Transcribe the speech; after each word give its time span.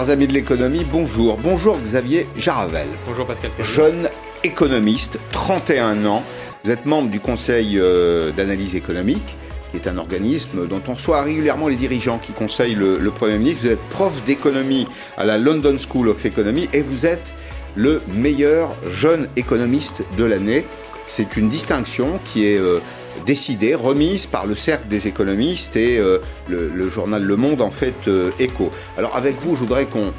Chers 0.00 0.08
amis 0.08 0.26
de 0.26 0.32
l'économie, 0.32 0.86
bonjour. 0.90 1.36
Bonjour 1.36 1.78
Xavier 1.78 2.26
Jaravel. 2.34 2.88
Bonjour 3.06 3.26
Pascal 3.26 3.50
Jeune 3.58 4.08
économiste, 4.42 5.18
31 5.30 6.06
ans. 6.06 6.22
Vous 6.64 6.70
êtes 6.70 6.86
membre 6.86 7.10
du 7.10 7.20
Conseil 7.20 7.78
euh, 7.78 8.32
d'analyse 8.32 8.74
économique, 8.74 9.36
qui 9.70 9.76
est 9.76 9.86
un 9.86 9.98
organisme 9.98 10.66
dont 10.66 10.80
on 10.88 10.94
reçoit 10.94 11.20
régulièrement 11.20 11.68
les 11.68 11.76
dirigeants 11.76 12.16
qui 12.16 12.32
conseillent 12.32 12.76
le, 12.76 12.96
le 12.98 13.10
Premier 13.10 13.36
ministre. 13.36 13.64
Vous 13.64 13.72
êtes 13.72 13.88
prof 13.90 14.24
d'économie 14.24 14.86
à 15.18 15.26
la 15.26 15.36
London 15.36 15.76
School 15.76 16.08
of 16.08 16.24
Economy 16.24 16.70
et 16.72 16.80
vous 16.80 17.04
êtes 17.04 17.34
le 17.76 18.00
meilleur 18.08 18.74
jeune 18.88 19.28
économiste 19.36 20.02
de 20.16 20.24
l'année. 20.24 20.64
C'est 21.04 21.36
une 21.36 21.50
distinction 21.50 22.18
qui 22.24 22.46
est 22.46 22.58
euh, 22.58 22.78
décidée, 23.26 23.74
remise 23.74 24.26
par 24.26 24.46
le 24.46 24.54
Cercle 24.54 24.88
des 24.88 25.06
économistes 25.06 25.76
et 25.76 25.98
euh, 25.98 26.18
le, 26.48 26.88
journal 26.88 27.22
Le 27.22 27.36
Monde 27.36 27.60
en 27.60 27.70
fait 27.70 28.08
euh, 28.08 28.30
écho. 28.38 28.70
Alors 28.96 29.16
avec 29.16 29.40
vous, 29.40 29.54
je 29.54 29.60
voudrais 29.60 29.86
qu'on 29.86 30.12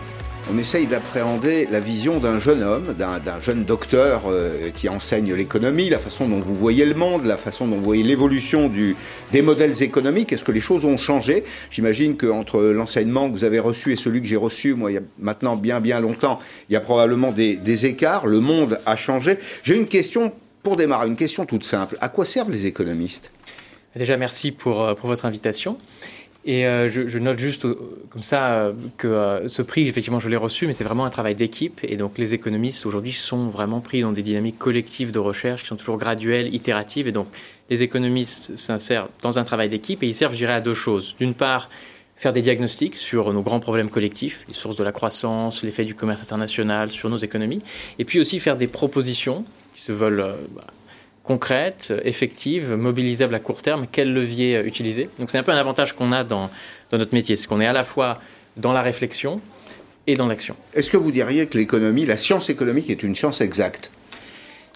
on 0.51 0.57
essaye 0.57 0.87
d'appréhender 0.87 1.67
la 1.71 1.79
vision 1.79 2.19
d'un 2.19 2.39
jeune 2.39 2.63
homme, 2.63 2.93
d'un 2.97 3.39
jeune 3.39 3.63
docteur 3.63 4.23
euh, 4.27 4.69
qui 4.73 4.89
enseigne 4.89 5.33
l'économie, 5.33 5.89
la 5.89 5.99
façon 5.99 6.27
dont 6.27 6.39
vous 6.39 6.55
voyez 6.55 6.85
le 6.85 6.95
monde, 6.95 7.25
la 7.25 7.37
façon 7.37 7.67
dont 7.67 7.75
vous 7.75 7.83
voyez 7.83 8.03
l'évolution 8.03 8.71
des 9.31 9.41
modèles 9.41 9.83
économiques. 9.83 10.33
Est-ce 10.33 10.43
que 10.43 10.51
les 10.51 10.61
choses 10.61 10.83
ont 10.83 10.97
changé? 10.97 11.43
J'imagine 11.69 12.17
qu'entre 12.17 12.59
l'enseignement 12.61 13.29
que 13.29 13.33
vous 13.33 13.43
avez 13.43 13.59
reçu 13.59 13.93
et 13.93 13.95
celui 13.95 14.21
que 14.21 14.27
j'ai 14.27 14.35
reçu, 14.35 14.73
moi, 14.73 14.91
il 14.91 14.95
y 14.95 14.97
a 14.97 15.03
maintenant 15.19 15.55
bien, 15.55 15.79
bien 15.79 15.99
longtemps, 15.99 16.39
il 16.69 16.73
y 16.73 16.75
a 16.75 16.81
probablement 16.81 17.31
des 17.31 17.85
écarts. 17.85 18.25
Le 18.25 18.39
monde 18.39 18.79
a 18.85 18.95
changé. 18.95 19.37
J'ai 19.63 19.75
une 19.75 19.87
question 19.87 20.33
pour 20.63 20.75
démarrer, 20.75 21.07
une 21.07 21.15
question 21.15 21.45
toute 21.45 21.63
simple. 21.63 21.97
À 22.01 22.09
quoi 22.09 22.25
servent 22.25 22.51
les 22.51 22.65
économistes? 22.65 23.31
Déjà, 23.95 24.17
merci 24.17 24.51
pour, 24.51 24.83
euh, 24.83 24.95
pour 24.95 25.07
votre 25.07 25.25
invitation. 25.25 25.77
Et 26.43 26.65
euh, 26.65 26.89
je, 26.89 27.19
note 27.19 27.37
juste 27.37 27.65
euh, 27.65 27.75
comme 28.09 28.23
ça 28.23 28.71
que 28.97 29.43
ce 29.47 29.61
prix, 29.61 29.87
effectivement, 29.87 30.19
je 30.19 30.27
l'ai 30.27 30.37
reçu, 30.37 30.65
mais 30.65 30.73
c'est 30.73 30.83
vraiment 30.83 31.05
un 31.05 31.09
travail 31.11 31.35
d'équipe. 31.35 31.81
Et 31.83 31.97
donc, 31.97 32.17
les 32.17 32.33
économistes 32.33 32.85
aujourd'hui 32.85 33.11
sont 33.11 33.49
vraiment 33.49 33.79
pris 33.79 34.01
dans 34.01 34.11
des 34.11 34.23
dynamiques 34.23 34.57
collectives 34.57 35.11
de 35.11 35.19
recherche 35.19 35.61
qui 35.61 35.67
sont 35.67 35.75
toujours 35.75 35.97
graduelles, 35.97 36.53
itératives. 36.53 37.07
Et 37.07 37.11
donc, 37.11 37.27
les 37.69 37.83
économistes 37.83 38.57
s'insèrent 38.57 39.09
dans 39.21 39.37
un 39.37 39.43
travail 39.43 39.69
d'équipe 39.69 40.01
et 40.01 40.07
ils 40.07 40.15
servent, 40.15 40.33
je 40.33 40.39
dirais, 40.39 40.53
à 40.53 40.61
deux 40.61 40.73
choses. 40.73 41.15
D'une 41.19 41.35
part, 41.35 41.69
faire 42.21 42.33
des 42.33 42.43
diagnostics 42.43 42.97
sur 42.97 43.33
nos 43.33 43.41
grands 43.41 43.59
problèmes 43.59 43.89
collectifs, 43.89 44.41
les 44.47 44.53
sources 44.53 44.75
de 44.75 44.83
la 44.83 44.91
croissance, 44.91 45.63
l'effet 45.63 45.85
du 45.85 45.95
commerce 45.95 46.21
international 46.21 46.89
sur 46.89 47.09
nos 47.09 47.17
économies, 47.17 47.63
et 47.97 48.05
puis 48.05 48.19
aussi 48.19 48.39
faire 48.39 48.57
des 48.57 48.67
propositions 48.67 49.43
qui 49.73 49.81
se 49.81 49.91
veulent 49.91 50.21
euh, 50.21 50.35
bah, 50.55 50.67
concrètes, 51.23 51.91
effectives, 52.03 52.73
mobilisables 52.73 53.33
à 53.33 53.39
court 53.39 53.63
terme, 53.63 53.85
quel 53.91 54.13
levier 54.13 54.57
euh, 54.57 54.63
utiliser? 54.65 55.09
Donc 55.17 55.31
c'est 55.31 55.39
un 55.39 55.43
peu 55.43 55.51
un 55.51 55.57
avantage 55.57 55.93
qu'on 55.95 56.11
a 56.11 56.23
dans, 56.23 56.51
dans 56.91 56.99
notre 56.99 57.15
métier, 57.15 57.35
c'est 57.35 57.47
qu'on 57.47 57.59
est 57.59 57.65
à 57.65 57.73
la 57.73 57.83
fois 57.83 58.19
dans 58.55 58.71
la 58.71 58.83
réflexion 58.83 59.41
et 60.05 60.13
dans 60.13 60.27
l'action. 60.27 60.55
Est-ce 60.75 60.91
que 60.91 60.97
vous 60.97 61.11
diriez 61.11 61.47
que 61.47 61.57
l'économie, 61.57 62.05
la 62.05 62.17
science 62.17 62.51
économique 62.51 62.91
est 62.91 63.01
une 63.01 63.15
science 63.15 63.41
exacte? 63.41 63.91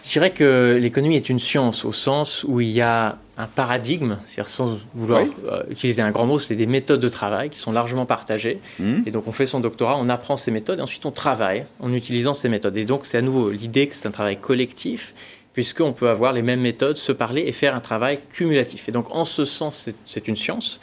Je 0.05 0.11
dirais 0.11 0.31
que 0.31 0.77
l'économie 0.79 1.15
est 1.15 1.29
une 1.29 1.39
science 1.39 1.83
au 1.83 1.91
sens 1.91 2.45
où 2.47 2.61
il 2.61 2.69
y 2.69 2.81
a 2.81 3.17
un 3.37 3.47
paradigme, 3.47 4.17
c'est-à-dire 4.25 4.47
sans 4.49 4.77
vouloir 4.93 5.23
Oui. 5.23 5.31
euh, 5.51 5.63
utiliser 5.69 6.01
un 6.03 6.11
grand 6.11 6.27
mot, 6.27 6.37
c'est 6.37 6.55
des 6.55 6.67
méthodes 6.67 6.99
de 7.01 7.09
travail 7.09 7.49
qui 7.49 7.57
sont 7.57 7.71
largement 7.71 8.05
partagées. 8.05 8.59
Hmm 8.79 8.99
Et 9.07 9.11
donc 9.11 9.27
on 9.27 9.31
fait 9.31 9.47
son 9.47 9.59
doctorat, 9.59 9.97
on 9.99 10.07
apprend 10.07 10.37
ces 10.37 10.51
méthodes 10.51 10.77
et 10.79 10.81
ensuite 10.83 11.05
on 11.07 11.11
travaille 11.11 11.65
en 11.79 11.91
utilisant 11.91 12.35
ces 12.35 12.49
méthodes. 12.49 12.77
Et 12.77 12.85
donc 12.85 13.07
c'est 13.07 13.17
à 13.17 13.21
nouveau 13.23 13.49
l'idée 13.49 13.87
que 13.87 13.95
c'est 13.95 14.07
un 14.07 14.11
travail 14.11 14.37
collectif 14.37 15.13
puisqu'on 15.53 15.91
peut 15.91 16.07
avoir 16.09 16.33
les 16.33 16.43
mêmes 16.43 16.61
méthodes, 16.61 16.97
se 16.97 17.11
parler 17.11 17.43
et 17.47 17.51
faire 17.51 17.75
un 17.75 17.79
travail 17.79 18.19
cumulatif. 18.31 18.87
Et 18.87 18.91
donc 18.91 19.07
en 19.09 19.25
ce 19.25 19.43
sens, 19.43 19.75
c'est- 19.77 19.95
c'est 20.05 20.27
une 20.27 20.35
science. 20.35 20.79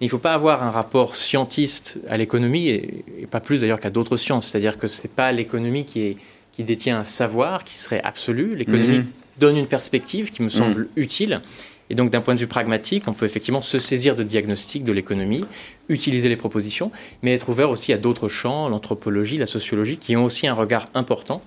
Il 0.00 0.06
ne 0.06 0.10
faut 0.10 0.18
pas 0.18 0.32
avoir 0.32 0.64
un 0.64 0.70
rapport 0.70 1.14
scientiste 1.14 1.98
à 2.08 2.16
l'économie, 2.16 2.68
et, 2.68 3.04
et 3.20 3.26
pas 3.26 3.38
plus 3.40 3.60
d'ailleurs 3.60 3.78
qu'à 3.80 3.90
d'autres 3.90 4.16
sciences. 4.16 4.48
C'est-à-dire 4.48 4.78
que 4.78 4.88
ce 4.88 5.02
n'est 5.06 5.12
pas 5.12 5.30
l'économie 5.30 5.84
qui, 5.84 6.00
est- 6.00 6.16
qui 6.52 6.64
détient 6.64 6.98
un 6.98 7.04
savoir 7.04 7.64
qui 7.64 7.76
serait 7.76 8.00
absolu. 8.02 8.54
L'économie 8.54 8.98
Mhm. 8.98 9.06
donne 9.38 9.56
une 9.56 9.66
perspective 9.66 10.30
qui 10.30 10.42
me 10.42 10.48
semble 10.48 10.88
utile. 10.96 11.40
Et 11.90 11.94
donc, 11.94 12.10
d'un 12.10 12.20
point 12.20 12.34
de 12.34 12.40
vue 12.40 12.46
pragmatique, 12.46 13.04
on 13.06 13.12
peut 13.12 13.26
effectivement 13.26 13.60
se 13.60 13.78
saisir 13.78 14.14
de 14.16 14.22
diagnostics 14.22 14.84
de 14.84 14.92
l'économie, 14.92 15.44
utiliser 15.88 16.28
les 16.28 16.36
propositions, 16.36 16.90
mais 17.22 17.34
être 17.34 17.48
ouvert 17.50 17.68
aussi 17.70 17.92
à 17.92 17.98
d'autres 17.98 18.28
champs, 18.28 18.68
l'anthropologie, 18.68 19.36
la 19.36 19.46
sociologie, 19.46 19.98
qui 19.98 20.16
ont 20.16 20.24
aussi 20.24 20.46
un 20.46 20.54
regard 20.54 20.86
important 20.94 21.42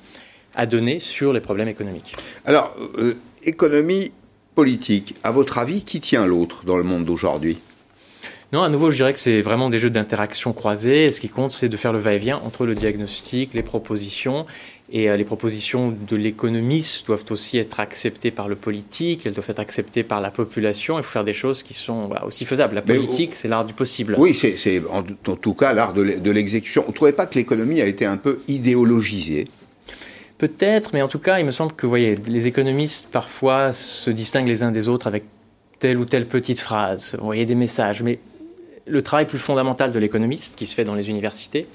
à 0.53 0.65
donner 0.65 0.99
sur 0.99 1.33
les 1.33 1.39
problèmes 1.41 1.67
économiques. 1.67 2.13
Alors, 2.45 2.75
euh, 2.97 3.15
économie 3.43 4.11
politique, 4.55 5.15
à 5.23 5.31
votre 5.31 5.57
avis, 5.57 5.83
qui 5.83 5.99
tient 5.99 6.25
l'autre 6.25 6.63
dans 6.65 6.77
le 6.77 6.83
monde 6.83 7.05
d'aujourd'hui? 7.05 7.57
Non, 8.53 8.61
à 8.61 8.69
nouveau, 8.69 8.89
je 8.91 8.95
dirais 8.97 9.11
que 9.11 9.19
c'est 9.19 9.41
vraiment 9.41 9.69
des 9.69 9.79
jeux 9.79 9.89
d'interaction 9.89 10.53
croisés. 10.53 11.05
Et 11.05 11.11
ce 11.11 11.19
qui 11.19 11.27
compte, 11.29 11.51
c'est 11.51 11.67
de 11.67 11.75
faire 11.75 11.91
le 11.91 11.99
va-et-vient 11.99 12.37
entre 12.37 12.65
le 12.65 12.75
diagnostic, 12.75 13.53
les 13.53 13.63
propositions. 13.63 14.45
Et 14.91 15.09
euh, 15.09 15.17
les 15.17 15.23
propositions 15.23 15.89
de 16.07 16.15
l'économiste 16.15 17.07
doivent 17.07 17.25
aussi 17.31 17.57
être 17.57 17.79
acceptées 17.79 18.29
par 18.29 18.47
le 18.47 18.55
politique, 18.55 19.25
elles 19.25 19.33
doivent 19.33 19.49
être 19.49 19.59
acceptées 19.59 20.03
par 20.03 20.21
la 20.21 20.29
population. 20.29 20.99
Il 20.99 21.03
faut 21.03 21.09
faire 21.11 21.23
des 21.23 21.33
choses 21.33 21.63
qui 21.63 21.73
sont 21.73 22.05
voilà, 22.07 22.23
aussi 22.25 22.45
faisables. 22.45 22.75
La 22.75 22.83
politique, 22.83 23.33
c'est 23.33 23.47
l'art 23.47 23.65
du 23.65 23.73
possible. 23.73 24.15
Oui, 24.17 24.35
c'est 24.35 24.81
en, 24.91 25.03
en 25.31 25.35
tout 25.35 25.53
cas 25.55 25.73
l'art 25.73 25.93
de 25.93 26.03
l'e- 26.03 26.19
de 26.19 26.31
l'exécution. 26.31 26.83
Vous 26.83 26.91
ne 26.91 26.95
trouvez 26.95 27.13
pas 27.13 27.25
que 27.25 27.33
l'économie 27.35 27.81
a 27.81 27.85
été 27.87 28.05
un 28.05 28.17
peu 28.17 28.39
idéologisée 28.47 29.47
Peut-être, 30.37 30.91
mais 30.93 31.01
en 31.01 31.07
tout 31.07 31.17
cas, 31.19 31.39
il 31.39 31.45
me 31.45 31.51
semble 31.51 31.71
que 31.73 31.85
vous 31.85 31.89
voyez, 31.91 32.15
les 32.27 32.45
économistes 32.45 33.07
parfois 33.09 33.71
se 33.71 34.11
distinguent 34.11 34.49
les 34.49 34.63
uns 34.63 34.71
des 34.71 34.87
autres 34.89 35.07
avec 35.07 35.23
telle 35.79 35.97
ou 35.97 36.05
telle 36.05 36.27
petite 36.27 36.59
phrase, 36.59 37.15
vous 37.17 37.25
voyez 37.25 37.45
des 37.45 37.55
messages, 37.55 38.03
mais 38.03 38.19
le 38.85 39.01
travail 39.01 39.25
plus 39.27 39.39
fondamental 39.39 39.91
de 39.93 39.97
l'économiste 39.99 40.57
qui 40.57 40.65
se 40.67 40.75
fait 40.75 40.83
dans 40.83 40.93
les 40.93 41.09
universités, 41.09 41.67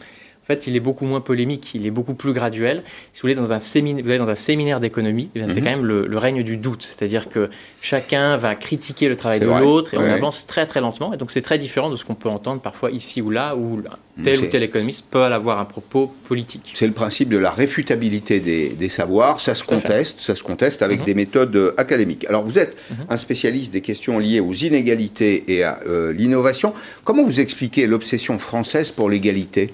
fait, 0.55 0.67
il 0.67 0.77
est 0.77 0.81
beaucoup 0.81 1.05
moins 1.05 1.21
polémique, 1.21 1.75
il 1.75 1.87
est 1.87 1.91
beaucoup 1.91 2.15
plus 2.15 2.33
graduel. 2.33 2.83
Si 3.13 3.19
vous 3.21 3.23
voulez, 3.23 3.35
dans 3.35 3.53
un 3.53 3.59
séminaire, 3.61 4.05
vous 4.05 4.11
allez 4.11 4.19
dans 4.19 4.31
un 4.31 4.35
séminaire 4.35 4.81
d'économie, 4.81 5.29
eh 5.35 5.41
c'est 5.49 5.61
Mhm. 5.61 5.65
quand 5.65 5.71
même 5.71 5.85
le, 5.85 6.07
le 6.07 6.19
règne 6.19 6.43
du 6.43 6.57
doute, 6.57 6.83
c'est-à-dire 6.83 7.29
que 7.29 7.49
chacun 7.81 8.37
va 8.37 8.55
critiquer 8.55 9.09
le 9.09 9.17
travail 9.17 9.41
de 9.41 9.47
l'autre 9.47 9.95
et 9.95 9.99
on 9.99 10.03
avance 10.03 10.47
très 10.47 10.67
très 10.67 10.81
lentement. 10.81 11.13
Et 11.13 11.17
donc 11.17 11.31
c'est 11.31 11.43
très 11.43 11.59
différent 11.59 11.91
de 11.91 11.97
ce 11.97 12.05
qu'on 12.05 12.15
peut 12.15 12.29
entendre 12.29 12.61
parfois 12.61 12.91
ici 12.91 13.23
ou 13.23 13.31
là, 13.31 13.55
où 13.57 13.81
tel 14.23 14.39
ou 14.41 14.47
tel 14.47 14.63
économiste 14.63 15.07
peut 15.11 15.23
avoir 15.23 15.59
un 15.59 15.65
propos 15.65 16.13
politique. 16.25 16.73
C'est 16.75 16.87
le 16.87 16.93
principe 16.93 17.29
de 17.31 17.39
la 17.39 17.51
réfutabilité 17.51 18.39
des, 18.41 18.69
des 18.71 18.89
savoirs. 18.89 19.41
Ça 19.41 19.55
se 19.55 19.63
Tout 19.63 19.69
conteste, 19.71 20.21
ça 20.21 20.35
se 20.35 20.43
conteste 20.43 20.83
avec 20.83 21.01
Mhm. 21.01 21.07
des 21.07 21.15
méthodes 21.15 21.57
euh, 21.57 21.73
académiques. 21.79 22.27
Alors 22.29 22.45
vous 22.45 22.59
êtes 22.59 22.77
Mhm. 22.91 23.07
un 23.09 23.17
spécialiste 23.17 23.73
des 23.73 23.81
questions 23.81 24.19
liées 24.19 24.41
aux 24.41 24.53
inégalités 24.53 25.45
et 25.49 25.63
à 25.63 25.81
euh, 25.87 26.13
l'innovation. 26.13 26.75
Comment 27.05 27.23
vous 27.23 27.41
expliquez 27.41 27.87
l'obsession 27.87 28.39
française 28.39 28.91
pour 28.91 29.09
l'égalité? 29.09 29.73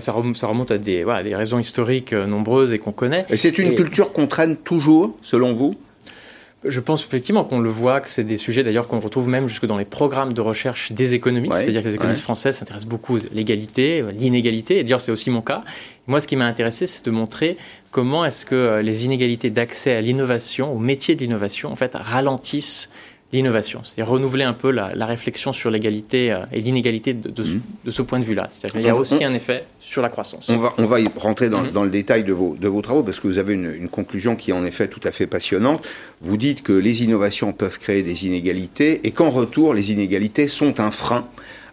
Ça, 0.00 0.12
remonte, 0.12 0.36
ça 0.36 0.46
remonte 0.46 0.70
à 0.70 0.78
des, 0.78 1.02
voilà, 1.04 1.22
des 1.22 1.34
raisons 1.36 1.58
historiques 1.58 2.12
euh, 2.12 2.26
nombreuses 2.26 2.72
et 2.72 2.78
qu'on 2.78 2.92
connaît. 2.92 3.24
Et 3.30 3.36
c'est 3.36 3.58
une 3.58 3.72
Et- 3.72 3.74
culture 3.74 4.12
qu'on 4.12 4.26
traîne 4.26 4.56
toujours, 4.56 5.16
selon 5.22 5.52
vous? 5.54 5.74
Je 6.66 6.80
pense 6.80 7.04
effectivement 7.04 7.44
qu'on 7.44 7.58
le 7.60 7.68
voit, 7.68 8.00
que 8.00 8.08
c'est 8.08 8.24
des 8.24 8.38
sujets 8.38 8.64
d'ailleurs 8.64 8.88
qu'on 8.88 8.98
retrouve 8.98 9.28
même 9.28 9.46
jusque 9.48 9.66
dans 9.66 9.76
les 9.76 9.84
programmes 9.84 10.32
de 10.32 10.40
recherche 10.40 10.92
des 10.92 11.14
économistes. 11.14 11.52
Ouais, 11.52 11.60
C'est-à-dire 11.60 11.82
que 11.82 11.88
les 11.88 11.94
économistes 11.96 12.22
ouais. 12.22 12.24
français 12.24 12.52
s'intéressent 12.52 12.88
beaucoup 12.88 13.16
à 13.16 13.20
l'égalité, 13.34 14.00
à 14.00 14.10
l'inégalité. 14.12 14.78
Et 14.78 14.82
d'ailleurs, 14.82 15.02
c'est 15.02 15.12
aussi 15.12 15.28
mon 15.28 15.42
cas. 15.42 15.62
Moi, 16.06 16.20
ce 16.20 16.26
qui 16.26 16.36
m'a 16.36 16.46
intéressé, 16.46 16.86
c'est 16.86 17.04
de 17.04 17.10
montrer 17.10 17.58
comment 17.90 18.24
est-ce 18.24 18.46
que 18.46 18.54
euh, 18.54 18.80
les 18.80 19.04
inégalités 19.04 19.50
d'accès 19.50 19.94
à 19.94 20.00
l'innovation, 20.00 20.74
au 20.74 20.78
métier 20.78 21.14
de 21.16 21.20
l'innovation, 21.20 21.70
en 21.70 21.76
fait, 21.76 21.92
ralentissent 21.94 22.88
l'innovation. 23.34 23.80
C'est-à-dire 23.84 24.10
renouveler 24.10 24.44
un 24.44 24.54
peu 24.54 24.70
la, 24.70 24.94
la 24.94 25.04
réflexion 25.06 25.52
sur 25.52 25.70
l'égalité 25.70 26.32
euh, 26.32 26.38
et 26.52 26.60
l'inégalité 26.60 27.12
de, 27.12 27.28
de 27.28 27.42
ce- 27.42 27.54
de 27.84 27.90
ce 27.90 28.00
point 28.02 28.18
de 28.18 28.24
vue-là. 28.24 28.46
C'est-à-dire 28.50 28.72
qu'il 28.80 28.86
y 28.86 28.88
a 28.88 28.96
aussi 28.96 29.22
un 29.24 29.34
effet 29.34 29.64
sur 29.80 30.00
la 30.00 30.08
croissance. 30.08 30.48
On 30.48 30.56
va, 30.58 30.72
on 30.78 30.86
va 30.86 31.00
y 31.00 31.06
rentrer 31.16 31.50
dans, 31.50 31.60
Mhm. 31.62 31.70
dans 31.72 31.84
le 31.84 31.90
détail 31.90 32.24
de 32.24 32.32
vos, 32.32 32.56
de 32.58 32.68
vos 32.68 32.80
travaux 32.80 33.02
parce 33.02 33.20
que 33.20 33.26
vous 33.26 33.38
avez 33.38 33.52
une, 33.54 33.70
une 33.74 33.88
conclusion 33.88 34.36
qui 34.36 34.50
est 34.50 34.54
en 34.54 34.64
effet 34.64 34.88
tout 34.88 35.00
à 35.04 35.12
fait 35.12 35.26
passionnante. 35.26 35.86
Vous 36.22 36.36
dites 36.36 36.62
que 36.62 36.72
les 36.72 37.02
innovations 37.02 37.52
peuvent 37.52 37.78
créer 37.78 38.02
des 38.02 38.24
inégalités 38.26 39.00
et 39.04 39.10
qu'en 39.10 39.30
retour, 39.30 39.74
les 39.74 39.90
inégalités 39.92 40.48
sont 40.48 40.80
un 40.80 40.90
frein 40.90 41.26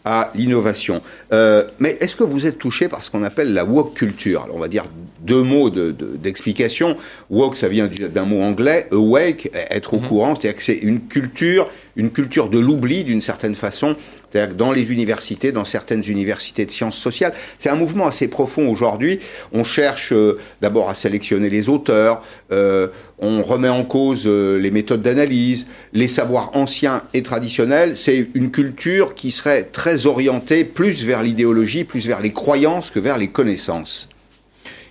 à 0.06 0.32
l'innovation. 0.36 1.02
Euh, 1.32 1.64
mais 1.80 1.98
est-ce 2.00 2.16
que 2.16 2.24
vous 2.24 2.46
êtes 2.46 2.58
touché 2.58 2.88
par 2.88 3.04
ce 3.04 3.10
qu'on 3.12 3.24
appelle 3.24 3.54
la 3.54 3.66
woke 3.66 3.94
culture 3.94 4.44
Alors 4.44 4.56
on 4.56 4.60
va 4.60 4.68
dire 4.68 4.84
deux 5.22 5.44
mots 5.44 5.70
de- 5.70 5.92
de- 5.92 6.16
d'explication. 6.18 6.98
woke, 7.30 7.56
ça 7.56 7.68
vient 7.68 7.88
du- 7.88 8.10
d'un 8.10 8.26
mot 8.26 8.42
anglais. 8.42 8.88
Awake, 8.92 9.52
être 9.70 9.94
au 9.94 10.00
Mhm. 10.00 10.08
courant, 10.08 10.36
c'est-à-dire 10.36 10.56
que 10.58 10.64
c'est 10.64 10.74
une 10.78 11.02
culture, 11.02 11.70
une 11.96 12.10
culture 12.10 12.50
de 12.50 12.58
l'oubli 12.60 13.04
d'une 13.04 13.22
certaine 13.22 13.54
façon. 13.54 13.96
C'est-à-dire 14.32 14.56
que 14.56 14.58
dans 14.60 14.72
les 14.72 14.92
universités, 14.92 15.52
dans 15.52 15.66
certaines 15.66 16.04
universités 16.08 16.66
de 16.66 16.72
sciences 16.72 16.98
sociales, 16.98 17.34
c'est 17.60 17.70
un 17.70 17.76
mouvement 17.76 18.08
assez 18.08 18.28
profond 18.30 18.68
aujourd'hui. 18.70 19.20
On 19.54 19.64
cherche 19.64 20.12
euh, 20.14 20.38
d'abord 20.62 20.90
à 20.90 20.96
sélectionner 20.96 21.50
les 21.50 21.70
auteurs, 21.70 22.24
euh, 22.52 22.88
on 23.22 23.44
remet 23.44 23.70
en 23.70 23.84
cause 23.84 24.24
euh, 24.26 24.58
les 24.58 24.72
méthodes 24.72 25.04
d'analyse, 25.04 25.68
les 25.94 26.08
savoirs 26.08 26.50
anciens 26.54 27.04
et 27.14 27.22
traditionnels. 27.22 27.96
C'est 27.96 28.30
une 28.34 28.50
culture 28.50 29.14
qui 29.14 29.30
serait 29.30 29.64
très 29.64 30.08
orientée 30.08 30.66
plus 30.66 31.06
vers 31.06 31.22
l'idéologie, 31.22 31.84
plus 31.84 32.08
vers 32.08 32.20
les 32.20 32.34
croyances 32.34 32.90
que 32.90 33.00
vers 33.00 33.20
les 33.20 33.30
connaissances. 33.30 34.10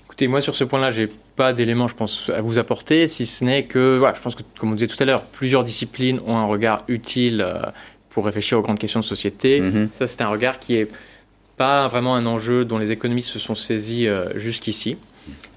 Écoutez, 0.04 0.28
moi 0.28 0.40
sur 0.40 0.54
ce 0.54 0.62
point-là, 0.62 0.92
j'ai 0.92 1.08
pas 1.34 1.52
d'éléments, 1.52 1.88
je 1.88 1.96
pense, 1.96 2.30
à 2.30 2.40
vous 2.40 2.58
apporter, 2.58 3.08
si 3.08 3.26
ce 3.26 3.44
n'est 3.44 3.64
que, 3.64 3.96
voilà, 3.98 4.14
je 4.14 4.22
pense 4.22 4.36
que, 4.36 4.42
comme 4.58 4.70
on 4.70 4.74
disait 4.74 4.86
tout 4.86 5.02
à 5.02 5.06
l'heure, 5.06 5.24
plusieurs 5.24 5.64
disciplines 5.64 6.20
ont 6.24 6.36
un 6.36 6.46
regard 6.46 6.84
utile 6.86 7.40
euh, 7.40 7.62
pour 8.10 8.26
réfléchir 8.26 8.58
aux 8.58 8.62
grandes 8.62 8.78
questions 8.78 9.00
de 9.00 9.04
société. 9.04 9.60
Mhm. 9.60 9.88
Ça, 9.90 10.06
c'est 10.06 10.20
un 10.22 10.28
regard 10.28 10.60
qui 10.60 10.76
est 10.76 10.88
pas 11.56 11.88
vraiment 11.88 12.14
un 12.14 12.26
enjeu 12.26 12.64
dont 12.64 12.78
les 12.78 12.92
économistes 12.92 13.30
se 13.30 13.38
sont 13.38 13.54
saisis 13.54 14.08
jusqu'ici, 14.34 14.96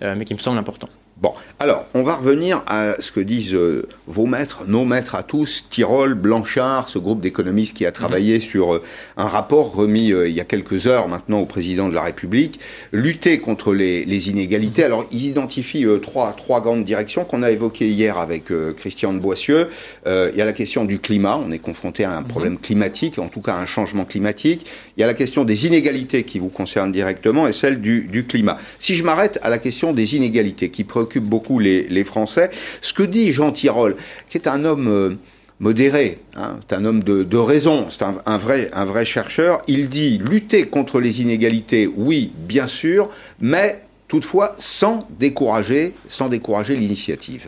mais 0.02 0.26
qui 0.26 0.34
me 0.34 0.40
semble 0.40 0.58
important. 0.58 0.90
Bon, 1.18 1.34
alors, 1.60 1.86
on 1.94 2.02
va 2.02 2.16
revenir 2.16 2.64
à 2.66 2.96
ce 3.00 3.12
que 3.12 3.20
disent 3.20 3.54
euh, 3.54 3.88
vos 4.08 4.26
maîtres, 4.26 4.64
nos 4.68 4.84
maîtres 4.84 5.14
à 5.14 5.22
tous, 5.22 5.66
Tirol, 5.70 6.16
Blanchard, 6.16 6.90
ce 6.90 6.98
groupe 6.98 7.22
d'économistes 7.22 7.78
qui 7.78 7.86
a 7.86 7.92
travaillé 7.92 8.36
mhm. 8.36 8.42
sur 8.42 8.74
euh, 8.74 8.84
un 9.16 9.28
rapport 9.28 9.74
remis 9.74 10.12
euh, 10.12 10.28
il 10.28 10.34
y 10.34 10.42
a 10.42 10.44
quelques 10.44 10.88
heures 10.88 11.08
maintenant 11.08 11.40
au 11.40 11.46
président 11.46 11.88
de 11.88 11.94
la 11.94 12.02
République, 12.02 12.60
lutter 12.92 13.38
contre 13.38 13.74
les, 13.74 14.04
inégalités. 14.30 14.84
Alors, 14.84 15.06
ils 15.12 15.26
identifient 15.26 15.86
trois, 16.02 16.34
trois 16.34 16.62
grandes 16.62 16.84
directions 16.84 17.26
qu'on 17.26 17.44
a 17.44 17.52
évoquées 17.52 17.90
hier 17.90 18.18
avec 18.18 18.46
Christian 18.78 19.14
de 19.14 19.20
Boissieu. 19.20 19.70
il 20.06 20.36
y 20.36 20.42
a 20.42 20.46
la 20.46 20.54
question 20.54 20.86
du 20.86 21.00
climat, 21.00 21.38
on 21.38 21.52
est 21.52 21.60
confronté 21.60 22.06
à 22.06 22.12
un 22.12 22.22
mhm. 22.22 22.28
problème 22.28 22.58
climatique, 22.58 23.20
en 23.20 23.28
tout 23.28 23.42
cas 23.42 23.56
à 23.56 23.60
un 23.60 23.66
changement 23.66 24.06
climatique. 24.06 24.66
Il 24.96 25.02
y 25.02 25.04
a 25.04 25.08
la 25.08 25.14
question 25.14 25.44
des 25.44 25.68
inégalités 25.68 26.24
qui 26.24 26.40
vous 26.40 26.50
concernent 26.50 26.92
directement 26.92 27.48
et 27.48 27.54
celle 27.54 27.82
du, 27.82 28.04
du 28.04 28.26
climat. 28.26 28.58
Si 28.80 28.96
je 28.96 29.04
m'arrête 29.04 29.40
à 29.44 29.50
la 29.50 29.58
question 29.58 29.92
des 29.94 30.16
inégalités 30.16 30.70
qui 30.70 30.84
préoccupent 30.84 31.03
beaucoup 31.20 31.60
les, 31.60 32.04
Français. 32.04 32.52
Ce 32.82 32.94
que 32.94 33.04
dit 33.04 33.34
Jean 33.34 33.52
Tirole, 33.52 33.96
qui 34.30 34.38
est 34.38 34.48
un 34.48 34.66
homme 34.66 34.88
euh, 34.88 35.16
modéré, 35.60 36.20
hein, 36.36 36.60
un 36.72 36.86
homme 36.86 37.04
de, 37.04 37.38
raison, 37.38 37.88
c'est 37.90 38.04
un, 38.04 38.38
vrai, 38.38 39.06
chercheur, 39.06 39.62
il 39.68 39.90
dit 39.90 40.18
lutter 40.18 40.68
contre 40.68 41.00
les 41.00 41.22
inégalités, 41.22 41.88
oui, 41.88 42.32
bien 42.36 42.68
sûr, 42.68 43.10
mais 43.40 43.82
toutefois 44.08 44.56
sans 44.58 45.08
décourager, 45.20 45.94
sans 46.08 46.30
décourager 46.30 46.76
l'initiative. 46.76 47.48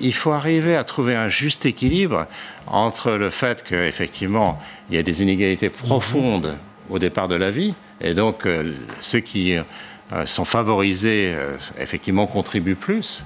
Il 0.00 0.14
faut 0.14 0.32
arriver 0.32 0.74
à 0.74 0.84
trouver 0.84 1.14
un 1.14 1.28
juste 1.28 1.66
équilibre 1.66 2.26
entre 2.66 3.12
le 3.12 3.28
fait 3.28 3.62
qu'effectivement, 3.62 4.58
il 4.88 4.96
y 4.96 4.98
a 4.98 5.02
des 5.02 5.22
inégalités 5.22 5.68
profondes 5.68 6.56
au 6.88 6.98
départ 6.98 7.28
de 7.28 7.34
la 7.34 7.50
vie, 7.50 7.74
et 8.00 8.14
donc 8.14 8.46
euh, 8.46 8.72
ceux 9.00 9.20
qui 9.20 9.54
sont 10.26 10.44
favorisés, 10.44 11.32
euh, 11.34 11.56
effectivement, 11.78 12.26
contribuent 12.26 12.74
plus. 12.74 13.24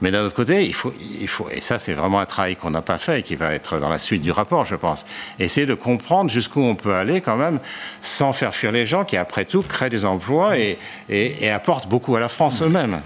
Mais 0.00 0.10
d'un 0.10 0.24
autre 0.24 0.34
côté, 0.34 0.64
il 0.64 0.74
faut, 0.74 0.92
il 1.00 1.28
faut, 1.28 1.48
et 1.50 1.60
ça 1.60 1.78
c'est 1.78 1.94
vraiment 1.94 2.18
un 2.20 2.26
travail 2.26 2.56
qu'on 2.56 2.70
n'a 2.70 2.82
pas 2.82 2.98
fait 2.98 3.20
et 3.20 3.22
qui 3.22 3.36
va 3.36 3.54
être 3.54 3.78
dans 3.78 3.88
la 3.88 3.98
suite 3.98 4.22
du 4.22 4.32
rapport, 4.32 4.64
je 4.64 4.74
pense, 4.74 5.06
essayer 5.38 5.66
de 5.66 5.74
comprendre 5.74 6.30
jusqu'où 6.30 6.62
on 6.62 6.74
peut 6.74 6.94
aller 6.94 7.20
quand 7.20 7.36
même 7.36 7.60
sans 8.02 8.32
faire 8.32 8.54
fuir 8.54 8.72
les 8.72 8.86
gens 8.86 9.04
qui, 9.04 9.16
après 9.16 9.44
tout, 9.44 9.62
créent 9.62 9.90
des 9.90 10.04
emplois 10.04 10.58
et, 10.58 10.78
et, 11.08 11.44
et 11.44 11.50
apportent 11.50 11.88
beaucoup 11.88 12.16
à 12.16 12.20
la 12.20 12.28
France 12.28 12.62
eux-mêmes. 12.62 13.00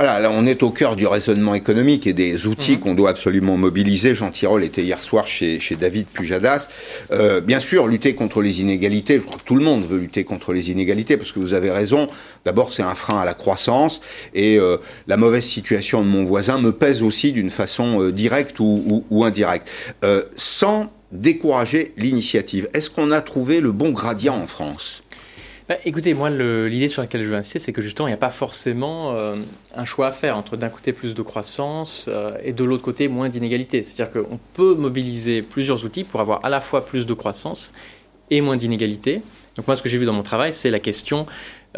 Voilà, 0.00 0.18
là 0.18 0.30
on 0.32 0.46
est 0.46 0.62
au 0.62 0.70
cœur 0.70 0.96
du 0.96 1.06
raisonnement 1.06 1.54
économique 1.54 2.06
et 2.06 2.14
des 2.14 2.46
outils 2.46 2.76
mhm. 2.76 2.78
qu'on 2.78 2.94
doit 2.94 3.10
absolument 3.10 3.58
mobiliser. 3.58 4.14
Jean 4.14 4.30
Tirole 4.30 4.64
était 4.64 4.80
hier 4.80 4.98
soir 4.98 5.26
chez, 5.26 5.60
chez 5.60 5.76
David 5.76 6.06
Pujadas. 6.06 6.68
Euh, 7.12 7.42
bien 7.42 7.60
sûr, 7.60 7.86
lutter 7.86 8.14
contre 8.14 8.40
les 8.40 8.62
inégalités, 8.62 9.16
je 9.16 9.20
crois 9.20 9.36
que 9.36 9.44
tout 9.44 9.56
le 9.56 9.62
monde 9.62 9.84
veut 9.84 9.98
lutter 9.98 10.24
contre 10.24 10.54
les 10.54 10.70
inégalités, 10.70 11.18
parce 11.18 11.32
que 11.32 11.38
vous 11.38 11.52
avez 11.52 11.70
raison, 11.70 12.06
d'abord 12.46 12.72
c'est 12.72 12.82
un 12.82 12.94
frein 12.94 13.20
à 13.20 13.26
la 13.26 13.34
croissance, 13.34 14.00
et 14.32 14.58
euh, 14.58 14.78
la 15.06 15.18
mauvaise 15.18 15.44
situation 15.44 16.00
de 16.00 16.08
mon 16.08 16.24
voisin 16.24 16.56
me 16.56 16.72
pèse 16.72 17.02
aussi 17.02 17.32
d'une 17.32 17.50
façon 17.50 18.00
euh, 18.00 18.10
directe 18.10 18.58
ou, 18.58 18.82
ou, 18.88 19.04
ou 19.10 19.24
indirecte. 19.24 19.70
Euh, 20.02 20.22
sans 20.34 20.90
décourager 21.12 21.92
l'initiative, 21.98 22.70
est-ce 22.72 22.88
qu'on 22.88 23.10
a 23.10 23.20
trouvé 23.20 23.60
le 23.60 23.70
bon 23.70 23.90
gradient 23.90 24.36
en 24.36 24.46
France? 24.46 25.02
Bah, 25.70 25.76
écoutez, 25.84 26.14
moi, 26.14 26.30
l'idée 26.30 26.88
sur 26.88 27.00
laquelle 27.00 27.20
je 27.20 27.26
veux 27.26 27.36
insister, 27.36 27.60
c'est 27.60 27.72
que 27.72 27.80
justement, 27.80 28.08
il 28.08 28.10
n'y 28.10 28.14
a 28.14 28.16
pas 28.16 28.30
forcément 28.30 29.12
euh, 29.14 29.36
un 29.76 29.84
choix 29.84 30.08
à 30.08 30.10
faire 30.10 30.36
entre 30.36 30.56
d'un 30.56 30.68
côté 30.68 30.92
plus 30.92 31.14
de 31.14 31.22
croissance 31.22 32.10
euh, 32.12 32.36
et 32.42 32.52
de 32.52 32.64
l'autre 32.64 32.82
côté 32.82 33.06
moins 33.06 33.28
d'inégalité. 33.28 33.84
C'est-à-dire 33.84 34.12
qu'on 34.12 34.40
peut 34.52 34.74
mobiliser 34.74 35.42
plusieurs 35.42 35.84
outils 35.84 36.02
pour 36.02 36.20
avoir 36.20 36.44
à 36.44 36.48
la 36.48 36.60
fois 36.60 36.84
plus 36.84 37.06
de 37.06 37.14
croissance 37.14 37.72
et 38.30 38.40
moins 38.40 38.56
d'inégalité. 38.56 39.22
Donc 39.54 39.68
moi, 39.68 39.76
ce 39.76 39.82
que 39.82 39.88
j'ai 39.88 39.96
vu 39.96 40.06
dans 40.06 40.12
mon 40.12 40.24
travail, 40.24 40.52
c'est 40.52 40.70
la 40.70 40.80
question 40.80 41.24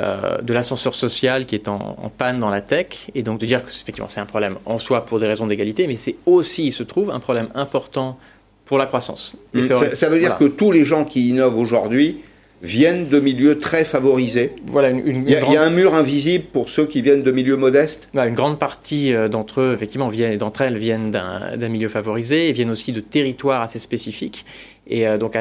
euh, 0.00 0.40
de 0.40 0.54
l'ascenseur 0.54 0.94
social 0.94 1.44
qui 1.44 1.54
est 1.54 1.68
en, 1.68 1.98
en, 2.02 2.08
panne 2.08 2.38
dans 2.38 2.48
la 2.48 2.62
tech, 2.62 3.10
et 3.14 3.22
donc 3.22 3.40
de 3.40 3.44
dire 3.44 3.62
que 3.62 3.68
effectivement 3.68 4.08
c'est 4.08 4.20
un 4.20 4.26
problème 4.26 4.56
en 4.64 4.78
soi 4.78 5.04
pour 5.04 5.20
des 5.20 5.26
raisons 5.26 5.46
d'égalité, 5.46 5.86
mais 5.86 5.96
c'est 5.96 6.16
aussi, 6.24 6.64
il 6.64 6.72
se 6.72 6.82
trouve, 6.82 7.10
un 7.10 7.20
problème 7.20 7.50
important 7.54 8.18
pour 8.64 8.78
la 8.78 8.86
croissance. 8.86 9.36
Mmh. 9.52 9.60
ça, 9.60 10.08
veut 10.08 10.18
dire 10.18 10.38
que 10.38 10.46
tous 10.46 10.72
les 10.72 10.86
gens 10.86 11.04
qui 11.04 11.28
innovent 11.28 11.58
aujourd'hui 11.58 12.22
viennent 12.62 13.08
de 13.08 13.18
milieux 13.18 13.58
très 13.58 13.84
favorisés. 13.84 14.54
Voilà, 14.66 14.90
il, 14.90 15.28
y 15.28 15.34
a, 15.34 15.62
un 15.62 15.70
mur 15.70 15.94
invisible 15.94 16.44
pour 16.44 16.70
ceux 16.70 16.86
qui 16.86 17.02
viennent 17.02 17.24
de 17.24 17.32
milieux 17.32 17.56
modestes. 17.56 18.08
une 18.14 18.34
grande 18.34 18.58
partie 18.58 19.12
euh, 19.12 19.28
d'entre 19.28 19.60
eux, 19.60 19.72
effectivement, 19.74 20.10
d'entre 20.38 20.62
elles 20.62 20.78
viennent 20.78 21.10
d'un 21.10 21.68
milieu 21.68 21.88
favorisé 21.88 22.48
et 22.48 22.52
viennent 22.52 22.70
aussi 22.70 22.92
de 22.92 23.00
territoires 23.00 23.62
assez 23.62 23.80
spécifiques. 23.80 24.46
Et 24.86 25.08
euh, 25.08 25.18
donc 25.18 25.36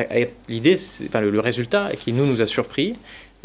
l'idée, 0.50 0.75
enfin, 1.07 1.21
le, 1.21 1.39
résultat 1.39 1.89
qui 1.97 2.12
nous 2.12 2.25
nous 2.25 2.41
a 2.41 2.47
surpris, 2.47 2.95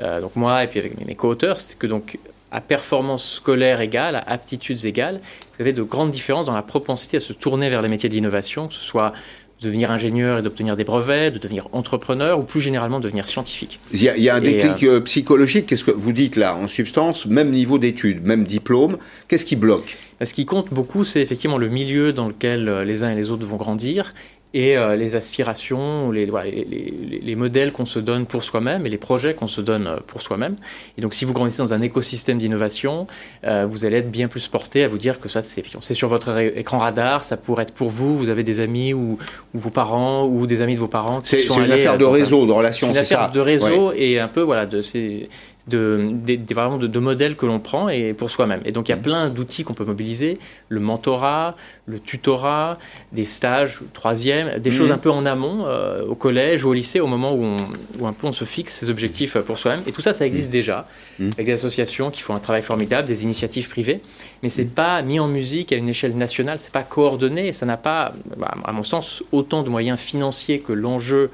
euh, 0.03 0.21
donc 0.21 0.37
moi 0.37 0.65
et 0.65 0.67
puis 0.67 0.79
avec 0.79 1.07
mes 1.07 1.15
co-auteurs, 1.15 1.59
c'est 1.59 1.79
que 1.79 1.87
donc 1.87 2.19
à 2.51 2.61
performance 2.61 3.35
scolaire 3.35 3.81
égale, 3.81 4.17
à 4.17 4.31
aptitudes 4.31 4.85
égales, 4.87 5.21
vous 5.55 5.63
avez 5.63 5.73
de 5.73 5.83
grandes 5.83 6.11
différences 6.11 6.47
dans 6.47 6.55
la 6.55 6.63
propensité 6.63 7.19
à 7.19 7.21
se 7.21 7.33
tourner 7.35 7.69
vers 7.69 7.83
les 7.83 7.89
métiers 7.89 8.09
d'innovation, 8.09 8.69
que 8.69 8.75
ce 8.75 8.85
soit 8.85 9.13
de 9.61 9.67
devenir 9.67 9.91
ingénieur 9.91 10.39
et 10.39 10.43
d'obtenir 10.43 10.77
des 10.77 10.85
brevets, 10.85 11.31
de 11.33 11.39
devenir 11.39 11.69
entrepreneur 11.73 12.39
ou 12.39 12.43
plus 12.43 12.61
généralement 12.61 12.99
de 12.99 13.05
devenir 13.05 13.27
scientifique. 13.27 13.81
Il 13.93 14.03
y 14.03 14.29
a, 14.29 14.35
un 14.35 14.41
déclic 14.41 14.83
euh, 14.83 14.97
euh, 14.97 15.01
psychologique. 15.01 15.67
Qu'est-ce 15.67 15.85
que 15.85 15.91
vous 15.91 16.13
dites 16.13 16.37
là 16.37 16.57
En 16.57 16.69
substance, 16.69 17.27
même 17.27 17.51
niveau 17.51 17.79
d'études, 17.79 18.25
même 18.27 18.45
diplôme, 18.45 18.99
qu'est-ce 19.29 19.45
qui 19.45 19.57
bloque? 19.57 19.97
Ce 20.23 20.33
qui 20.33 20.47
compte 20.47 20.73
beaucoup, 20.73 21.05
c'est 21.05 21.21
effectivement 21.21 21.59
le 21.59 21.69
milieu 21.69 22.13
dans 22.13 22.29
lequel 22.29 22.69
euh, 22.69 22.85
les 22.85 23.03
uns 23.03 23.11
et 23.11 23.15
les 23.15 23.31
autres 23.31 23.47
vont 23.47 23.57
grandir 23.57 24.15
et 24.57 24.75
euh, 24.79 24.97
les 24.97 25.17
aspirations, 25.17 26.11
les, 26.11 26.25
les, 26.25 27.21
les, 27.23 27.37
modèles 27.37 27.73
qu'on 27.73 27.85
se 27.85 27.99
donne 27.99 28.25
pour 28.25 28.43
soi-même 28.43 28.87
et 28.87 28.89
les 28.89 28.97
projets 28.97 29.35
qu'on 29.35 29.49
se 29.49 29.61
donne 29.61 29.87
euh, 29.87 29.97
pour 30.07 30.23
soi-même. 30.23 30.57
Et 30.97 31.03
donc, 31.03 31.13
si 31.13 31.27
vous 31.27 31.35
grandissez 31.35 31.59
dans 31.59 31.75
un 31.75 31.81
écosystème 31.81 32.39
d'innovation, 32.39 33.07
euh, 33.45 33.67
vous 33.69 33.85
allez 33.85 33.99
être 33.99 34.11
bien 34.11 34.29
plus 34.29 34.49
porté 34.49 34.83
à 34.83 34.89
vous 34.89 34.97
dire 34.97 35.21
que 35.21 35.29
ça, 35.29 35.43
c'est 35.43 35.63
sur 35.93 36.09
votre 36.09 36.39
écran 36.39 36.79
radar, 36.79 37.23
ça 37.23 37.37
pourrait 37.37 37.65
être 37.65 37.75
pour 37.75 37.91
vous, 37.91 38.17
vous 38.17 38.31
avez 38.31 38.45
des 38.45 38.61
amis 38.61 38.95
ou, 38.95 39.19
vos 39.53 39.69
parents 39.69 40.25
ou 40.25 40.47
des 40.47 40.63
amis 40.63 40.75
de 40.75 40.81
vos 40.81 40.89
parents 40.89 41.21
qui 41.21 41.37
sont 41.37 41.55
C'est 41.57 41.65
une 41.67 41.73
affaire 41.73 41.99
de 41.99 42.07
réseau, 42.07 42.47
de 42.47 42.53
relation, 42.53 42.89
c'est 42.95 43.05
ça. 43.05 43.15
une 43.15 43.21
affaire 43.21 43.31
de 43.33 43.41
réseau 43.41 43.93
et 43.95 44.19
un 44.19 44.29
peu, 44.29 44.41
voilà, 44.41 44.65
de 44.65 44.81
ces 44.81 45.29
de, 45.69 46.13
de, 46.25 46.55
vraiment 46.55 46.77
de, 46.77 46.99
modèles 46.99 47.37
que 47.37 47.45
l'on 47.45 47.59
prend 47.59 47.89
et 47.89 48.13
pour 48.13 48.31
soi-même. 48.31 48.61
Et 48.65 48.73
donc 48.73 48.89
il 48.89 48.93
y 48.93 48.95
a 48.95 48.99
mm. 48.99 49.03
plein 49.03 49.29
d'outils 49.29 49.65
qu'on 49.65 49.75
peut 49.75 49.85
mobiliser, 49.85 50.39
le 50.69 50.81
mentorat, 50.81 51.57
le 51.87 51.99
tutorat, 51.99 52.79
des 53.13 53.25
stages, 53.25 53.83
troisième, 53.93 54.59
des 54.59 54.71
choses 54.71 54.93
un 54.93 54.99
peu 54.99 55.11
en 55.11 55.27
amont, 55.27 55.65
euh, 55.67 56.05
au 56.07 56.15
collège 56.15 56.65
ou 56.65 56.71
au 56.71 56.73
lycée, 56.73 57.01
au 57.01 57.07
moment 57.07 57.35
où, 57.35 57.43
on, 57.43 57.57
où, 57.99 58.07
un 58.07 58.13
peu 58.13 58.27
on 58.27 58.33
se 58.33 58.45
fixe 58.45 58.75
ses 58.75 58.91
objectifs 58.91 59.37
pour 59.39 59.59
soi-même. 59.59 59.83
Et 59.87 59.93
tout 59.93 60.01
ça, 60.01 60.13
ça 60.13 60.27
existe 60.27 60.51
mm. 60.51 60.53
déjà, 60.53 60.89
avec 61.21 61.47
des 61.47 61.53
associations 61.53 62.11
qui 62.11 62.23
font 62.23 62.35
un 62.35 62.41
travail 62.41 62.63
formidable, 62.63 63.09
des 63.09 63.25
initiatives 63.25 63.69
privées, 63.69 64.01
mais 64.43 64.51
c'est 64.51 64.65
pas 64.65 65.03
mis 65.03 65.19
en 65.19 65.29
musique 65.29 65.73
à 65.73 65.77
une 65.77 65.89
échelle 65.89 66.17
nationale, 66.17 66.59
c'est 66.61 66.73
pas 66.73 66.83
coordonné, 66.83 67.53
ça 67.53 67.67
n'a 67.67 67.77
pas, 67.77 68.13
bah, 68.37 68.55
à 68.65 68.73
mon 68.73 68.83
sens, 68.83 69.23
autant 69.33 69.63
de 69.63 69.69
moyens 69.69 69.99
financiers 69.99 70.61
que 70.61 70.73
l'enjeu 70.73 71.31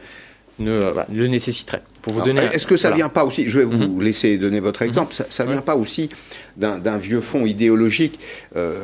ne, 0.58 0.92
bah, 0.94 1.06
le 1.12 1.26
nécessiterait. 1.28 1.82
Pour 2.02 2.14
vous 2.14 2.20
donner. 2.20 2.42
Est-ce 2.52 2.66
que 2.66 2.76
ça 2.76 2.90
ne 2.90 2.96
vient 2.96 3.08
pas 3.08 3.24
aussi 3.24 3.48
Je 3.48 3.60
vais 3.60 3.64
vous 3.64 3.76
mhm. 3.76 4.02
laisser 4.02 4.36
donner 4.36 4.58
votre 4.58 4.82
mhm. 4.82 4.88
exemple. 4.88 5.14
Ça, 5.14 5.44
ne 5.44 5.52
vient 5.52 5.62
pas 5.62 5.76
aussi 5.76 6.10
d'un 6.56 6.98
vieux 6.98 7.20
fond 7.20 7.46
idéologique. 7.46 8.18
Euh, 8.56 8.74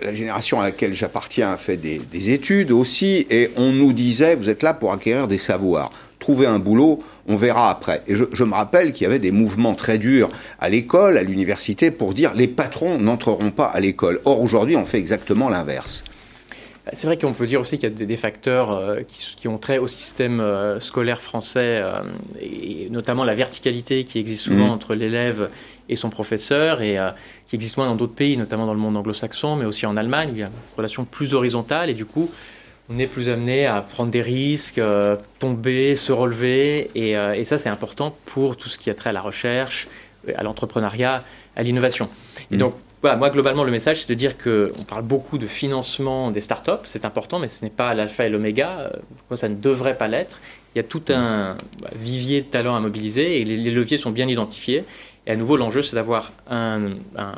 la, 0.00 0.14
génération 0.14 0.60
à 0.60 0.64
laquelle 0.64 0.94
j'appartiens 0.94 1.52
a 1.52 1.56
fait 1.56 1.76
des, 1.76 2.30
études 2.30 2.72
aussi, 2.72 3.26
et 3.30 3.50
on 3.56 3.72
nous 3.72 3.92
disait 3.92 4.36
vous 4.36 4.48
êtes 4.48 4.62
là 4.62 4.74
pour 4.74 4.92
acquérir 4.92 5.26
des 5.28 5.38
savoirs. 5.38 5.90
Trouver 6.18 6.46
un 6.46 6.58
boulot, 6.58 7.00
on 7.26 7.36
verra 7.36 7.70
après. 7.70 8.02
Et 8.06 8.14
je, 8.14 8.24
je 8.32 8.44
me 8.44 8.54
rappelle 8.54 8.92
qu'il 8.92 9.04
y 9.04 9.06
avait 9.06 9.18
des 9.18 9.32
mouvements 9.32 9.74
très 9.74 9.98
durs 9.98 10.30
à 10.60 10.68
l'école, 10.68 11.18
à 11.18 11.22
l'université, 11.22 11.90
pour 11.90 12.14
dire 12.14 12.32
les 12.34 12.48
patrons 12.48 12.98
n'entreront 12.98 13.50
pas 13.50 13.66
à 13.66 13.80
l'école. 13.80 14.20
Or 14.24 14.40
aujourd'hui, 14.40 14.76
on 14.76 14.86
fait 14.86 14.98
exactement 14.98 15.50
l'inverse. 15.50 16.04
C'est 16.92 17.08
vrai 17.08 17.16
qu'on 17.16 17.32
peut 17.32 17.48
dire 17.48 17.60
aussi 17.60 17.78
qu'il 17.78 17.88
y 17.88 17.92
a 17.92 18.06
des, 18.06 18.16
facteurs 18.16 18.70
euh, 18.70 19.00
qui, 19.08 19.48
ont 19.48 19.58
trait 19.58 19.78
au 19.78 19.88
système 19.88 20.38
euh, 20.38 20.78
scolaire 20.78 21.20
français, 21.20 21.80
euh, 21.82 22.02
et 22.40 22.88
notamment 22.90 23.24
la 23.24 23.34
verticalité 23.34 24.04
qui 24.04 24.20
existe 24.20 24.44
souvent 24.44 24.68
mmh. 24.68 24.70
entre 24.70 24.94
l'élève 24.94 25.50
et 25.88 25.96
son 25.96 26.10
professeur, 26.10 26.82
et 26.82 26.96
qui 27.46 27.56
existe 27.56 27.76
moins 27.76 27.86
dans 27.86 27.94
d'autres 27.94 28.14
pays, 28.14 28.36
notamment 28.36 28.66
dans 28.66 28.74
le 28.74 28.80
monde 28.80 28.96
anglo-saxon, 28.96 29.56
mais 29.56 29.64
aussi 29.64 29.86
en 29.86 29.96
Allemagne, 29.96 30.30
où 30.30 30.34
il 30.34 30.40
y 30.40 30.42
a 30.42 30.46
une 30.46 30.52
relation 30.76 31.04
plus 31.04 31.34
horizontale, 31.34 31.90
et 31.90 31.94
du 31.94 32.04
coup, 32.04 32.30
on 32.88 32.98
est 32.98 33.06
plus 33.06 33.28
amené 33.28 33.66
à 33.66 33.82
prendre 33.82 34.10
des 34.10 34.22
risques, 34.22 34.80
tomber, 35.38 35.94
se 35.94 36.10
relever, 36.10 36.90
et, 36.96 37.12
et 37.12 37.44
ça 37.44 37.56
c'est 37.56 37.68
important 37.68 38.16
pour 38.24 38.56
tout 38.56 38.68
ce 38.68 38.78
qui 38.78 38.90
a 38.90 38.94
trait 38.94 39.10
à 39.10 39.12
la 39.12 39.20
recherche, 39.20 39.86
à 40.34 40.42
l'entrepreneuriat, 40.42 41.22
à 41.54 41.62
l'innovation. 41.62 42.08
Et 42.50 42.56
mmh. 42.56 42.72
Donc 43.10 43.18
moi, 43.18 43.30
globalement, 43.30 43.64
le 43.64 43.70
message, 43.70 44.02
c'est 44.02 44.08
de 44.08 44.14
dire 44.14 44.36
qu'on 44.36 44.84
parle 44.88 45.02
beaucoup 45.02 45.38
de 45.38 45.46
financement 45.46 46.30
des 46.30 46.40
startups, 46.40 46.84
c'est 46.84 47.04
important, 47.04 47.38
mais 47.38 47.48
ce 47.48 47.64
n'est 47.64 47.70
pas 47.70 47.94
l'alpha 47.94 48.26
et 48.26 48.28
l'oméga, 48.28 48.90
euh, 49.30 49.36
ça 49.36 49.48
ne 49.48 49.54
devrait 49.54 49.96
pas 49.96 50.08
l'être. 50.08 50.40
Il 50.74 50.78
y 50.78 50.80
a 50.80 50.84
tout 50.84 51.02
un 51.08 51.56
bah, 51.82 51.90
vivier 51.94 52.42
de 52.42 52.46
talents 52.46 52.76
à 52.76 52.80
mobiliser 52.80 53.40
et 53.40 53.44
les, 53.44 53.70
leviers 53.70 53.98
sont 53.98 54.10
bien 54.10 54.28
identifiés. 54.28 54.84
Et 55.26 55.32
à 55.32 55.36
nouveau, 55.36 55.56
l'enjeu, 55.56 55.82
c'est 55.82 55.96
d'avoir 55.96 56.32
un, 56.48 56.90
bah, 57.14 57.34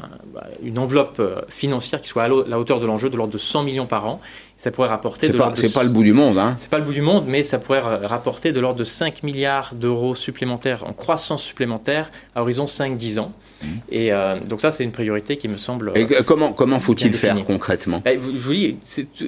une 0.62 0.78
enveloppe 0.78 1.20
euh, 1.20 1.36
financière 1.48 2.02
qui 2.02 2.08
soit 2.08 2.24
à 2.24 2.28
la 2.28 2.58
hauteur 2.58 2.80
de 2.80 2.86
l'enjeu, 2.86 3.08
de 3.08 3.16
l'ordre 3.16 3.32
de 3.32 3.38
100 3.38 3.62
millions 3.62 3.86
par 3.86 4.06
an, 4.06 4.20
Ça 4.58 4.70
pourrait 4.70 4.88
rapporter. 4.88 5.28
C'est 5.28 5.32
pas, 5.36 5.52
pas 5.72 5.84
le 5.84 5.88
bout 5.88 6.02
du 6.02 6.12
monde, 6.12 6.36
hein. 6.36 6.54
C'est 6.58 6.68
pas 6.68 6.78
le 6.78 6.84
bout 6.84 6.92
du 6.92 7.00
monde, 7.00 7.24
mais 7.26 7.44
ça 7.44 7.58
pourrait 7.58 7.80
rapporter 7.80 8.52
de 8.52 8.60
l'ordre 8.60 8.78
de 8.78 8.84
5 8.84 9.22
milliards 9.22 9.74
d'euros 9.74 10.14
supplémentaires 10.14 10.84
en 10.86 10.92
croissance 10.92 11.42
supplémentaire 11.42 12.10
à 12.34 12.42
horizon 12.42 12.66
5-10 12.66 13.20
ans. 13.20 13.32
Mmh. 13.62 13.66
Et 13.90 14.12
euh, 14.12 14.38
donc 14.40 14.60
ça, 14.60 14.70
c'est 14.70 14.84
une 14.84 14.92
priorité 14.92 15.38
qui 15.38 15.48
me 15.48 15.56
semble. 15.56 15.92
Et 15.94 16.06
comment 16.26 16.52
comment 16.52 16.80
faut-il 16.80 17.12
faire 17.12 17.42
concrètement 17.44 18.02
bah, 18.04 18.10
Je 18.14 18.18
vous 18.18 18.52
dis, 18.52 18.76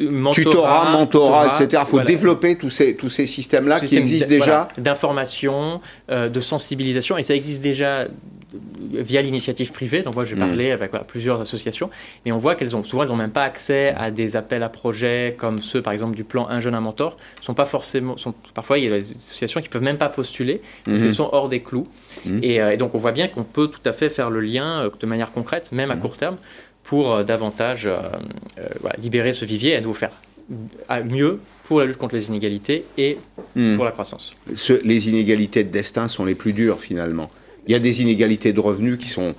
mentorat, 0.02 0.34
tutorat, 0.34 0.90
mentorat, 0.90 1.46
etc. 1.46 1.82
Il 1.86 1.88
faut 1.88 2.00
développer 2.00 2.56
tous 2.56 2.70
ces 2.70 2.94
tous 2.94 3.08
ces 3.08 3.26
systèmes-là 3.26 3.80
qui 3.80 3.96
existent 3.96 4.28
déjà. 4.28 4.68
D'information, 4.76 5.80
euh, 6.10 6.28
de 6.28 6.40
sensibilisation, 6.40 7.16
et 7.16 7.22
ça 7.22 7.34
existe 7.34 7.62
déjà 7.62 8.06
via 8.92 9.22
l'initiative 9.22 9.72
privée. 9.72 10.02
Donc 10.02 10.14
moi, 10.14 10.24
j'ai 10.24 10.36
mm. 10.36 10.40
parlé 10.40 10.70
avec 10.70 10.92
plusieurs 11.06 11.40
associations, 11.40 11.90
mais 12.24 12.32
on 12.32 12.38
voit 12.38 12.54
qu'elles 12.54 12.76
ont 12.76 12.82
souvent, 12.82 13.02
elles 13.02 13.08
n'ont 13.08 13.16
même 13.16 13.30
pas 13.30 13.44
accès 13.44 13.94
à 13.96 14.10
des 14.10 14.36
appels 14.36 14.62
à 14.62 14.68
projets 14.68 15.34
comme 15.38 15.58
ceux, 15.58 15.82
par 15.82 15.92
exemple, 15.92 16.16
du 16.16 16.24
plan 16.24 16.48
Un 16.48 16.60
jeune, 16.60 16.74
un 16.74 16.80
mentor. 16.80 17.16
Sont 17.40 17.54
pas 17.54 17.64
forcément, 17.64 18.16
sont, 18.16 18.34
parfois, 18.54 18.78
il 18.78 18.84
y 18.84 18.92
a 18.92 18.98
des 18.98 19.12
associations 19.12 19.60
qui 19.60 19.68
peuvent 19.68 19.82
même 19.82 19.98
pas 19.98 20.08
postuler 20.08 20.60
parce 20.84 20.96
mm-hmm. 20.96 21.00
qu'elles 21.00 21.12
sont 21.12 21.30
hors 21.32 21.48
des 21.48 21.60
clous. 21.60 21.86
Mm. 22.24 22.40
Euh, 22.44 22.70
et, 22.70 22.76
donc, 22.76 22.94
on 22.94 22.98
voit 22.98 23.12
bien 23.12 23.28
qu'on 23.28 23.44
peut 23.44 23.68
tout 23.68 23.80
à 23.84 23.92
fait 23.92 24.08
faire 24.08 24.30
le 24.30 24.40
lien 24.40 24.82
euh, 24.82 24.90
de 24.98 25.06
manière 25.06 25.32
concrète, 25.32 25.72
même 25.72 25.90
à 25.90 25.96
mm. 25.96 26.00
court 26.00 26.16
terme, 26.16 26.36
pour 26.82 27.14
euh, 27.14 27.24
davantage 27.24 27.88
libérer 28.98 29.32
ce 29.32 29.44
vivier 29.44 29.74
et 29.74 29.80
nous 29.80 29.94
faire 29.94 30.12
mieux 31.04 31.38
pour 31.64 31.78
la 31.78 31.86
lutte 31.86 31.98
contre 31.98 32.16
les 32.16 32.28
inégalités 32.28 32.84
et 32.98 33.18
pour 33.76 33.84
la 33.84 33.92
croissance. 33.92 34.34
les 34.82 35.08
inégalités 35.08 35.62
de 35.62 35.70
destin 35.70 36.08
sont 36.08 36.24
les 36.24 36.34
plus 36.34 36.52
dures 36.52 36.80
finalement. 36.80 37.30
Il 37.70 37.72
y 37.72 37.76
a 37.76 37.78
des 37.78 38.02
inégalités 38.02 38.52
de 38.52 38.58
revenus 38.58 38.98
qui 38.98 39.08
sont 39.08 39.32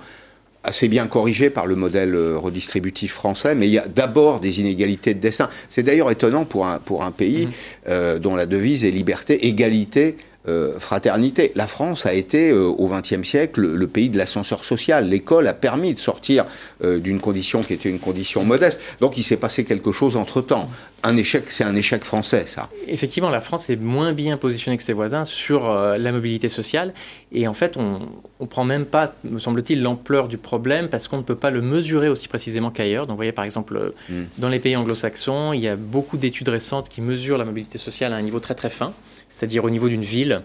assez 0.64 0.88
bien 0.88 1.06
corrigées 1.06 1.50
par 1.50 1.66
le 1.66 1.76
modèle 1.76 2.14
euh, 2.14 2.38
redistributif 2.38 3.12
français, 3.12 3.54
mais 3.54 3.66
il 3.66 3.72
y 3.72 3.78
a 3.78 3.86
d'abord 3.86 4.40
des 4.40 4.58
inégalités 4.58 5.12
de 5.12 5.20
destin. 5.20 5.50
C'est 5.68 5.82
d'ailleurs 5.82 6.10
étonnant 6.10 6.46
pour 6.46 6.66
un, 6.66 6.78
pour 6.78 7.04
un 7.04 7.10
pays 7.10 7.48
mmh. 7.48 7.50
euh, 7.88 8.18
dont 8.18 8.34
la 8.34 8.46
devise 8.46 8.86
est 8.86 8.90
liberté, 8.90 9.48
égalité, 9.48 10.16
euh, 10.48 10.80
fraternité. 10.80 11.52
La 11.54 11.68
France 11.68 12.04
a 12.04 12.14
été 12.14 12.50
euh, 12.50 12.64
au 12.64 12.88
XXe 12.88 13.22
siècle 13.22 13.60
le, 13.60 13.86
pays 13.86 14.08
de 14.08 14.18
l'ascenseur 14.18 14.64
social. 14.64 15.08
L'école 15.08 15.46
a 15.46 15.52
permis 15.52 15.94
de 15.94 16.00
sortir 16.00 16.46
euh, 16.82 16.98
d'une 16.98 17.20
condition 17.20 17.62
qui 17.62 17.74
était 17.74 17.88
une 17.88 18.00
condition 18.00 18.42
modeste. 18.42 18.80
Donc 19.00 19.16
il 19.16 19.22
s'est 19.22 19.36
passé 19.36 19.64
quelque 19.64 19.92
chose 19.92 20.16
entre 20.16 20.40
temps. 20.40 20.68
Un 21.04 21.16
échec, 21.16 21.44
c'est 21.50 21.62
un 21.62 21.76
échec 21.76 22.02
français, 22.02 22.42
ça. 22.48 22.68
Effectivement, 22.88 23.30
la 23.30 23.40
France 23.40 23.70
est 23.70 23.76
moins 23.76 24.12
bien 24.12 24.36
positionnée 24.36 24.76
que 24.76 24.82
ses 24.82 24.92
voisins 24.92 25.24
sur 25.24 25.72
la 25.72 26.12
mobilité 26.12 26.48
sociale. 26.48 26.92
Et 27.30 27.46
en 27.46 27.54
fait, 27.54 27.76
on 27.76 28.00
ne 28.40 28.46
prend 28.46 28.64
même 28.64 28.84
pas, 28.84 29.14
me 29.22 29.38
semble-t-il, 29.38 29.80
l'ampleur 29.80 30.26
du 30.26 30.38
problème 30.38 30.88
parce 30.88 31.06
qu'on 31.06 31.18
ne 31.18 31.22
peut 31.22 31.36
pas 31.36 31.50
le 31.50 31.60
mesurer 31.60 32.08
aussi 32.08 32.26
précisément 32.26 32.72
qu'ailleurs. 32.72 33.06
Donc, 33.06 33.14
vous 33.14 33.18
voyez, 33.18 33.32
par 33.32 33.44
exemple, 33.44 33.92
hmm. 34.08 34.22
dans 34.38 34.48
les 34.48 34.58
pays 34.58 34.74
anglo-saxons, 34.74 35.52
il 35.52 35.60
y 35.60 35.68
a 35.68 35.76
beaucoup 35.76 36.16
d'études 36.16 36.48
récentes 36.48 36.88
qui 36.88 37.00
mesurent 37.00 37.38
la 37.38 37.44
mobilité 37.44 37.78
sociale 37.78 38.12
à 38.12 38.16
un 38.16 38.22
niveau 38.22 38.40
très 38.40 38.56
très 38.56 38.70
fin 38.70 38.92
c'est-à-dire 39.32 39.64
au 39.64 39.70
niveau 39.70 39.88
d'une 39.88 40.02
ville, 40.02 40.42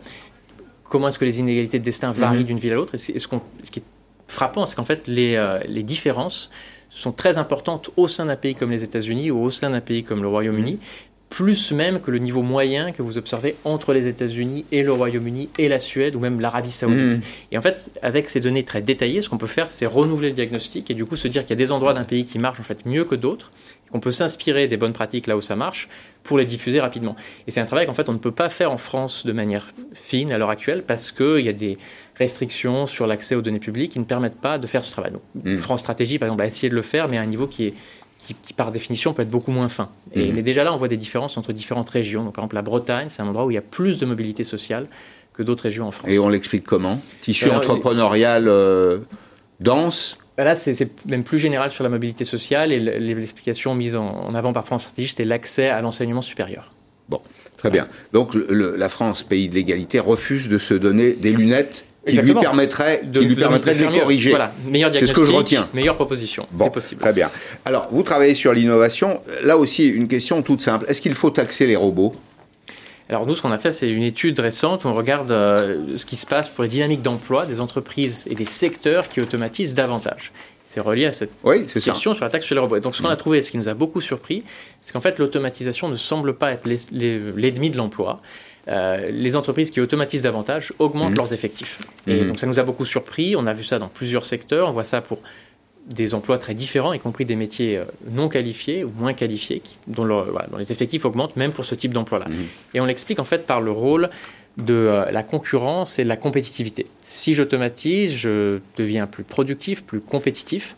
comment 0.83 1.09
est-ce 1.09 1.19
que 1.19 1.25
les 1.25 1.39
inégalités 1.39 1.77
de 1.79 1.83
destin 1.83 2.11
varient 2.11 2.39
mhm. 2.39 2.43
d'une 2.43 2.59
ville 2.59 2.73
à 2.73 2.75
l'autre. 2.75 2.95
Et, 2.95 2.97
ce, 2.97 3.27
qui 3.27 3.79
est 3.79 3.83
frappant, 4.27 4.65
c'est 4.65 4.75
qu'en 4.75 4.85
fait, 4.85 5.09
euh, 5.09 5.59
les, 5.67 5.83
différences 5.83 6.49
sont 6.89 7.11
très 7.11 7.37
importantes 7.37 7.89
au 7.97 8.07
sein 8.07 8.25
d'un 8.25 8.37
pays 8.37 8.55
comme 8.55 8.71
les 8.71 8.83
États-Unis 8.83 9.29
ou 9.29 9.43
au 9.43 9.49
sein 9.49 9.69
d'un 9.69 9.81
pays 9.81 10.03
comme 10.03 10.21
le 10.21 10.29
Royaume-Uni, 10.29 10.73
mhm. 10.73 10.79
Plus 11.29 11.71
même 11.71 11.99
que 11.99 12.09
le 12.09 12.19
niveau 12.19 12.41
moyen 12.41 12.91
que 12.91 13.01
vous 13.01 13.17
observez 13.17 13.55
entre 13.65 13.93
les 13.93 14.07
États-Unis 14.07 14.65
et 14.71 14.81
le 14.81 14.91
Royaume-Uni 14.93 15.49
et 15.57 15.67
la 15.67 15.79
Suède 15.79 16.15
ou 16.15 16.19
même 16.19 16.39
l'Arabie 16.39 16.71
saoudite. 16.71 17.17
Mhm. 17.17 17.21
Et 17.51 17.57
en 17.57 17.61
fait, 17.61 17.91
avec 18.01 18.29
ces 18.29 18.39
données 18.39 18.63
très 18.63 18.81
détaillées, 18.81 19.21
ce 19.21 19.29
qu'on 19.29 19.37
peut 19.37 19.45
faire, 19.47 19.69
c'est 19.69 19.85
renouveler 19.85 20.29
le 20.29 20.35
diagnostic 20.35 20.89
et 20.89 20.93
du 20.93 21.05
coup 21.05 21.15
se 21.15 21.27
dire 21.27 21.43
qu'il 21.43 21.51
y 21.51 21.53
a 21.53 21.57
des 21.57 21.71
endroits 21.71 21.93
d'un 21.93 22.05
pays 22.05 22.25
qui 22.25 22.39
marchent 22.39 22.59
en 22.59 22.63
fait 22.63 22.85
mieux 22.85 23.03
que 23.03 23.15
d'autres 23.15 23.51
qu'on 23.91 23.99
peut 23.99 24.11
s'inspirer 24.11 24.67
des 24.67 24.75
bonnes 24.75 24.93
pratiques 24.93 25.27
là 25.27 25.37
où 25.37 25.41
ça 25.41 25.55
marche 25.55 25.87
pour 26.23 26.37
les 26.37 26.45
diffuser 26.45 26.81
rapidement. 26.81 27.15
Et 27.47 27.51
c'est 27.51 27.61
un 27.61 27.65
travail 27.65 27.85
qu'en 27.85 27.93
fait 27.93 28.09
on 28.09 28.13
ne 28.13 28.17
peut 28.17 28.31
pas 28.31 28.49
faire 28.49 28.71
en 28.71 28.77
France 28.77 29.25
de 29.25 29.31
manière 29.31 29.73
fine 29.93 30.31
à 30.31 30.37
l'heure 30.37 30.49
actuelle 30.49 30.83
parce 30.83 31.11
qu'il 31.11 31.45
y 31.45 31.49
a 31.49 31.53
des 31.53 31.77
restrictions 32.15 32.87
sur 32.87 33.07
l'accès 33.07 33.35
aux 33.35 33.41
données 33.41 33.59
publiques 33.59 33.93
qui 33.93 33.99
ne 33.99 34.03
permettent 34.03 34.41
pas 34.41 34.57
de 34.57 34.67
faire 34.67 34.83
ce 34.83 34.91
travail. 34.91 35.11
Donc, 35.11 35.21
hmm. 35.35 35.57
France 35.57 35.81
Stratégie, 35.81 36.19
par 36.19 36.27
exemple, 36.27 36.41
a 36.41 36.47
essayé 36.47 36.69
de 36.69 36.75
le 36.75 36.81
faire, 36.81 37.07
mais 37.07 37.17
à 37.17 37.21
un 37.21 37.27
niveau 37.27 37.47
qui 37.47 37.65
est 37.65 37.73
qui, 38.17 38.53
par 38.53 38.71
définition 38.71 39.13
peut 39.13 39.21
être 39.21 39.29
beaucoup 39.29 39.51
moins 39.51 39.69
fin. 39.69 39.89
Et, 40.13 40.31
hmm. 40.31 40.35
Mais 40.35 40.41
déjà 40.41 40.63
là, 40.63 40.73
on 40.73 40.77
voit 40.77 40.87
des 40.87 40.97
différences 40.97 41.37
entre 41.37 41.53
différentes 41.53 41.89
régions. 41.89 42.23
Donc, 42.23 42.33
par 42.33 42.43
exemple, 42.43 42.55
la 42.55 42.61
Bretagne, 42.61 43.07
c'est 43.09 43.21
un 43.21 43.27
endroit 43.27 43.45
où 43.45 43.51
il 43.51 43.55
y 43.55 43.59
a 43.59 43.61
plus 43.61 43.99
de 43.99 44.05
mobilité 44.05 44.43
sociale 44.43 44.87
que 45.33 45.43
d'autres 45.43 45.63
régions 45.63 45.87
en 45.87 45.91
France. 45.91 46.09
Et 46.09 46.19
on 46.19 46.29
l'explique 46.29 46.63
comment? 46.63 46.99
Tissu 47.21 47.49
entrepreneurial 47.49 48.47
euh, 48.47 48.99
dense? 49.59 50.17
Bah 50.35 50.43
là, 50.43 50.55
c'est 50.55 51.07
même 51.07 51.23
plus 51.23 51.39
général 51.39 51.71
sur 51.71 51.83
la 51.83 51.89
mobilité 51.89 52.23
sociale 52.23 52.71
et 52.71 52.79
l'explication 52.79 53.73
mise 53.73 53.95
en, 53.95 54.35
avant 54.35 54.53
par 54.53 54.65
France 54.65 54.83
Stratégie, 54.83 55.09
c'était 55.09 55.25
l'accès 55.25 55.69
à 55.69 55.81
l'enseignement 55.81 56.21
supérieur. 56.21 56.71
Bon, 57.09 57.21
très 57.57 57.71
bien. 57.71 57.87
Donc 58.13 58.35
la 58.35 58.87
France, 58.87 59.23
pays 59.23 59.49
de 59.49 59.55
l'égalité, 59.55 59.99
refuse 59.99 60.47
de 60.47 60.59
se 60.59 60.75
donner 60.75 61.13
des 61.13 61.31
lunettes 61.31 61.86
qui 62.07 62.17
lui 62.17 62.33
permettraient 62.33 63.01
de, 63.03 63.21
lui 63.21 63.35
permettrait 63.35 63.75
de 63.75 63.85
les 63.85 63.99
corriger. 63.99 64.29
Voilà, 64.31 64.53
meilleur 64.65 64.91
C'est 64.93 65.07
ce 65.07 65.13
que 65.13 65.23
je 65.23 65.31
retiens. 65.31 65.67
Meilleure 65.73 65.95
proposition, 65.95 66.47
c'est 66.57 66.71
possible. 66.71 67.01
Très 67.01 67.13
bien. 67.13 67.29
Alors, 67.65 67.87
vous 67.91 68.03
travaillez 68.03 68.35
sur 68.35 68.53
l'innovation. 68.53 69.21
Là 69.43 69.57
aussi, 69.57 69.87
une 69.87 70.07
question 70.07 70.41
toute 70.41 70.61
simple. 70.61 70.85
Est-ce 70.87 71.01
qu'il 71.01 71.13
faut 71.13 71.29
taxer 71.29 71.67
les 71.67 71.75
robots? 71.75 72.15
Alors 73.09 73.25
nous, 73.25 73.35
ce 73.35 73.41
qu'on 73.41 73.51
a 73.51 73.57
fait, 73.57 73.71
c'est 73.71 73.89
une 73.89 74.03
étude 74.03 74.37
récente 74.39 74.83
où 74.83 74.89
on 74.89 74.93
regarde 74.93 75.31
euh, 75.31 75.97
ce 75.97 76.05
qui 76.05 76.17
se 76.17 76.25
passe 76.25 76.49
pour 76.49 76.63
les 76.63 76.69
dynamiques 76.69 77.01
d'emploi 77.01 77.45
des 77.45 77.61
entreprises 77.61 78.27
et 78.29 78.35
des 78.35 78.45
secteurs 78.45 79.07
qui 79.07 79.21
automatisent 79.21 79.75
davantage. 79.75 80.33
C'est 80.65 80.81
relié 80.81 81.05
à 81.05 81.13
cette 81.13 81.31
question 81.81 82.13
sur 82.13 82.25
la 82.25 82.29
taxe 82.29 82.45
sur 82.45 82.53
les 82.53 82.59
robots. 82.59 82.79
donc 82.79 82.93
ce 82.93 83.01
qu'on 83.01 83.07
a 83.07 83.13
mm. 83.13 83.17
trouvé, 83.17 83.41
ce 83.41 83.51
qui 83.51 83.57
nous 83.57 83.69
a 83.69 83.73
beaucoup 83.73 84.01
surpris, 84.01 84.43
c'est 84.81 84.91
qu'en 84.91 84.99
fait 84.99 85.17
l'automatisation 85.17 85.87
ne 85.87 85.95
semble 85.95 86.33
pas 86.33 86.51
être 86.51 86.67
l'ennemi 86.67 87.69
de 87.69 87.77
l'emploi. 87.77 88.21
Euh, 88.69 89.07
les 89.09 89.35
entreprises 89.35 89.71
qui 89.71 89.79
automatisent 89.79 90.23
davantage 90.23 90.73
augmentent 90.79 91.11
mm. 91.11 91.17
leurs 91.17 91.33
effectifs. 91.33 91.79
Et 92.05 92.21
mm. 92.21 92.25
donc 92.25 92.39
ça 92.39 92.47
nous 92.47 92.59
a 92.59 92.63
beaucoup 92.63 92.85
surpris. 92.85 93.35
On 93.35 93.47
a 93.47 93.53
vu 93.53 93.63
ça 93.63 93.79
dans 93.79 93.87
plusieurs 93.87 94.25
secteurs. 94.25 94.69
On 94.69 94.71
voit 94.71 94.83
ça 94.83 95.01
pour 95.01 95.19
des 95.87 96.13
emplois 96.13 96.37
très 96.37 96.53
différents, 96.53 96.91
y 96.91 96.99
compris 96.99 97.23
des 97.23 97.37
métiers 97.37 97.77
euh, 97.77 97.85
non 98.11 98.27
qualifiés 98.27 98.83
ou 98.83 98.91
moins 98.97 99.13
qualifiés, 99.13 99.61
dont, 99.87 100.05
les 100.57 100.71
effectifs 100.71 101.05
augmentent 101.05 101.37
même 101.37 101.53
pour 101.53 101.63
ce 101.63 101.75
type 101.75 101.93
d'emploi-là. 101.93 102.27
Mmh. 102.27 102.33
Et 102.73 102.81
on 102.81 102.85
l'explique 102.85 103.19
en 103.19 103.23
fait 103.23 103.45
par 103.45 103.61
le 103.61 103.71
rôle 103.71 104.09
de 104.57 104.73
euh, 104.73 105.11
la 105.11 105.23
concurrence 105.23 105.99
et 105.99 106.03
de 106.03 106.09
la 106.09 106.17
compétitivité. 106.17 106.87
Si 107.03 107.33
j'automatise, 107.33 108.13
je 108.15 108.59
deviens 108.75 109.07
plus 109.07 109.23
productif, 109.23 109.83
plus 109.83 110.01
compétitif. 110.01 110.75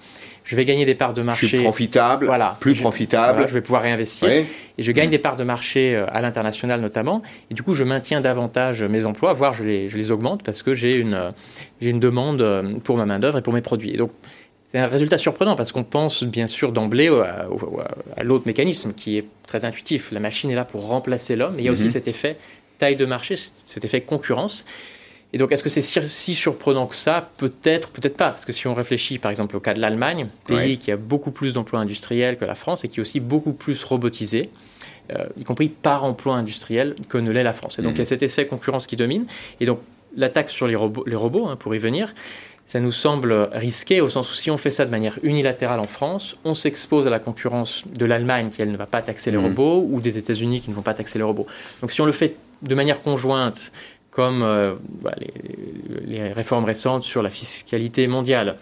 Je 0.49 0.55
vais 0.55 0.65
gagner 0.65 0.83
des 0.83 0.95
parts 0.95 1.13
de 1.13 1.21
marché. 1.21 1.47
Plus 1.47 1.61
profitable, 1.61 2.25
voilà, 2.25 2.57
plus 2.59 2.73
profitable. 2.73 3.47
je 3.47 3.53
vais 3.53 3.61
pouvoir 3.61 3.83
réinvestir. 3.83 4.27
Et 4.29 4.47
je 4.79 4.91
gagne 4.91 5.09
mmh. 5.09 5.11
des 5.11 5.19
parts 5.19 5.35
de 5.35 5.43
marché 5.43 5.95
euh, 5.95 6.07
à 6.09 6.23
l'international 6.23 6.81
notamment. 6.81 7.21
Et 7.51 7.53
du 7.53 7.61
coup, 7.61 7.75
je 7.75 7.83
maintiens 7.83 8.19
davantage 8.19 8.81
mes 8.81 9.05
emplois, 9.05 9.33
voire 9.33 9.53
je 9.53 9.63
les, 9.63 9.89
je 9.89 9.95
les 9.95 10.09
augmente 10.09 10.41
parce 10.41 10.63
que 10.63 10.73
j'ai 10.73 10.95
une, 10.95 11.33
j'ai 11.81 11.91
une 11.91 11.99
demande 11.99 12.79
pour 12.83 12.97
ma 12.97 13.05
main-d'œuvre 13.05 13.37
et 13.37 13.41
pour 13.43 13.53
mes 13.53 13.61
produits. 13.61 13.95
donc, 13.95 14.09
c'est 14.71 14.79
un 14.79 14.87
résultat 14.87 15.19
surprenant 15.19 15.55
parce 15.55 15.71
qu'on 15.71 15.83
pense 15.83 16.23
bien 16.23 16.47
sûr 16.47 16.71
d'emblée 16.71 17.09
à, 17.09 18.23
l'autre 18.23 18.45
mécanisme 18.47 18.93
qui 18.93 19.19
est 19.19 19.25
très 19.45 19.65
intuitif. 19.65 20.11
La 20.11 20.19
machine 20.19 20.49
est 20.49 20.55
là 20.55 20.65
pour 20.65 20.87
remplacer 20.87 21.35
l'homme, 21.35 21.53
mais 21.57 21.61
il 21.61 21.65
y 21.65 21.69
a 21.69 21.71
aussi 21.71 21.85
mhm. 21.85 21.89
cet 21.89 22.07
effet 22.07 22.37
taille 22.79 22.95
de 22.95 23.05
marché, 23.05 23.35
cet 23.35 23.85
effet 23.85 24.01
concurrence. 24.01 24.65
Et 25.31 25.37
donc, 25.37 25.51
est-ce 25.51 25.61
que 25.61 25.69
c'est 25.69 25.83
si, 25.83 26.33
surprenant 26.33 26.87
que 26.87 26.95
ça? 26.95 27.29
Peut-être, 27.37 27.91
peut-être 27.91 28.17
pas. 28.17 28.29
Parce 28.29 28.45
que 28.45 28.51
si 28.51 28.65
on 28.67 28.73
réfléchit, 28.73 29.19
par 29.19 29.29
exemple, 29.29 29.55
au 29.55 29.59
cas 29.59 29.73
de 29.73 29.79
l'Allemagne, 29.79 30.27
pays 30.45 30.77
qui 30.77 30.91
a 30.91 30.97
beaucoup 30.97 31.31
plus 31.31 31.53
d'emplois 31.53 31.79
industriels 31.79 32.37
que 32.37 32.45
la 32.45 32.55
France 32.55 32.83
et 32.83 32.87
qui 32.87 32.99
est 32.99 33.01
aussi 33.01 33.19
beaucoup 33.19 33.53
plus 33.53 33.83
robotisé, 33.83 34.49
euh, 35.11 35.27
y 35.37 35.43
compris 35.43 35.69
par 35.69 36.03
emploi 36.03 36.35
industriel, 36.35 36.95
que 37.09 37.19
ne 37.19 37.29
l'est 37.31 37.43
la 37.43 37.53
France. 37.53 37.77
Et 37.77 37.83
donc, 37.83 37.93
il 37.93 37.97
y 37.97 38.01
a 38.01 38.03
mhm. 38.03 38.07
cet 38.07 38.23
effet 38.23 38.47
concurrence 38.47 38.87
qui 38.87 38.95
domine. 38.95 39.25
Et 39.59 39.67
donc, 39.67 39.79
la 40.17 40.29
taxe 40.29 40.51
sur 40.51 40.67
les 40.67 40.75
robots, 40.75 41.03
les 41.05 41.15
robots 41.15 41.47
hein, 41.47 41.55
pour 41.55 41.75
y 41.75 41.77
venir, 41.77 42.15
ça 42.65 42.79
nous 42.79 42.91
semble 42.91 43.49
risqué 43.51 43.99
au 43.99 44.09
sens 44.09 44.31
où 44.31 44.35
si 44.35 44.51
on 44.51 44.57
fait 44.57 44.69
ça 44.69 44.85
de 44.85 44.91
manière 44.91 45.17
unilatérale 45.23 45.79
en 45.79 45.87
France, 45.87 46.37
on 46.43 46.53
s'expose 46.53 47.07
à 47.07 47.09
la 47.09 47.19
concurrence 47.19 47.83
de 47.87 48.05
l'Allemagne 48.05 48.49
qui, 48.49 48.61
elle, 48.61 48.71
ne 48.71 48.77
va 48.77 48.85
pas 48.85 49.01
taxer 49.01 49.31
les 49.31 49.37
mmh. 49.37 49.43
robots, 49.43 49.87
ou 49.89 50.01
des 50.01 50.19
États-Unis 50.19 50.61
qui 50.61 50.69
ne 50.69 50.75
vont 50.75 50.83
pas 50.83 50.93
taxer 50.93 51.17
les 51.17 51.23
robots. 51.23 51.47
Donc 51.81 51.91
si 51.91 51.99
on 52.01 52.05
le 52.05 52.11
fait 52.11 52.35
de 52.61 52.75
manière 52.75 53.01
conjointe, 53.01 53.71
comme 54.19 54.43
euh, 54.43 54.75
bah, 55.01 55.15
les, 56.05 56.33
réformes 56.33 56.65
récentes 56.65 57.03
sur 57.03 57.21
la 57.21 57.29
fiscalité 57.29 58.05
mondiale, 58.07 58.57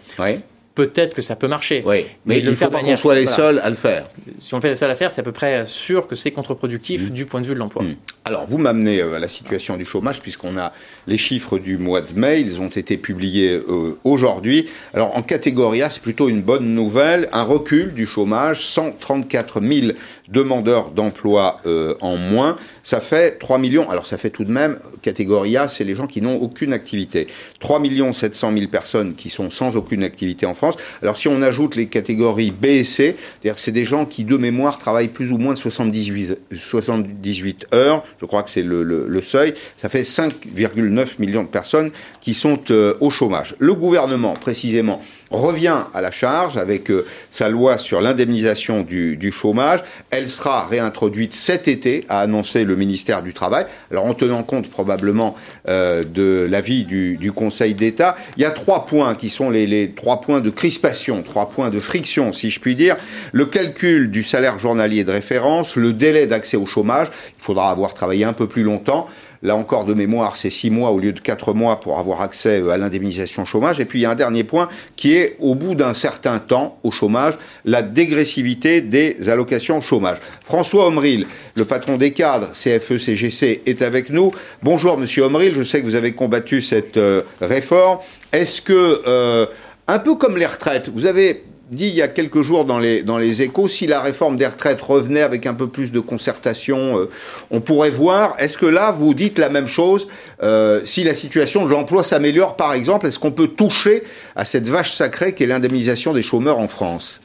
peut-être 0.76 1.14
que 1.14 1.20
ça 1.20 1.34
peut 1.34 1.48
marcher. 1.48 1.82
Oui, 1.84 2.04
mais, 2.26 2.38
il 2.38 2.44
ne 2.44 2.54
faut 2.54 2.68
pas 2.68 2.80
qu'on 2.80 2.96
soit 2.96 3.16
les 3.16 3.26
seuls 3.26 3.58
à 3.64 3.68
le 3.68 3.74
faire. 3.74 4.04
Si 4.38 4.54
on 4.54 4.60
fait 4.60 4.68
les 4.68 4.76
seuls 4.76 4.90
à 4.90 4.92
le 4.92 4.96
faire, 4.96 5.10
c'est 5.10 5.20
à 5.20 5.24
peu 5.24 5.32
près 5.32 5.64
sûr 5.64 6.06
que 6.06 6.14
c'est 6.14 6.30
contre-productif 6.30 7.08
mmh. 7.08 7.10
du 7.10 7.26
point 7.26 7.40
de 7.40 7.46
vue 7.48 7.54
de 7.54 7.58
l'emploi. 7.58 7.82
Mmh. 7.82 7.96
Alors, 8.24 8.46
vous 8.46 8.58
m'amenez 8.58 9.00
euh, 9.00 9.16
à 9.16 9.18
la 9.18 9.26
situation 9.26 9.76
du 9.76 9.84
chômage, 9.84 10.20
puisqu'on 10.20 10.56
a 10.56 10.72
les 11.08 11.18
chiffres 11.18 11.58
du 11.58 11.76
mois 11.76 12.02
de 12.02 12.12
mai, 12.14 12.40
ils 12.40 12.60
ont 12.60 12.68
été 12.68 12.96
publiés 12.96 13.54
euh, 13.54 13.98
aujourd'hui. 14.04 14.68
Alors, 14.94 15.16
en 15.16 15.22
catégorie 15.22 15.82
A, 15.82 15.90
c'est 15.90 16.02
plutôt 16.02 16.28
une 16.28 16.42
bonne 16.42 16.72
nouvelle, 16.72 17.28
un 17.32 17.42
recul 17.42 17.94
du 17.94 18.06
chômage, 18.06 18.64
134 18.64 19.60
000 19.60 19.92
demandeurs 20.30 20.90
d'emploi 20.90 21.60
euh, 21.66 21.94
en 22.00 22.16
moins, 22.16 22.56
ça 22.82 23.00
fait 23.00 23.38
3 23.38 23.58
millions. 23.58 23.90
Alors 23.90 24.06
ça 24.06 24.18
fait 24.18 24.30
tout 24.30 24.44
de 24.44 24.52
même, 24.52 24.78
catégorie 25.02 25.56
A, 25.56 25.68
c'est 25.68 25.84
les 25.84 25.94
gens 25.94 26.06
qui 26.06 26.20
n'ont 26.22 26.36
aucune 26.36 26.72
activité. 26.72 27.26
3 27.60 27.82
700 28.12 28.52
000 28.52 28.68
personnes 28.70 29.14
qui 29.14 29.30
sont 29.30 29.50
sans 29.50 29.76
aucune 29.76 30.02
activité 30.02 30.46
en 30.46 30.54
France. 30.54 30.74
Alors 31.02 31.16
si 31.16 31.28
on 31.28 31.42
ajoute 31.42 31.76
les 31.76 31.86
catégories 31.86 32.50
B 32.50 32.66
et 32.66 32.84
C, 32.84 33.16
c'est-à-dire 33.18 33.58
c'est 33.58 33.72
des 33.72 33.84
gens 33.84 34.04
qui 34.04 34.24
de 34.24 34.36
mémoire 34.36 34.78
travaillent 34.78 35.08
plus 35.08 35.32
ou 35.32 35.38
moins 35.38 35.54
de 35.54 35.58
78, 35.58 36.38
78 36.52 37.66
heures, 37.74 38.04
je 38.20 38.26
crois 38.26 38.42
que 38.42 38.50
c'est 38.50 38.62
le, 38.62 39.20
seuil, 39.22 39.54
ça 39.76 39.88
fait 39.88 40.02
5,9 40.02 41.08
millions 41.18 41.42
de 41.42 41.48
personnes 41.48 41.90
qui 42.20 42.34
sont 42.34 42.60
euh, 42.70 42.94
au 43.00 43.10
chômage. 43.10 43.56
Le 43.58 43.74
gouvernement, 43.74 44.34
précisément, 44.34 45.00
revient 45.30 45.84
à 45.92 46.00
la 46.00 46.10
charge 46.10 46.56
avec 46.56 46.90
euh, 46.90 47.04
sa 47.30 47.48
loi 47.48 47.78
sur 47.78 48.00
l'indemnisation 48.00 48.82
du, 48.82 49.32
chômage. 49.32 49.80
Sera 50.26 50.66
réintroduite 50.66 51.34
cet 51.34 51.68
été, 51.68 52.04
a 52.08 52.20
annoncé 52.20 52.64
le 52.64 52.74
ministère 52.74 53.22
du 53.22 53.34
Travail. 53.34 53.66
Alors 53.90 54.06
en 54.06 54.14
tenant 54.14 54.42
compte 54.42 54.68
probablement 54.68 55.36
euh, 55.68 56.02
de 56.02 56.48
l'avis 56.50 56.84
du, 56.84 57.30
Conseil 57.32 57.74
d'État, 57.74 58.16
il 58.36 58.42
y 58.42 58.46
a 58.46 58.50
trois 58.50 58.86
points 58.86 59.14
qui 59.14 59.28
sont 59.28 59.50
les, 59.50 59.92
trois 59.94 60.20
points 60.20 60.40
de 60.40 60.50
crispation, 60.50 61.22
trois 61.22 61.50
points 61.50 61.68
de 61.68 61.78
friction, 61.78 62.32
si 62.32 62.50
je 62.50 62.58
puis 62.58 62.74
dire. 62.74 62.96
Le 63.32 63.46
calcul 63.46 64.10
du 64.10 64.24
salaire 64.24 64.58
journalier 64.58 65.04
de 65.04 65.12
référence, 65.12 65.76
le 65.76 65.92
délai 65.92 66.26
d'accès 66.26 66.56
au 66.56 66.66
chômage. 66.66 67.08
Il 67.38 67.44
faudra 67.44 67.70
avoir 67.70 67.92
travaillé 67.94 68.24
un 68.24 68.32
peu 68.32 68.48
plus 68.48 68.62
longtemps. 68.62 69.06
Là 69.42 69.54
encore, 69.56 69.84
de 69.84 69.94
mémoire, 69.94 70.36
c'est 70.36 70.50
six 70.50 70.70
mois 70.70 70.90
au 70.90 70.98
lieu 70.98 71.12
de 71.12 71.20
quatre 71.20 71.54
mois 71.54 71.80
pour 71.80 71.98
avoir 71.98 72.20
accès 72.20 72.60
euh, 72.60 72.70
à 72.70 72.76
l'indemnisation 72.76 73.44
chômage. 73.44 73.78
Et 73.78 73.84
puis, 73.84 74.00
il 74.00 74.02
y 74.02 74.04
a 74.04 74.10
un 74.10 74.16
dernier 74.16 74.44
point 74.44 74.68
qui 74.96 75.14
est, 75.14 75.36
au 75.38 75.54
bout 75.54 75.74
d'un 75.74 75.94
certain 75.94 76.38
temps 76.38 76.78
au 76.82 76.90
chômage, 76.90 77.34
la 77.64 77.82
dégressivité 77.82 78.80
des 78.80 79.28
allocations 79.28 79.80
chômage. 79.80 80.18
François 80.42 80.86
Omril, 80.88 81.26
le 81.54 81.64
patron 81.64 81.96
des 81.96 82.12
cadres 82.12 82.48
CFE-CGC, 82.52 83.62
est 83.66 83.82
avec 83.82 84.10
nous. 84.10 84.32
Bonjour, 84.62 84.98
monsieur 84.98 85.24
Omril. 85.24 85.54
Je 85.54 85.62
sais 85.62 85.80
que 85.80 85.86
vous 85.86 85.94
avez 85.94 86.12
combattu 86.12 86.60
cette 86.60 86.96
euh, 86.96 87.22
réforme. 87.40 87.98
Est-ce 88.32 88.60
que, 88.60 89.02
euh, 89.06 89.46
un 89.86 89.98
peu 90.00 90.16
comme 90.16 90.36
les 90.36 90.46
retraites, 90.46 90.88
vous 90.88 91.06
avez 91.06 91.44
dit 91.70 91.88
il 91.88 91.94
y 91.94 92.02
a 92.02 92.08
quelques 92.08 92.42
jours 92.42 92.64
dans 92.64 92.78
les, 92.78 93.02
dans 93.02 93.18
les 93.18 93.42
échos, 93.42 93.68
si 93.68 93.86
la 93.86 94.00
réforme 94.00 94.36
des 94.36 94.46
retraites 94.46 94.80
revenait 94.80 95.22
avec 95.22 95.46
un 95.46 95.54
peu 95.54 95.68
plus 95.68 95.92
de 95.92 96.00
concertation, 96.00 96.98
euh, 96.98 97.10
on 97.50 97.60
pourrait 97.60 97.90
voir. 97.90 98.34
Est-ce 98.38 98.56
que 98.56 98.66
là, 98.66 98.90
vous 98.90 99.14
dites 99.14 99.38
la 99.38 99.48
même 99.48 99.66
chose 99.66 100.08
euh, 100.42 100.80
Si 100.84 101.04
la 101.04 101.14
situation 101.14 101.64
de 101.64 101.70
l'emploi 101.70 102.02
s'améliore, 102.02 102.56
par 102.56 102.72
exemple, 102.72 103.06
est-ce 103.06 103.18
qu'on 103.18 103.32
peut 103.32 103.48
toucher 103.48 104.02
à 104.36 104.44
cette 104.44 104.68
vache 104.68 104.92
sacrée 104.92 105.34
qui 105.34 105.44
est 105.44 105.46
l'indemnisation 105.46 106.12
des 106.12 106.22
chômeurs 106.22 106.58
en 106.58 106.68
France? 106.68 107.20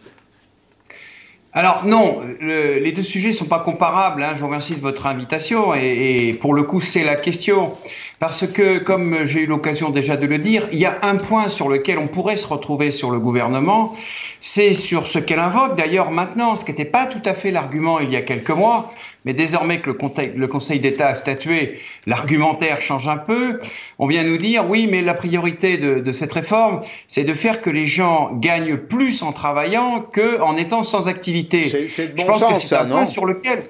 Alors 1.56 1.86
non, 1.86 2.22
les 2.42 2.92
deux 2.94 3.04
sujets 3.04 3.30
ne 3.30 3.34
sont 3.36 3.46
pas 3.46 3.60
comparables. 3.60 4.24
Hein. 4.24 4.32
Je 4.34 4.40
vous 4.40 4.48
remercie 4.48 4.74
de 4.74 4.82
votre 4.82 5.06
invitation 5.06 5.76
et 5.76 6.36
pour 6.42 6.56
le 6.56 6.64
coup 6.64 6.82
c'est 6.82 7.04
la 7.04 7.14
question. 7.14 7.74
Parce 8.24 8.48
que, 8.48 8.78
comme 8.80 9.26
j'ai 9.26 9.42
eu 9.42 9.46
l'occasion 9.48 9.90
déjà 9.90 10.16
de 10.16 10.26
le 10.26 10.38
dire, 10.38 10.70
il 10.72 10.80
y 10.80 10.86
a 10.86 10.98
un 11.02 11.18
point 11.18 11.50
sur 11.50 11.68
lequel 11.68 12.00
on 12.00 12.08
pourrait 12.08 12.38
se 12.38 12.48
retrouver 12.48 12.90
sur 12.90 13.12
le 13.12 13.20
gouvernement, 13.20 13.98
c'est 14.46 14.74
sur 14.74 15.08
ce 15.08 15.20
qu'elle 15.20 15.40
invoque 15.40 15.78
d'ailleurs 15.78 16.12
maintenant, 16.12 16.58
ce 16.58 16.66
qui 16.66 16.72
n'était 16.72 16.84
pas 16.84 17.06
tout 17.06 17.22
à 17.24 17.34
fait 17.34 17.50
l'argument 17.50 18.02
il 18.02 18.12
y 18.12 18.18
a 18.18 18.22
quelques 18.22 18.50
mois, 18.50 18.94
mais 19.24 19.34
désormais 19.34 19.80
que 19.80 19.90
le, 19.90 20.48
Conseil 20.48 20.80
d'État 20.82 21.08
a 21.08 21.16
statué, 21.16 21.80
l'argumentaire 22.06 22.82
change 22.82 23.08
un 23.08 23.16
peu. 23.16 23.62
On 24.00 24.06
vient 24.06 24.26
nous 24.26 24.36
dire, 24.36 24.70
oui, 24.70 24.86
mais 24.86 25.02
la 25.02 25.14
priorité 25.14 25.78
de, 25.78 26.12
cette 26.12 26.34
réforme, 26.34 26.82
c'est 27.08 27.24
de 27.24 27.34
faire 27.34 27.62
que 27.62 27.70
les 27.70 27.88
gens 27.88 28.32
gagnent 28.34 28.76
plus 28.76 29.24
en 29.24 29.32
travaillant 29.32 30.02
qu'en 30.14 30.58
étant 30.58 30.84
sans 30.84 31.08
activité. 31.08 31.88
C'est 31.90 32.14
de 32.14 32.22
bon 32.22 32.34
sens, 32.34 32.66
ça, 32.66 32.86
non? 32.86 33.08
Sur 33.08 33.26
lequel... 33.26 33.64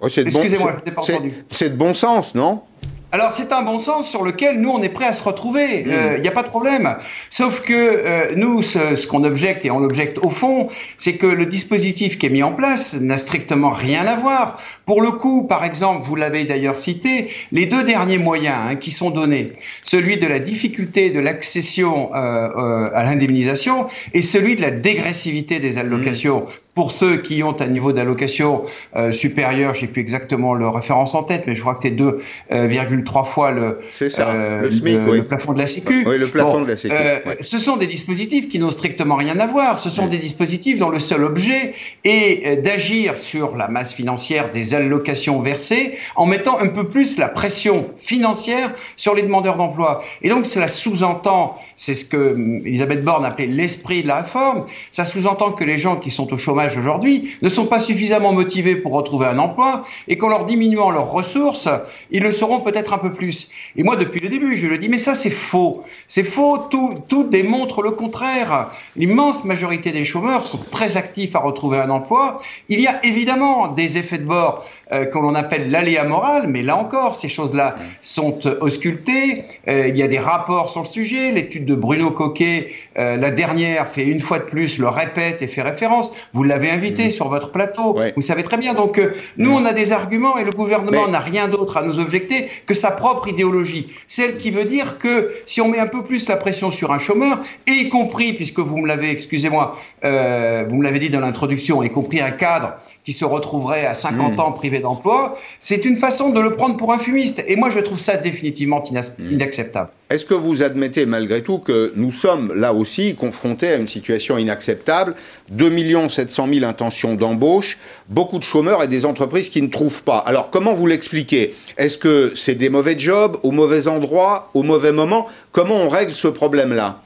Entendu. 0.00 1.34
C'est 1.50 1.70
de 1.70 1.76
bon 1.76 1.94
sens, 1.94 2.34
non? 2.34 2.62
Alors 3.10 3.32
c'est 3.32 3.52
un 3.52 3.62
bon 3.62 3.78
sens 3.78 4.08
sur 4.08 4.22
lequel 4.22 4.60
nous 4.60 4.70
on 4.70 4.82
est 4.82 4.88
prêt 4.88 5.06
à 5.06 5.12
se 5.12 5.22
retrouver. 5.22 5.84
Il 5.86 5.92
mmh. 5.92 6.20
n'y 6.20 6.28
a 6.28 6.32
pas 6.32 6.42
de 6.42 6.48
problème. 6.48 6.96
Sauf 7.30 7.62
que 7.62 7.72
euh, 7.72 8.28
nous, 8.36 8.60
ce, 8.62 8.96
ce 8.96 9.06
qu'on 9.06 9.24
objecte 9.24 9.64
et 9.64 9.70
on 9.70 9.82
objecte 9.82 10.18
au 10.18 10.30
fond, 10.30 10.68
c'est 10.98 11.16
que 11.16 11.26
le 11.26 11.46
dispositif 11.46 12.18
qui 12.18 12.26
est 12.26 12.30
mis 12.30 12.42
en 12.42 12.52
place 12.52 13.00
n'a 13.00 13.16
strictement 13.16 13.70
rien 13.70 14.06
à 14.06 14.16
voir. 14.16 14.60
Pour 14.84 15.00
le 15.00 15.12
coup, 15.12 15.44
par 15.44 15.64
exemple, 15.64 16.02
vous 16.04 16.16
l'avez 16.16 16.44
d'ailleurs 16.44 16.76
cité, 16.76 17.30
les 17.52 17.66
deux 17.66 17.82
derniers 17.82 18.18
moyens 18.18 18.56
hein, 18.70 18.76
qui 18.76 18.90
sont 18.90 19.10
donnés, 19.10 19.52
celui 19.82 20.16
de 20.16 20.26
la 20.26 20.38
difficulté 20.38 21.10
de 21.10 21.20
l'accession 21.20 22.14
euh, 22.14 22.48
euh, 22.56 22.90
à 22.94 23.04
l'indemnisation 23.04 23.88
et 24.14 24.22
celui 24.22 24.56
de 24.56 24.62
la 24.62 24.70
dégressivité 24.70 25.60
des 25.60 25.78
allocations. 25.78 26.40
Mmh 26.40 26.67
pour 26.78 26.92
ceux 26.92 27.16
qui 27.16 27.42
ont 27.42 27.60
un 27.60 27.66
niveau 27.66 27.90
d'allocation 27.90 28.64
euh, 28.94 29.10
supérieur, 29.10 29.74
je 29.74 29.80
sais 29.80 29.86
plus 29.88 30.00
exactement 30.00 30.54
le 30.54 30.68
référence 30.68 31.12
en 31.16 31.24
tête, 31.24 31.42
mais 31.48 31.56
je 31.56 31.60
crois 31.60 31.74
que 31.74 31.80
c'est 31.82 31.90
2,3 31.90 32.20
euh, 32.52 33.24
fois 33.24 33.50
le, 33.50 33.80
euh, 34.00 34.60
le, 34.62 34.70
SMIC, 34.70 34.98
le, 35.08 35.24
plafond 35.24 35.54
de 35.54 35.58
la 35.58 35.66
Sécu. 35.66 36.04
Oui, 36.06 36.18
le 36.18 36.28
plafond 36.28 36.60
de 36.60 36.68
la 36.68 36.76
Sécu. 36.76 36.94
Euh, 36.96 37.34
ce 37.40 37.58
sont 37.58 37.78
des 37.78 37.88
dispositifs 37.88 38.48
qui 38.48 38.60
n'ont 38.60 38.70
strictement 38.70 39.16
rien 39.16 39.40
à 39.40 39.46
voir. 39.46 39.80
Ce 39.80 39.90
sont 39.90 40.06
des 40.06 40.18
dispositifs 40.18 40.78
dont 40.78 40.90
le 40.90 41.00
seul 41.00 41.24
objet 41.24 41.74
est 42.04 42.62
d'agir 42.62 43.18
sur 43.18 43.56
la 43.56 43.66
masse 43.66 43.92
financière 43.92 44.52
des 44.52 44.76
allocations 44.76 45.40
versées 45.40 45.98
en 46.14 46.26
mettant 46.26 46.60
un 46.60 46.68
peu 46.68 46.86
plus 46.86 47.18
la 47.18 47.26
pression 47.26 47.86
financière 47.96 48.72
sur 48.94 49.16
les 49.16 49.22
demandeurs 49.22 49.56
d'emploi. 49.56 50.04
Et 50.22 50.28
donc 50.28 50.46
cela 50.46 50.68
sous-entend, 50.68 51.58
c'est 51.76 51.94
ce 51.94 52.04
que 52.04 52.34
hum, 52.34 52.62
Elisabeth 52.64 53.02
Borne 53.02 53.24
appelait 53.24 53.48
l'esprit 53.48 54.02
de 54.02 54.06
la 54.06 54.18
réforme, 54.18 54.66
ça 54.92 55.04
sous-entend 55.04 55.50
que 55.50 55.64
les 55.64 55.76
gens 55.76 55.96
qui 55.96 56.12
sont 56.12 56.32
au 56.32 56.38
chômage 56.38 56.67
aujourd'hui 56.76 57.36
ne 57.42 57.48
sont 57.48 57.66
pas 57.66 57.80
suffisamment 57.80 58.32
motivés 58.32 58.76
pour 58.76 58.92
retrouver 58.92 59.26
un 59.26 59.38
emploi 59.38 59.84
et 60.08 60.18
qu'en 60.18 60.28
leur 60.28 60.44
diminuant 60.44 60.90
leurs 60.90 61.10
ressources, 61.10 61.68
ils 62.10 62.22
le 62.22 62.32
seront 62.32 62.60
peut-être 62.60 62.92
un 62.92 62.98
peu 62.98 63.12
plus. 63.12 63.50
Et 63.76 63.82
moi, 63.82 63.96
depuis 63.96 64.20
le 64.20 64.28
début, 64.28 64.56
je 64.56 64.66
le 64.66 64.78
dis, 64.78 64.88
mais 64.88 64.98
ça, 64.98 65.14
c'est 65.14 65.30
faux. 65.30 65.84
C'est 66.06 66.24
faux. 66.24 66.58
Tout, 66.70 66.94
tout 67.08 67.24
démontre 67.24 67.82
le 67.82 67.92
contraire. 67.92 68.70
L'immense 68.96 69.44
majorité 69.44 69.92
des 69.92 70.04
chômeurs 70.04 70.46
sont 70.46 70.58
très 70.58 70.96
actifs 70.96 71.34
à 71.36 71.38
retrouver 71.38 71.78
un 71.78 71.90
emploi. 71.90 72.40
Il 72.68 72.80
y 72.80 72.86
a 72.86 73.04
évidemment 73.04 73.68
des 73.68 73.98
effets 73.98 74.18
de 74.18 74.24
bord 74.24 74.64
euh, 74.92 75.04
que 75.04 75.18
l'on 75.18 75.34
appelle 75.34 75.70
l'aléa 75.70 76.04
moral, 76.04 76.46
mais 76.48 76.62
là 76.62 76.76
encore, 76.76 77.14
ces 77.14 77.28
choses-là 77.28 77.76
sont 78.00 78.40
auscultées. 78.60 79.44
Euh, 79.68 79.88
il 79.88 79.96
y 79.96 80.02
a 80.02 80.08
des 80.08 80.18
rapports 80.18 80.68
sur 80.68 80.80
le 80.80 80.86
sujet. 80.86 81.30
L'étude 81.30 81.64
de 81.64 81.74
Bruno 81.74 82.10
Coquet, 82.10 82.72
euh, 82.98 83.16
la 83.16 83.30
dernière, 83.30 83.88
fait 83.88 84.06
une 84.06 84.20
fois 84.20 84.38
de 84.38 84.44
plus, 84.44 84.78
le 84.78 84.88
répète 84.88 85.42
et 85.42 85.46
fait 85.46 85.62
référence. 85.62 86.10
Vous 86.32 86.42
l'avez 86.42 86.57
invité 86.66 87.04
mhm. 87.04 87.10
sur 87.10 87.28
votre 87.28 87.50
plateau. 87.50 87.96
Vous 88.16 88.22
savez 88.22 88.42
très 88.42 88.56
bien. 88.56 88.74
Donc, 88.74 88.98
euh, 88.98 89.14
nous, 89.36 89.52
on 89.52 89.64
a 89.64 89.72
des 89.72 89.92
arguments 89.92 90.36
et 90.38 90.44
le 90.44 90.50
gouvernement 90.50 91.08
n'a 91.08 91.20
rien 91.20 91.48
d'autre 91.48 91.76
à 91.76 91.82
nous 91.82 92.00
objecter 92.00 92.48
que 92.66 92.74
sa 92.74 92.90
propre 92.90 93.28
idéologie. 93.28 93.92
Celle 94.06 94.36
qui 94.36 94.50
veut 94.50 94.64
dire 94.64 94.98
que 94.98 95.32
si 95.46 95.60
on 95.60 95.68
met 95.68 95.78
un 95.78 95.86
peu 95.86 96.02
plus 96.02 96.28
la 96.28 96.36
pression 96.36 96.70
sur 96.70 96.92
un 96.92 96.98
chômeur, 96.98 97.40
et 97.66 97.72
y 97.72 97.88
compris, 97.88 98.32
puisque 98.32 98.60
vous 98.60 98.78
me 98.78 98.88
l'avez, 98.88 99.10
excusez-moi, 99.10 99.78
euh, 100.04 100.64
vous 100.68 100.76
me 100.76 100.84
l'avez 100.84 100.98
dit 100.98 101.10
dans 101.10 101.20
l'introduction, 101.20 101.82
y 101.82 101.90
compris 101.90 102.20
un 102.20 102.30
cadre 102.30 102.74
qui 103.04 103.12
se 103.12 103.24
retrouverait 103.24 103.86
à 103.86 103.94
50 103.94 104.32
mhm. 104.32 104.40
ans 104.40 104.52
privé 104.52 104.80
d'emploi, 104.80 105.36
c'est 105.60 105.84
une 105.84 105.96
façon 105.96 106.30
de 106.30 106.40
le 106.40 106.52
prendre 106.52 106.76
pour 106.76 106.92
un 106.92 106.98
fumiste. 106.98 107.42
Et 107.46 107.56
moi, 107.56 107.70
je 107.70 107.80
trouve 107.80 107.98
ça 107.98 108.16
définitivement 108.16 108.82
mhm. 108.90 109.32
inacceptable. 109.32 109.90
Est-ce 110.10 110.24
que 110.24 110.32
vous 110.32 110.62
admettez 110.62 111.04
malgré 111.04 111.42
tout 111.42 111.58
que 111.58 111.92
nous 111.94 112.12
sommes 112.12 112.54
là 112.54 112.72
aussi 112.72 113.14
confrontés 113.14 113.68
à 113.68 113.76
une 113.76 113.86
situation 113.86 114.38
inacceptable? 114.38 115.14
2 115.50 116.08
700 116.08 116.48
000 116.50 116.64
intentions 116.64 117.14
d'embauche, 117.14 117.76
beaucoup 118.08 118.38
de 118.38 118.42
chômeurs 118.42 118.82
et 118.82 118.88
des 118.88 119.04
entreprises 119.04 119.50
qui 119.50 119.60
ne 119.60 119.68
trouvent 119.68 120.02
pas. 120.04 120.16
Alors 120.16 120.48
comment 120.48 120.72
vous 120.72 120.86
l'expliquez? 120.86 121.54
Est-ce 121.76 121.98
que 121.98 122.32
c'est 122.34 122.54
des 122.54 122.70
mauvais 122.70 122.98
jobs, 122.98 123.36
au 123.42 123.50
mauvais 123.50 123.86
endroit, 123.86 124.50
au 124.54 124.62
mauvais 124.62 124.92
moment? 124.92 125.26
Comment 125.52 125.76
on 125.76 125.90
règle 125.90 126.14
ce 126.14 126.28
problème-là? 126.28 127.02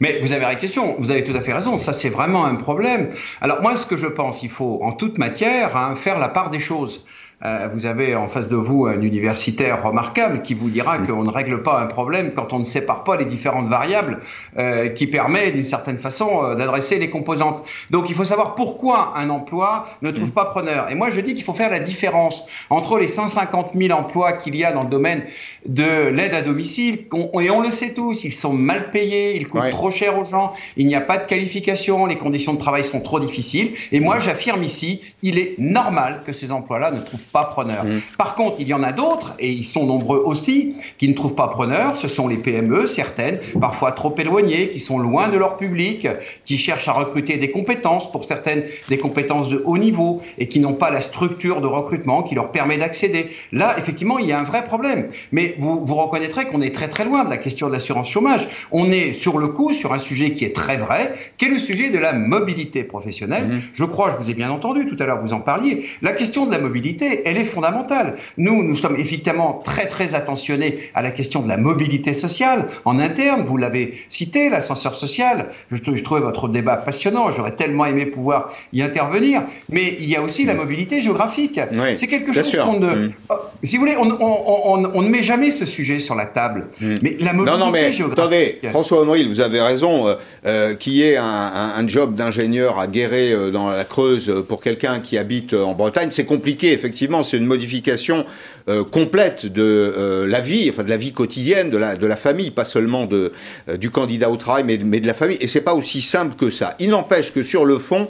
Mais 0.00 0.18
vous 0.20 0.32
avez 0.32 0.58
question, 0.58 0.96
vous 0.98 1.12
avez 1.12 1.22
tout 1.22 1.36
à 1.36 1.40
fait 1.40 1.52
raison, 1.52 1.76
ça 1.76 1.92
c'est 1.92 2.08
vraiment 2.08 2.44
un 2.44 2.56
problème. 2.56 3.10
Alors 3.40 3.62
moi 3.62 3.76
ce 3.76 3.86
que 3.86 3.96
je 3.96 4.08
pense, 4.08 4.42
il 4.42 4.50
faut 4.50 4.80
en 4.82 4.90
toute 4.90 5.18
matière 5.18 5.76
hein, 5.76 5.94
faire 5.94 6.18
la 6.18 6.28
part 6.28 6.50
des 6.50 6.58
choses. 6.58 7.06
Euh, 7.44 7.68
vous 7.72 7.86
avez 7.86 8.14
en 8.14 8.28
face 8.28 8.48
de 8.48 8.54
vous 8.54 8.86
un 8.86 9.00
universitaire 9.00 9.82
remarquable 9.82 10.42
qui 10.42 10.54
vous 10.54 10.70
dira 10.70 10.98
qu'on 10.98 11.24
ne 11.24 11.30
règle 11.30 11.62
pas 11.62 11.80
un 11.80 11.86
problème 11.86 12.32
quand 12.34 12.52
on 12.52 12.60
ne 12.60 12.64
sépare 12.64 13.02
pas 13.02 13.16
les 13.16 13.24
différentes 13.24 13.68
variables 13.68 14.20
euh, 14.58 14.88
qui 14.90 15.08
permet 15.08 15.50
d'une 15.50 15.64
certaine 15.64 15.98
façon 15.98 16.44
euh, 16.44 16.54
d'adresser 16.54 17.00
les 17.00 17.10
composantes. 17.10 17.64
Donc 17.90 18.08
il 18.08 18.14
faut 18.14 18.24
savoir 18.24 18.54
pourquoi 18.54 19.14
un 19.16 19.28
emploi 19.28 19.86
ne 20.02 20.12
trouve 20.12 20.30
pas 20.30 20.44
preneur. 20.44 20.88
Et 20.90 20.94
moi 20.94 21.10
je 21.10 21.20
dis 21.20 21.34
qu'il 21.34 21.44
faut 21.44 21.52
faire 21.52 21.70
la 21.70 21.80
différence 21.80 22.46
entre 22.70 22.98
les 22.98 23.08
150 23.08 23.72
000 23.74 23.98
emplois 23.98 24.34
qu'il 24.34 24.54
y 24.54 24.64
a 24.64 24.70
dans 24.70 24.84
le 24.84 24.90
domaine 24.90 25.24
de 25.66 26.08
l'aide 26.08 26.34
à 26.34 26.42
domicile, 26.42 27.06
et 27.40 27.50
on 27.50 27.60
le 27.60 27.70
sait 27.70 27.94
tous, 27.94 28.24
ils 28.24 28.32
sont 28.32 28.52
mal 28.52 28.90
payés, 28.90 29.36
ils 29.36 29.48
coûtent 29.48 29.70
trop 29.70 29.90
cher 29.90 30.18
aux 30.18 30.24
gens, 30.24 30.52
il 30.76 30.86
n'y 30.86 30.94
a 30.94 31.00
pas 31.00 31.18
de 31.18 31.24
qualification, 31.24 32.06
les 32.06 32.18
conditions 32.18 32.54
de 32.54 32.58
travail 32.58 32.84
sont 32.84 33.00
trop 33.00 33.20
difficiles. 33.20 33.72
Et 33.90 34.00
moi 34.00 34.18
j'affirme 34.18 34.62
ici, 34.62 35.02
il 35.22 35.38
est 35.38 35.54
normal 35.58 36.22
que 36.26 36.32
ces 36.32 36.52
emplois-là 36.52 36.90
ne 36.90 37.00
trouvent 37.00 37.31
pas 37.32 37.44
preneur. 37.44 37.84
Mmh. 37.84 38.00
Par 38.18 38.34
contre, 38.34 38.56
il 38.60 38.68
y 38.68 38.74
en 38.74 38.82
a 38.82 38.92
d'autres, 38.92 39.34
et 39.38 39.50
ils 39.50 39.64
sont 39.64 39.86
nombreux 39.86 40.22
aussi, 40.24 40.76
qui 40.98 41.08
ne 41.08 41.14
trouvent 41.14 41.34
pas 41.34 41.48
preneur. 41.48 41.96
Ce 41.96 42.08
sont 42.08 42.28
les 42.28 42.36
PME, 42.36 42.86
certaines, 42.86 43.40
parfois 43.60 43.92
trop 43.92 44.14
éloignées, 44.18 44.68
qui 44.68 44.78
sont 44.78 44.98
loin 44.98 45.28
de 45.28 45.38
leur 45.38 45.56
public, 45.56 46.08
qui 46.44 46.56
cherchent 46.56 46.88
à 46.88 46.92
recruter 46.92 47.36
des 47.36 47.50
compétences, 47.50 48.10
pour 48.10 48.24
certaines 48.24 48.64
des 48.88 48.98
compétences 48.98 49.48
de 49.48 49.62
haut 49.64 49.78
niveau, 49.78 50.22
et 50.38 50.48
qui 50.48 50.60
n'ont 50.60 50.74
pas 50.74 50.90
la 50.90 51.00
structure 51.00 51.60
de 51.60 51.66
recrutement 51.66 52.22
qui 52.22 52.34
leur 52.34 52.52
permet 52.52 52.78
d'accéder. 52.78 53.30
Là, 53.52 53.74
effectivement, 53.78 54.18
il 54.18 54.26
y 54.26 54.32
a 54.32 54.38
un 54.38 54.44
vrai 54.44 54.64
problème. 54.64 55.08
Mais 55.32 55.54
vous, 55.58 55.84
vous 55.84 55.94
reconnaîtrez 55.94 56.46
qu'on 56.46 56.60
est 56.60 56.74
très 56.74 56.88
très 56.88 57.04
loin 57.04 57.24
de 57.24 57.30
la 57.30 57.38
question 57.38 57.68
de 57.68 57.72
l'assurance 57.72 58.10
chômage. 58.10 58.48
On 58.70 58.90
est 58.90 59.12
sur 59.12 59.38
le 59.38 59.48
coup 59.48 59.72
sur 59.72 59.92
un 59.92 59.98
sujet 59.98 60.32
qui 60.32 60.44
est 60.44 60.54
très 60.54 60.76
vrai, 60.76 61.14
qui 61.38 61.46
est 61.46 61.48
le 61.48 61.58
sujet 61.58 61.90
de 61.90 61.98
la 61.98 62.12
mobilité 62.12 62.84
professionnelle. 62.84 63.44
Mmh. 63.44 63.60
Je 63.74 63.84
crois, 63.84 64.10
je 64.10 64.16
vous 64.16 64.30
ai 64.30 64.34
bien 64.34 64.50
entendu 64.50 64.86
tout 64.86 64.96
à 65.02 65.06
l'heure, 65.06 65.20
vous 65.22 65.32
en 65.32 65.40
parliez. 65.40 65.86
La 66.02 66.12
question 66.12 66.46
de 66.46 66.52
la 66.52 66.58
mobilité, 66.58 67.21
elle 67.24 67.36
est 67.36 67.44
fondamentale. 67.44 68.16
Nous, 68.36 68.62
nous 68.62 68.74
sommes 68.74 68.96
effectivement 68.98 69.60
très 69.64 69.86
très 69.86 70.14
attentionnés 70.14 70.90
à 70.94 71.02
la 71.02 71.10
question 71.10 71.40
de 71.42 71.48
la 71.48 71.56
mobilité 71.56 72.14
sociale 72.14 72.68
en 72.84 72.98
interne. 72.98 73.42
Vous 73.44 73.56
l'avez 73.56 73.94
cité, 74.08 74.48
l'ascenseur 74.48 74.94
social. 74.94 75.48
Je, 75.70 75.76
je 75.76 76.02
trouvais 76.02 76.20
votre 76.20 76.48
débat 76.48 76.76
passionnant. 76.76 77.30
J'aurais 77.30 77.56
tellement 77.56 77.86
aimé 77.86 78.06
pouvoir 78.06 78.52
y 78.72 78.82
intervenir. 78.82 79.42
Mais 79.70 79.96
il 79.98 80.08
y 80.08 80.16
a 80.16 80.22
aussi 80.22 80.44
la 80.44 80.54
mobilité 80.54 81.00
géographique. 81.02 81.60
C'est 81.96 82.06
quelque 82.06 82.32
chose 82.32 82.56
qu'on 82.64 82.80
ne. 82.80 82.92
Mmh. 82.92 83.12
Oh, 83.30 83.34
si 83.62 83.76
vous 83.76 83.82
voulez, 83.82 83.96
on, 83.96 84.10
on, 84.20 84.90
on, 84.94 85.02
ne 85.02 85.08
met 85.08 85.22
jamais 85.22 85.50
ce 85.50 85.66
sujet 85.66 85.98
sur 85.98 86.14
la 86.14 86.26
table. 86.26 86.68
Mmh. 86.80 86.94
Mais 87.02 87.16
la 87.20 87.32
mobilité 87.32 87.58
non, 87.58 87.66
non, 87.66 87.70
mais, 87.70 87.92
géographique. 87.92 88.18
Attendez, 88.18 88.58
François 88.70 89.00
Honoril, 89.00 89.28
vous 89.28 89.40
avez 89.40 89.60
raison. 89.60 90.08
Euh, 90.08 90.14
euh, 90.44 90.74
qui 90.74 91.02
est 91.02 91.16
un, 91.16 91.24
un, 91.24 91.72
un 91.76 91.88
job 91.88 92.14
d'ingénieur 92.14 92.78
à 92.78 92.86
guérer 92.86 93.32
euh, 93.32 93.50
dans 93.50 93.70
la 93.70 93.84
Creuse 93.84 94.44
pour 94.48 94.60
quelqu'un 94.60 95.00
qui 95.00 95.18
habite 95.18 95.54
en 95.54 95.74
Bretagne, 95.74 96.08
c'est 96.10 96.24
compliqué. 96.24 96.72
Effectivement, 96.72 97.11
c'est 97.22 97.36
une 97.36 97.46
modification 97.46 98.24
euh, 98.68 98.84
complète 98.84 99.46
de 99.46 99.62
euh, 99.62 100.26
la 100.26 100.40
vie, 100.40 100.70
enfin 100.70 100.82
de 100.82 100.88
la 100.88 100.96
vie 100.96 101.12
quotidienne, 101.12 101.70
de 101.70 101.76
la, 101.78 102.16
famille, 102.16 102.50
pas 102.50 102.64
seulement 102.64 103.08
euh, 103.12 103.30
du 103.76 103.90
candidat 103.90 104.30
au 104.30 104.36
travail, 104.36 104.64
mais, 104.64 104.78
mais 104.78 105.00
de 105.00 105.06
la 105.06 105.14
famille. 105.14 105.36
Et 105.40 105.48
c'est 105.48 105.60
pas 105.60 105.74
aussi 105.74 106.00
simple 106.00 106.36
que 106.36 106.50
ça. 106.50 106.76
Il 106.78 106.90
n'empêche 106.90 107.32
que 107.32 107.42
sur 107.42 107.64
le 107.64 107.78
fond, 107.78 108.08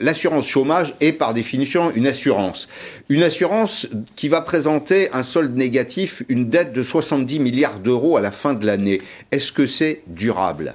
l'assurance 0.00 0.48
chômage 0.48 0.96
est 1.00 1.12
par 1.12 1.32
définition 1.32 1.92
une 1.94 2.08
assurance. 2.08 2.68
Une 3.08 3.22
assurance 3.22 3.86
qui 4.16 4.28
va 4.28 4.40
présenter 4.40 5.12
un 5.12 5.22
solde 5.22 5.56
négatif, 5.56 6.24
une 6.28 6.50
dette 6.50 6.72
de 6.72 6.82
70 6.82 7.38
milliards 7.38 7.78
d'euros 7.78 8.16
à 8.16 8.20
la 8.20 8.32
fin 8.32 8.54
de 8.54 8.66
l'année. 8.66 9.00
Est-ce 9.30 9.52
que 9.52 9.68
c'est 9.68 10.02
durable? 10.08 10.74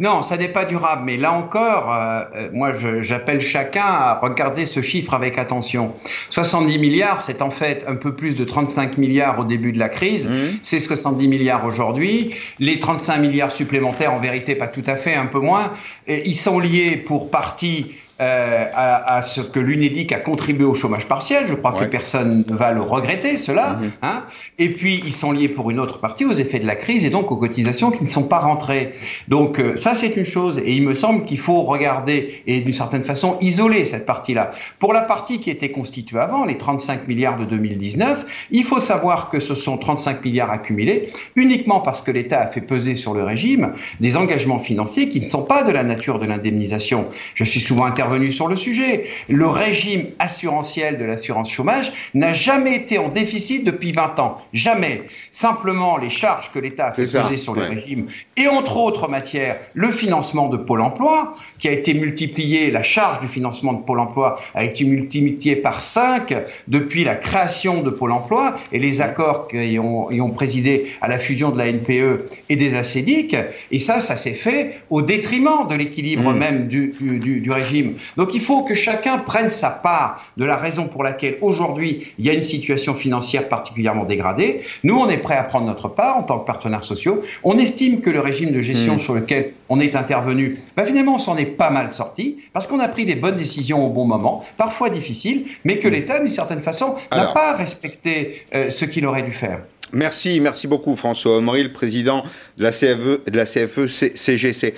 Non, 0.00 0.22
ça 0.22 0.36
n'est 0.36 0.48
pas 0.48 0.64
durable. 0.64 1.02
Mais 1.04 1.16
là 1.16 1.32
encore, 1.32 1.92
euh, 1.92 2.24
euh, 2.36 2.48
moi, 2.52 2.70
j'appelle 3.00 3.40
chacun 3.40 3.84
à 3.84 4.18
regarder 4.20 4.66
ce 4.66 4.80
chiffre 4.80 5.14
avec 5.14 5.38
attention. 5.38 5.94
70 6.30 6.78
milliards, 6.78 7.20
c'est 7.20 7.42
en 7.42 7.50
fait 7.50 7.84
un 7.88 7.96
peu 7.96 8.14
plus 8.14 8.34
de 8.36 8.44
35 8.44 8.98
milliards 8.98 9.38
au 9.40 9.44
début 9.44 9.72
de 9.72 9.78
la 9.78 9.88
crise. 9.88 10.28
Mmh. 10.28 10.58
C'est 10.62 10.78
70 10.78 11.28
milliards 11.28 11.64
aujourd'hui. 11.64 12.34
Les 12.58 12.78
35 12.78 13.18
milliards 13.18 13.52
supplémentaires, 13.52 14.12
en 14.12 14.18
vérité, 14.18 14.54
pas 14.54 14.68
tout 14.68 14.84
à 14.86 14.96
fait, 14.96 15.14
un 15.14 15.26
peu 15.26 15.40
moins. 15.40 15.72
Et 16.06 16.28
ils 16.28 16.36
sont 16.36 16.58
liés 16.58 16.96
pour 16.96 17.30
partie 17.30 17.94
euh, 18.20 18.64
à, 18.74 19.22
ce 19.22 19.40
que 19.40 19.60
l'UNEDIC 19.60 20.10
a 20.10 20.18
contribué 20.18 20.64
au 20.64 20.74
chômage 20.74 21.06
partiel. 21.06 21.46
Je 21.46 21.54
crois 21.54 21.72
que 21.72 21.84
personne 21.84 22.44
ne 22.48 22.54
va 22.54 22.72
le 22.72 22.80
regretter, 22.80 23.36
cela. 23.36 23.74
Mhm. 23.74 23.92
Hein. 24.02 24.24
Et 24.58 24.70
puis, 24.70 25.00
ils 25.04 25.12
sont 25.12 25.30
liés 25.30 25.48
pour 25.48 25.70
une 25.70 25.78
autre 25.78 25.98
partie 25.98 26.24
aux 26.24 26.32
effets 26.32 26.58
de 26.58 26.66
la 26.66 26.74
crise 26.74 27.04
et 27.04 27.10
donc 27.10 27.30
aux 27.30 27.36
cotisations 27.36 27.92
qui 27.92 28.02
ne 28.02 28.08
sont 28.08 28.24
pas 28.24 28.40
rentrées. 28.40 28.94
Donc, 29.28 29.60
euh, 29.60 29.76
ça, 29.76 29.94
c'est 29.94 30.16
une 30.16 30.24
chose. 30.24 30.58
Et 30.58 30.72
il 30.72 30.82
me 30.82 30.94
semble 30.94 31.26
qu'il 31.26 31.38
faut 31.38 31.62
regarder 31.62 32.42
et 32.48 32.60
d'une 32.60 32.72
certaine 32.72 33.04
façon 33.04 33.36
isoler 33.40 33.84
cette 33.84 34.04
partie-là. 34.04 34.50
Pour 34.80 34.92
la 34.92 35.02
partie 35.02 35.38
qui 35.38 35.50
était 35.50 35.70
constituée 35.70 36.18
avant, 36.18 36.44
les 36.44 36.56
35 36.56 37.06
milliards 37.06 37.38
de 37.38 37.44
2019, 37.44 38.26
il 38.50 38.64
faut 38.64 38.80
savoir 38.80 39.30
que 39.30 39.38
ce 39.38 39.54
sont 39.54 39.78
35 39.78 40.24
milliards 40.24 40.50
accumulés 40.50 41.10
uniquement 41.36 41.78
parce 41.78 42.02
que 42.02 42.10
l'État 42.10 42.40
a 42.40 42.46
fait 42.48 42.62
peser 42.62 42.96
sur 42.96 43.14
le 43.14 43.22
régime 43.22 43.74
des 44.00 44.16
engagements 44.16 44.58
financiers 44.58 45.08
qui 45.08 45.20
ne 45.20 45.28
sont 45.28 45.42
pas 45.42 45.62
de 45.62 45.70
la 45.70 45.84
nature 45.84 46.18
de 46.18 46.26
l'indemnisation. 46.26 47.06
Je 47.34 47.44
suis 47.44 47.60
souvent 47.60 47.84
intervenu 47.84 48.07
revenu 48.08 48.32
sur 48.32 48.48
le 48.48 48.56
sujet. 48.56 49.06
Le 49.28 49.46
régime 49.46 50.06
assurantiel 50.18 50.98
de 50.98 51.04
l'assurance 51.04 51.50
chômage 51.50 51.92
n'a 52.14 52.32
jamais 52.32 52.74
été 52.76 52.98
en 52.98 53.08
déficit 53.08 53.64
depuis 53.64 53.92
20 53.92 54.18
ans. 54.18 54.38
Jamais. 54.52 55.02
Simplement, 55.30 55.96
les 55.96 56.10
charges 56.10 56.50
que 56.52 56.58
l'État 56.58 56.86
a 56.86 56.92
fait 56.92 57.02
peser 57.02 57.36
sur 57.36 57.54
le 57.54 57.62
régime, 57.62 58.08
et 58.36 58.48
entre 58.48 58.76
autres 58.76 59.08
matières, 59.08 59.56
le 59.74 59.90
financement 59.90 60.48
de 60.48 60.56
Pôle 60.56 60.80
emploi, 60.80 61.36
qui 61.58 61.68
a 61.68 61.72
été 61.72 61.94
multiplié, 61.94 62.70
la 62.70 62.82
charge 62.82 63.20
du 63.20 63.28
financement 63.28 63.72
de 63.72 63.82
Pôle 63.82 64.00
emploi 64.00 64.38
a 64.54 64.64
été 64.64 64.84
multipliée 64.84 65.56
par 65.56 65.82
5 65.82 66.34
depuis 66.68 67.04
la 67.04 67.16
création 67.16 67.82
de 67.82 67.90
Pôle 67.90 68.12
emploi 68.12 68.58
et 68.72 68.78
les 68.78 69.00
accords 69.00 69.48
qui 69.48 69.78
ont, 69.78 70.08
ont 70.08 70.30
présidé 70.30 70.92
à 71.00 71.08
la 71.08 71.18
fusion 71.18 71.50
de 71.50 71.58
la 71.58 71.70
NPE 71.70 72.28
et 72.48 72.56
des 72.56 72.74
ACDIC. 72.74 73.36
Et 73.70 73.78
ça, 73.78 74.00
ça 74.00 74.16
s'est 74.16 74.32
fait 74.32 74.80
au 74.90 75.02
détriment 75.02 75.66
de 75.68 75.74
l'équilibre 75.74 76.32
mmh. 76.32 76.38
même 76.38 76.68
du, 76.68 76.92
du, 77.00 77.40
du 77.40 77.50
régime. 77.50 77.94
Donc 78.16 78.34
il 78.34 78.40
faut 78.40 78.62
que 78.62 78.74
chacun 78.74 79.18
prenne 79.18 79.48
sa 79.48 79.70
part 79.70 80.24
de 80.36 80.44
la 80.44 80.56
raison 80.56 80.86
pour 80.86 81.02
laquelle 81.02 81.36
aujourd'hui 81.40 82.08
il 82.18 82.24
y 82.24 82.30
a 82.30 82.32
une 82.32 82.42
situation 82.42 82.94
financière 82.94 83.48
particulièrement 83.48 84.04
dégradée. 84.04 84.62
Nous, 84.84 84.96
on 84.96 85.08
est 85.08 85.18
prêt 85.18 85.36
à 85.36 85.44
prendre 85.44 85.66
notre 85.66 85.88
part 85.88 86.16
en 86.16 86.22
tant 86.22 86.38
que 86.38 86.46
partenaires 86.46 86.84
sociaux. 86.84 87.22
On 87.44 87.58
estime 87.58 88.00
que 88.00 88.10
le 88.10 88.20
régime 88.20 88.52
de 88.52 88.62
gestion 88.62 88.96
mmh. 88.96 89.00
sur 89.00 89.14
lequel 89.14 89.52
on 89.68 89.80
est 89.80 89.96
intervenu, 89.96 90.58
bah, 90.76 90.84
finalement, 90.84 91.14
on 91.16 91.18
s'en 91.18 91.36
est 91.36 91.46
pas 91.46 91.70
mal 91.70 91.92
sorti 91.92 92.38
parce 92.52 92.66
qu'on 92.66 92.80
a 92.80 92.88
pris 92.88 93.04
des 93.04 93.14
bonnes 93.14 93.36
décisions 93.36 93.84
au 93.84 93.90
bon 93.90 94.06
moment, 94.06 94.44
parfois 94.56 94.90
difficiles, 94.90 95.46
mais 95.64 95.78
que 95.78 95.88
mmh. 95.88 95.92
l'État, 95.92 96.18
d'une 96.20 96.28
certaine 96.30 96.62
façon, 96.62 96.96
n'a 97.12 97.26
pas 97.26 97.54
respecté 97.54 98.42
euh, 98.54 98.70
ce 98.70 98.84
qu'il 98.84 99.06
aurait 99.06 99.22
dû 99.22 99.32
faire. 99.32 99.60
Merci, 99.92 100.40
merci 100.40 100.66
beaucoup 100.66 100.94
François 100.96 101.38
Omril, 101.38 101.72
président 101.72 102.22
de 102.58 102.62
la 102.62 102.72
CFE, 102.72 103.24
de 103.26 103.36
la 103.36 103.46
CFE 103.46 103.86
CGC. 103.86 104.74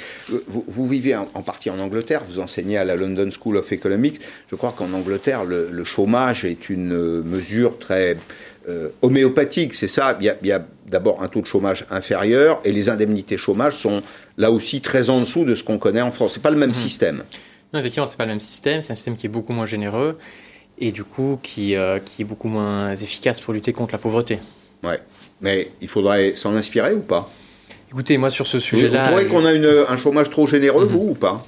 Vous, 0.47 0.87
vivez 0.87 1.17
en, 1.17 1.43
partie 1.43 1.69
en 1.71 1.79
Angleterre, 1.81 2.23
vous 2.29 2.39
enseignez 2.39 2.79
à 2.79 2.85
la 2.85 2.97
London 2.97 3.29
School 3.31 3.57
of 3.57 3.73
Economics. 3.73 4.21
Je 4.51 4.57
crois 4.57 4.73
qu'en 4.77 4.93
Angleterre, 4.93 5.45
le, 5.45 5.85
chômage 5.85 6.45
est 6.45 6.69
une 6.71 6.93
euh, 6.93 7.23
mesure 7.23 7.79
très 7.79 8.17
euh, 8.69 8.91
homéopathique, 9.03 9.75
c'est 9.75 9.89
ça. 9.89 10.17
Il 10.21 10.27
y 10.43 10.53
a, 10.53 10.65
d'abord 10.87 11.23
un 11.23 11.29
taux 11.29 11.41
de 11.41 11.47
chômage 11.47 11.87
inférieur 11.91 12.61
et 12.65 12.73
les 12.73 12.89
indemnités 12.89 13.39
chômage 13.39 13.77
sont 13.77 14.03
là 14.37 14.53
aussi 14.53 14.81
très 14.81 15.11
en 15.11 15.21
dessous 15.21 15.45
de 15.45 15.55
ce 15.55 15.65
qu'on 15.65 15.79
connaît 15.79 16.03
en 16.03 16.11
France. 16.11 16.35
C'est 16.35 16.43
pas 16.43 16.51
le 16.51 16.59
même 16.59 16.71
mmh. 16.71 16.75
système. 16.75 17.23
Non, 17.73 17.81
effectivement, 17.81 18.07
c'est 18.07 18.17
pas 18.17 18.27
le 18.27 18.33
même 18.33 18.41
système. 18.41 18.83
C'est 18.83 18.93
un 18.93 18.97
système 18.97 19.17
qui 19.17 19.27
est 19.27 19.31
beaucoup 19.31 19.53
moins 19.53 19.67
généreux 19.67 20.19
et 20.79 20.93
du 20.93 21.05
coup 21.05 21.39
qui, 21.43 21.77
euh, 21.77 21.99
qui 21.99 22.23
est 22.23 22.25
beaucoup 22.25 22.49
moins 22.49 22.95
efficace 22.95 23.41
pour 23.41 23.55
lutter 23.55 23.73
contre 23.73 23.93
la 23.93 23.99
pauvreté. 23.99 24.39
Ouais. 24.83 25.01
Mais 25.41 25.71
il 25.81 25.89
faudrait 25.89 26.35
s'en 26.35 26.55
inspirer 26.55 26.95
ou 26.95 27.01
pas? 27.01 27.31
Écoutez, 27.91 28.19
moi 28.19 28.31
sur 28.31 28.47
ce 28.47 28.59
sujet-là. 28.59 29.05
Vous, 29.05 29.11
trouvez 29.11 29.27
qu'on 29.27 29.45
a 29.45 29.53
une, 29.53 29.85
un 29.89 29.97
chômage 29.97 30.31
trop 30.31 30.47
généreux, 30.47 30.85
mhm. 30.85 30.91
vous, 30.91 31.09
ou 31.11 31.15
pas? 31.15 31.43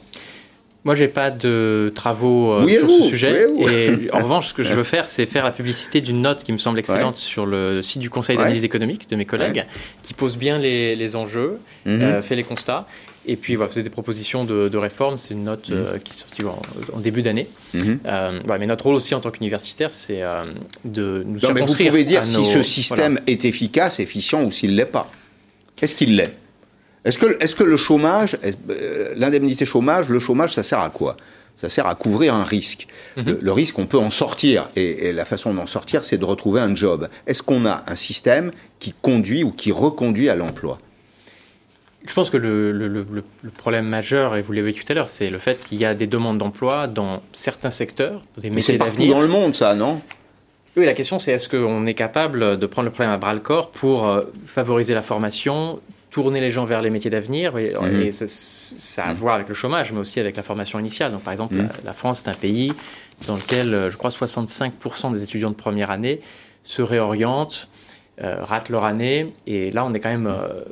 Moi, 0.84 0.96
j'ai 0.96 1.06
pas 1.06 1.30
de 1.30 1.92
travaux 1.94 2.54
euh, 2.54 2.66
sur 2.66 2.90
ce 2.90 3.02
sujet. 3.02 3.46
et 3.70 4.10
en 4.12 4.18
revanche, 4.18 4.48
ce 4.48 4.54
que 4.54 4.64
je 4.64 4.74
veux 4.74 4.82
faire, 4.82 5.06
c'est 5.06 5.26
faire 5.26 5.44
la 5.44 5.52
publicité 5.52 6.00
d'une 6.00 6.22
note 6.22 6.42
qui 6.42 6.50
me 6.50 6.58
semble 6.58 6.78
excellente 6.80 7.16
sur 7.16 7.46
le 7.46 7.82
site 7.82 8.00
du 8.00 8.10
Conseil 8.10 8.36
d'analyse 8.36 8.64
économique 8.64 9.08
de 9.08 9.14
mes 9.14 9.24
collègues, 9.24 9.64
qui 10.02 10.12
pose 10.14 10.36
bien 10.36 10.58
les, 10.58 10.96
les 10.96 11.14
enjeux, 11.14 11.58
mhm. 11.86 12.02
euh, 12.02 12.22
fait 12.22 12.34
les 12.34 12.42
constats, 12.42 12.86
et 13.26 13.36
puis 13.36 13.56
voilà, 13.56 13.70
faisait 13.70 13.82
des 13.82 13.90
propositions 13.90 14.44
de, 14.44 14.68
de 14.68 14.78
réforme. 14.78 15.18
C'est 15.18 15.34
une 15.34 15.44
note 15.44 15.68
mhm. 15.68 15.76
euh, 15.76 15.98
qui 15.98 16.12
est 16.12 16.16
sortie 16.16 16.42
en, 16.44 17.00
début 17.00 17.22
d'année. 17.22 17.48
voilà, 17.72 18.58
mais 18.58 18.66
notre 18.66 18.84
rôle 18.84 18.94
aussi 18.94 19.14
en 19.14 19.20
tant 19.20 19.30
qu'universitaire, 19.30 19.92
c'est 19.92 20.22
de 20.84 21.24
nous 21.26 21.40
non, 21.40 21.52
mais 21.52 21.62
Vous 21.62 21.74
pouvez 21.74 22.04
dire 22.04 22.26
si 22.26 22.44
ce 22.44 22.62
système 22.62 23.20
est 23.26 23.44
efficace, 23.44 24.00
efficient 24.00 24.42
ou 24.42 24.50
s'il 24.50 24.76
l'est 24.76 24.84
pas. 24.84 25.10
Est-ce 25.80 25.96
qu'il 25.96 26.16
l'est? 26.16 26.36
Est-ce 27.04 27.18
que, 27.18 27.42
est 27.42 27.54
que 27.54 27.64
le 27.64 27.76
chômage, 27.76 28.38
euh, 28.70 29.12
l'indemnité 29.16 29.66
chômage, 29.66 30.08
le 30.08 30.20
chômage, 30.20 30.54
ça 30.54 30.62
sert 30.62 30.78
à 30.78 30.90
quoi? 30.90 31.16
Ça 31.56 31.68
sert 31.68 31.86
à 31.86 31.94
couvrir 31.94 32.34
un 32.34 32.44
risque. 32.44 32.86
Mhm. 33.16 33.38
le, 33.40 33.52
risque, 33.52 33.78
on 33.78 33.86
peut 33.86 33.98
en 33.98 34.10
sortir. 34.10 34.68
Et, 34.76 35.12
la 35.12 35.24
façon 35.24 35.52
d'en 35.52 35.66
sortir, 35.66 36.04
c'est 36.04 36.16
de 36.16 36.24
retrouver 36.24 36.60
un 36.60 36.74
job. 36.74 37.08
Est-ce 37.26 37.42
qu'on 37.42 37.66
a 37.66 37.82
un 37.86 37.96
système 37.96 38.52
qui 38.78 38.94
conduit 39.02 39.44
ou 39.44 39.50
qui 39.50 39.72
reconduit 39.72 40.28
à 40.28 40.36
l'emploi? 40.36 40.78
Je 42.06 42.14
pense 42.14 42.30
que 42.30 42.36
le, 42.36 42.72
le, 42.72 43.22
problème 43.56 43.86
majeur, 43.86 44.36
et 44.36 44.42
vous 44.42 44.52
l'avez 44.52 44.72
vu 44.72 44.84
tout 44.84 44.90
à 44.90 44.94
l'heure, 44.94 45.08
c'est 45.08 45.30
le 45.30 45.38
fait 45.38 45.62
qu'il 45.62 45.78
y 45.78 45.84
a 45.84 45.94
des 45.94 46.06
demandes 46.06 46.38
d'emploi 46.38 46.88
dans 46.88 47.22
certains 47.32 47.70
secteurs, 47.70 48.22
des 48.38 48.50
métiers 48.50 48.76
d'avenir. 48.76 48.94
C'est 48.94 48.98
partout 48.98 49.12
dans 49.12 49.20
le 49.20 49.28
monde, 49.28 49.54
ça, 49.54 49.74
non? 49.74 50.00
Oui, 50.76 50.86
la 50.86 50.94
question 50.94 51.18
c'est 51.18 51.32
est-ce 51.32 51.48
qu'on 51.48 51.86
est 51.86 51.94
capable 51.94 52.58
de 52.58 52.66
prendre 52.66 52.86
le 52.86 52.92
problème 52.92 53.12
à 53.12 53.18
bras 53.18 53.34
le 53.34 53.40
corps 53.40 53.70
pour 53.70 54.08
euh, 54.08 54.22
favoriser 54.46 54.94
la 54.94 55.02
formation, 55.02 55.80
tourner 56.12 56.40
les 56.40 56.50
gens 56.50 56.64
vers 56.64 56.82
les 56.82 56.90
métiers 56.90 57.10
d'avenir. 57.10 57.58
Et, 57.58 57.74
mhm. 57.74 58.10
ça, 58.12 59.04
a 59.04 59.08
à 59.08 59.14
voir 59.14 59.34
avec 59.34 59.48
le 59.48 59.54
chômage, 59.54 59.90
mais 59.92 59.98
aussi 59.98 60.20
avec 60.20 60.36
la 60.36 60.42
formation 60.42 60.78
initiale. 60.78 61.10
Donc, 61.10 61.22
par 61.22 61.32
exemple, 61.32 61.54
mhm. 61.54 61.68
la, 61.84 61.92
France, 61.92 62.22
c'est 62.24 62.30
un 62.30 62.34
pays 62.34 62.72
dans 63.26 63.34
lequel, 63.34 63.74
euh, 63.74 63.90
je 63.90 63.96
crois, 63.96 64.10
65% 64.10 65.12
des 65.12 65.22
étudiants 65.22 65.50
de 65.50 65.56
première 65.56 65.90
année 65.90 66.20
se 66.64 66.82
réorientent, 66.82 67.68
euh, 68.22 68.36
ratent 68.42 68.68
leur 68.68 68.84
année. 68.84 69.32
Et 69.46 69.70
là, 69.70 69.84
on 69.84 69.94
est 69.94 70.00
quand 70.00 70.10
même 70.10 70.26
euh, 70.26 70.62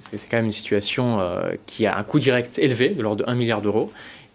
c'est 0.00 0.28
quand 0.28 0.36
même 0.36 0.46
une 0.46 0.52
situation 0.52 1.18
qui 1.66 1.86
a 1.86 1.96
un 1.96 2.02
coût 2.02 2.18
direct 2.18 2.58
élevé, 2.58 2.90
de 2.90 3.02
l'ordre 3.02 3.24
de 3.24 3.30
1 3.30 3.34
milliard 3.34 3.62
d'euros 3.62 3.90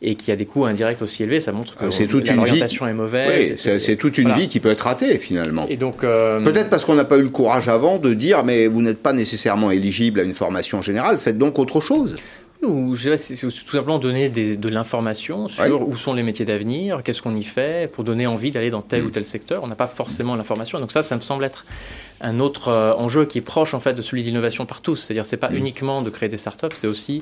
et 0.06 0.16
qui 0.16 0.32
a 0.32 0.36
des 0.36 0.46
coûts 0.46 0.66
indirects 0.66 1.02
aussi 1.02 1.24
élevés, 1.24 1.40
ça 1.40 1.54
montre 1.54 1.78
que 1.78 1.86
ah, 1.86 2.34
l'orientation 2.36 2.88
est 2.88 2.94
mauvaise. 2.94 3.56
c'est 3.56 3.96
toute 3.96 4.18
une 4.18 4.34
vie 4.34 4.50
qui 4.50 4.60
peut 4.60 4.70
être 4.70 4.82
ratée 4.82 5.18
finalement. 5.18 5.66
Et 5.70 5.78
donc 5.78 6.02
peut-être 6.02 6.70
parce 6.70 6.84
qu'on 6.84 6.96
n'a 6.96 7.06
pas 7.06 7.18
eu 7.18 7.24
le 7.24 7.30
courage 7.30 7.70
avant 7.70 7.98
de 7.98 8.14
dire 8.14 8.44
mais 8.44 8.68
vous 8.68 8.82
n'êtes 8.82 9.02
pas 9.02 9.14
nécessairement 9.14 9.72
éligible 9.72 10.20
à 10.20 10.24
une 10.24 10.34
formation 10.34 10.82
générale, 10.82 11.18
faites 11.18 11.38
donc 11.38 11.58
autre 11.58 11.80
chose 11.82 12.16
ou 12.64 12.96
c'est 12.96 13.36
tout 13.36 13.52
simplement 13.52 14.00
donner 14.00 14.30
de 14.30 14.70
l'information 14.70 15.48
sur 15.48 15.88
où 15.88 15.96
sont 15.96 16.14
les 16.14 16.24
métiers 16.24 16.46
d'avenir, 16.46 17.04
qu'est-ce 17.04 17.22
qu'on 17.22 17.36
y 17.36 17.44
fait, 17.44 17.92
pour 17.92 18.04
donner 18.04 18.28
envie 18.28 18.52
d'aller 18.52 18.70
dans 18.70 18.82
tel 18.82 19.04
mm. 19.04 19.06
ou 19.06 19.10
tel 19.10 19.26
secteur. 19.26 19.64
On 19.64 19.68
n'a 19.68 19.76
pas 19.76 19.88
forcément 19.88 20.36
l'information. 20.36 20.80
Donc 20.80 20.92
ça, 20.92 21.02
ça 21.02 21.16
me 21.16 21.22
semble 21.22 21.44
être 21.44 21.66
un 22.22 22.40
autre 22.40 22.70
euh, 22.70 22.94
enjeu 22.94 23.26
qui 23.26 23.40
est 23.40 23.42
proche 23.42 23.74
en 23.74 23.80
fait 23.80 23.94
de 23.94 24.02
celui 24.02 24.22
de 24.24 24.28
l'innovation 24.28 24.66
par 24.66 24.82
tous. 24.82 24.96
C'est-à-dire, 24.96 25.26
c'est 25.26 25.38
pas 25.38 25.50
mm. 25.50 25.58
uniquement 25.58 26.02
de 26.02 26.10
créer 26.10 26.30
des 26.30 26.38
startups, 26.38 26.76
c'est 26.76 26.88
aussi 26.88 27.22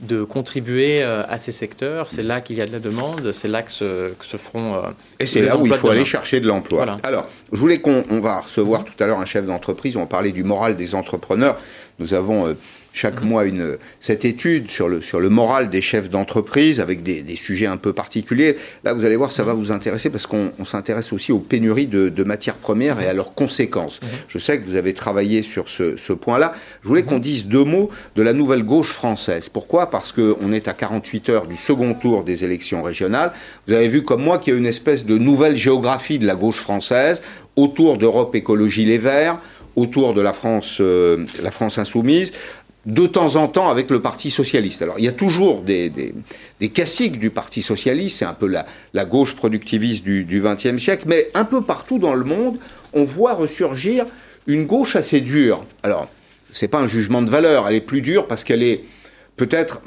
de 0.00 0.24
contribuer 0.24 1.02
euh, 1.02 1.22
à 1.28 1.38
ces 1.38 1.52
secteurs. 1.52 2.08
C'est 2.10 2.22
là 2.22 2.40
qu'il 2.40 2.56
y 2.56 2.60
a 2.60 2.66
de 2.66 2.72
la 2.72 2.80
demande, 2.80 3.30
c'est 3.32 3.48
là 3.48 3.62
que 3.62 3.70
se, 3.70 4.12
que 4.14 4.24
se 4.24 4.36
feront. 4.36 4.74
Euh, 4.74 4.80
et 5.20 5.26
c'est 5.26 5.42
là 5.42 5.56
où 5.56 5.66
il 5.66 5.74
faut 5.74 5.90
aller 5.90 6.04
chercher 6.04 6.40
de 6.40 6.48
l'emploi. 6.48 6.96
Alors, 7.02 7.28
je 7.52 7.58
voulais 7.58 7.80
qu'on 7.80 8.20
va 8.20 8.40
recevoir 8.40 8.84
tout 8.84 8.94
à 8.98 9.06
l'heure 9.06 9.20
un 9.20 9.26
chef 9.26 9.44
d'entreprise. 9.44 9.96
On 9.96 10.00
va 10.00 10.06
parler 10.06 10.32
du 10.32 10.44
moral 10.44 10.76
des 10.76 10.94
entrepreneurs. 10.94 11.58
Nous 11.98 12.14
avons 12.14 12.56
chaque 12.92 13.22
mois 13.22 13.44
une, 13.44 13.78
cette 14.00 14.24
étude 14.24 14.70
sur 14.70 14.88
le, 14.88 15.00
sur 15.00 15.20
le 15.20 15.28
moral 15.28 15.70
des 15.70 15.80
chefs 15.80 16.10
d'entreprise 16.10 16.80
avec 16.80 17.02
des, 17.02 17.22
des, 17.22 17.36
sujets 17.36 17.66
un 17.66 17.76
peu 17.76 17.92
particuliers. 17.92 18.56
Là, 18.84 18.92
vous 18.92 19.04
allez 19.04 19.16
voir, 19.16 19.32
ça 19.32 19.44
va 19.44 19.54
vous 19.54 19.72
intéresser 19.72 20.10
parce 20.10 20.26
qu'on 20.26 20.52
s'intéresse 20.64 21.12
aussi 21.12 21.32
aux 21.32 21.38
pénuries 21.38 21.86
de, 21.86 22.08
de, 22.08 22.24
matières 22.24 22.56
premières 22.56 23.00
et 23.00 23.06
à 23.06 23.14
leurs 23.14 23.34
conséquences. 23.34 24.00
Mhm. 24.02 24.08
Je 24.28 24.38
sais 24.38 24.60
que 24.60 24.66
vous 24.66 24.76
avez 24.76 24.94
travaillé 24.94 25.42
sur 25.42 25.68
ce, 25.68 25.96
ce 25.96 26.12
point-là. 26.12 26.54
Je 26.82 26.88
voulais 26.88 27.04
qu'on 27.04 27.16
mhm. 27.16 27.22
dise 27.22 27.46
deux 27.46 27.64
mots 27.64 27.90
de 28.16 28.22
la 28.22 28.32
nouvelle 28.32 28.62
gauche 28.62 28.90
française. 28.90 29.48
Pourquoi? 29.48 29.90
Parce 29.90 30.12
qu'on 30.12 30.52
est 30.52 30.68
à 30.68 30.72
48 30.72 31.28
heures 31.30 31.46
du 31.46 31.56
second 31.56 31.94
tour 31.94 32.24
des 32.24 32.44
élections 32.44 32.82
régionales. 32.82 33.32
Vous 33.66 33.74
avez 33.74 33.88
vu 33.88 34.02
comme 34.02 34.22
moi 34.22 34.38
qu'il 34.38 34.52
y 34.52 34.56
a 34.56 34.58
une 34.58 34.66
espèce 34.66 35.06
de 35.06 35.16
nouvelle 35.18 35.56
géographie 35.56 36.18
de 36.18 36.26
la 36.26 36.34
gauche 36.34 36.58
française 36.58 37.22
autour 37.56 37.98
d'Europe 37.98 38.34
Écologie 38.34 38.84
Les 38.84 38.98
Verts, 38.98 39.38
autour 39.76 40.14
de 40.14 40.20
la 40.20 40.32
France, 40.32 40.78
euh, 40.80 41.24
la 41.42 41.50
France 41.50 41.78
insoumise, 41.78 42.32
de 42.84 43.06
temps 43.06 43.36
en 43.36 43.46
temps 43.48 43.70
avec 43.70 43.90
le 43.90 44.02
Parti 44.02 44.30
socialiste. 44.30 44.82
Alors 44.82 44.98
il 44.98 45.04
y 45.04 45.08
a 45.08 45.12
toujours 45.12 45.62
des, 45.62 45.88
des, 45.88 46.12
du 47.10 47.30
Parti 47.30 47.62
socialiste, 47.62 48.18
c'est 48.18 48.24
un 48.24 48.34
peu 48.34 48.46
la, 48.46 48.66
la, 48.92 49.04
gauche 49.04 49.36
productiviste 49.36 50.04
du 50.04 50.42
XXe 50.44 50.78
siècle, 50.82 51.04
mais 51.06 51.28
un 51.34 51.44
peu 51.44 51.62
partout 51.62 51.98
dans 51.98 52.14
le 52.14 52.24
monde, 52.24 52.58
on 52.92 53.04
voit 53.04 53.34
ressurgir 53.34 54.06
une 54.46 54.66
gauche 54.66 54.96
assez 54.96 55.20
dure. 55.20 55.64
Alors, 55.82 56.08
c'est 56.52 56.68
pas 56.68 56.80
un 56.80 56.86
jugement 56.86 57.22
de 57.22 57.30
valeur, 57.30 57.68
elle 57.68 57.76
est 57.76 57.80
plus 57.80 58.02
dure 58.02 58.26
parce 58.26 58.44
qu'elle 58.44 58.62
est 58.62 58.84
peut-être 59.36 59.80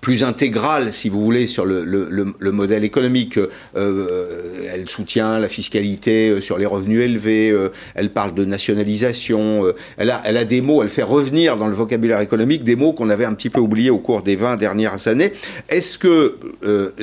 plus 0.00 0.24
intégrale, 0.24 0.92
si 0.92 1.08
vous 1.08 1.24
voulez, 1.24 1.46
sur 1.46 1.64
le, 1.64 1.84
le, 1.84 2.08
le, 2.38 2.52
modèle 2.52 2.84
économique. 2.84 3.38
Euh, 3.76 4.56
elle 4.72 4.88
soutient 4.88 5.38
la 5.38 5.48
fiscalité 5.48 6.30
euh, 6.30 6.40
sur 6.40 6.58
les 6.58 6.66
revenus 6.66 7.00
élevés, 7.00 7.50
euh, 7.50 7.70
elle 7.94 8.10
parle 8.10 8.34
de 8.34 8.44
nationalisation, 8.44 9.64
euh, 9.64 9.74
elle, 9.96 10.10
a, 10.10 10.22
elle 10.24 10.36
a 10.36 10.44
des 10.44 10.60
mots, 10.60 10.82
elle 10.82 10.88
fait 10.88 11.02
revenir 11.02 11.56
dans 11.56 11.66
le 11.66 11.74
vocabulaire 11.74 12.20
économique 12.20 12.64
des 12.64 12.76
mots 12.76 12.92
qu'on 12.92 13.10
avait 13.10 13.24
un 13.24 13.34
petit 13.34 13.50
peu 13.50 13.60
oubliés 13.60 13.90
au 13.90 13.98
cours 13.98 14.22
des 14.22 14.36
20 14.36 14.56
dernières 14.56 15.08
années. 15.08 15.32
Est-ce 15.68 15.98
que 15.98 16.38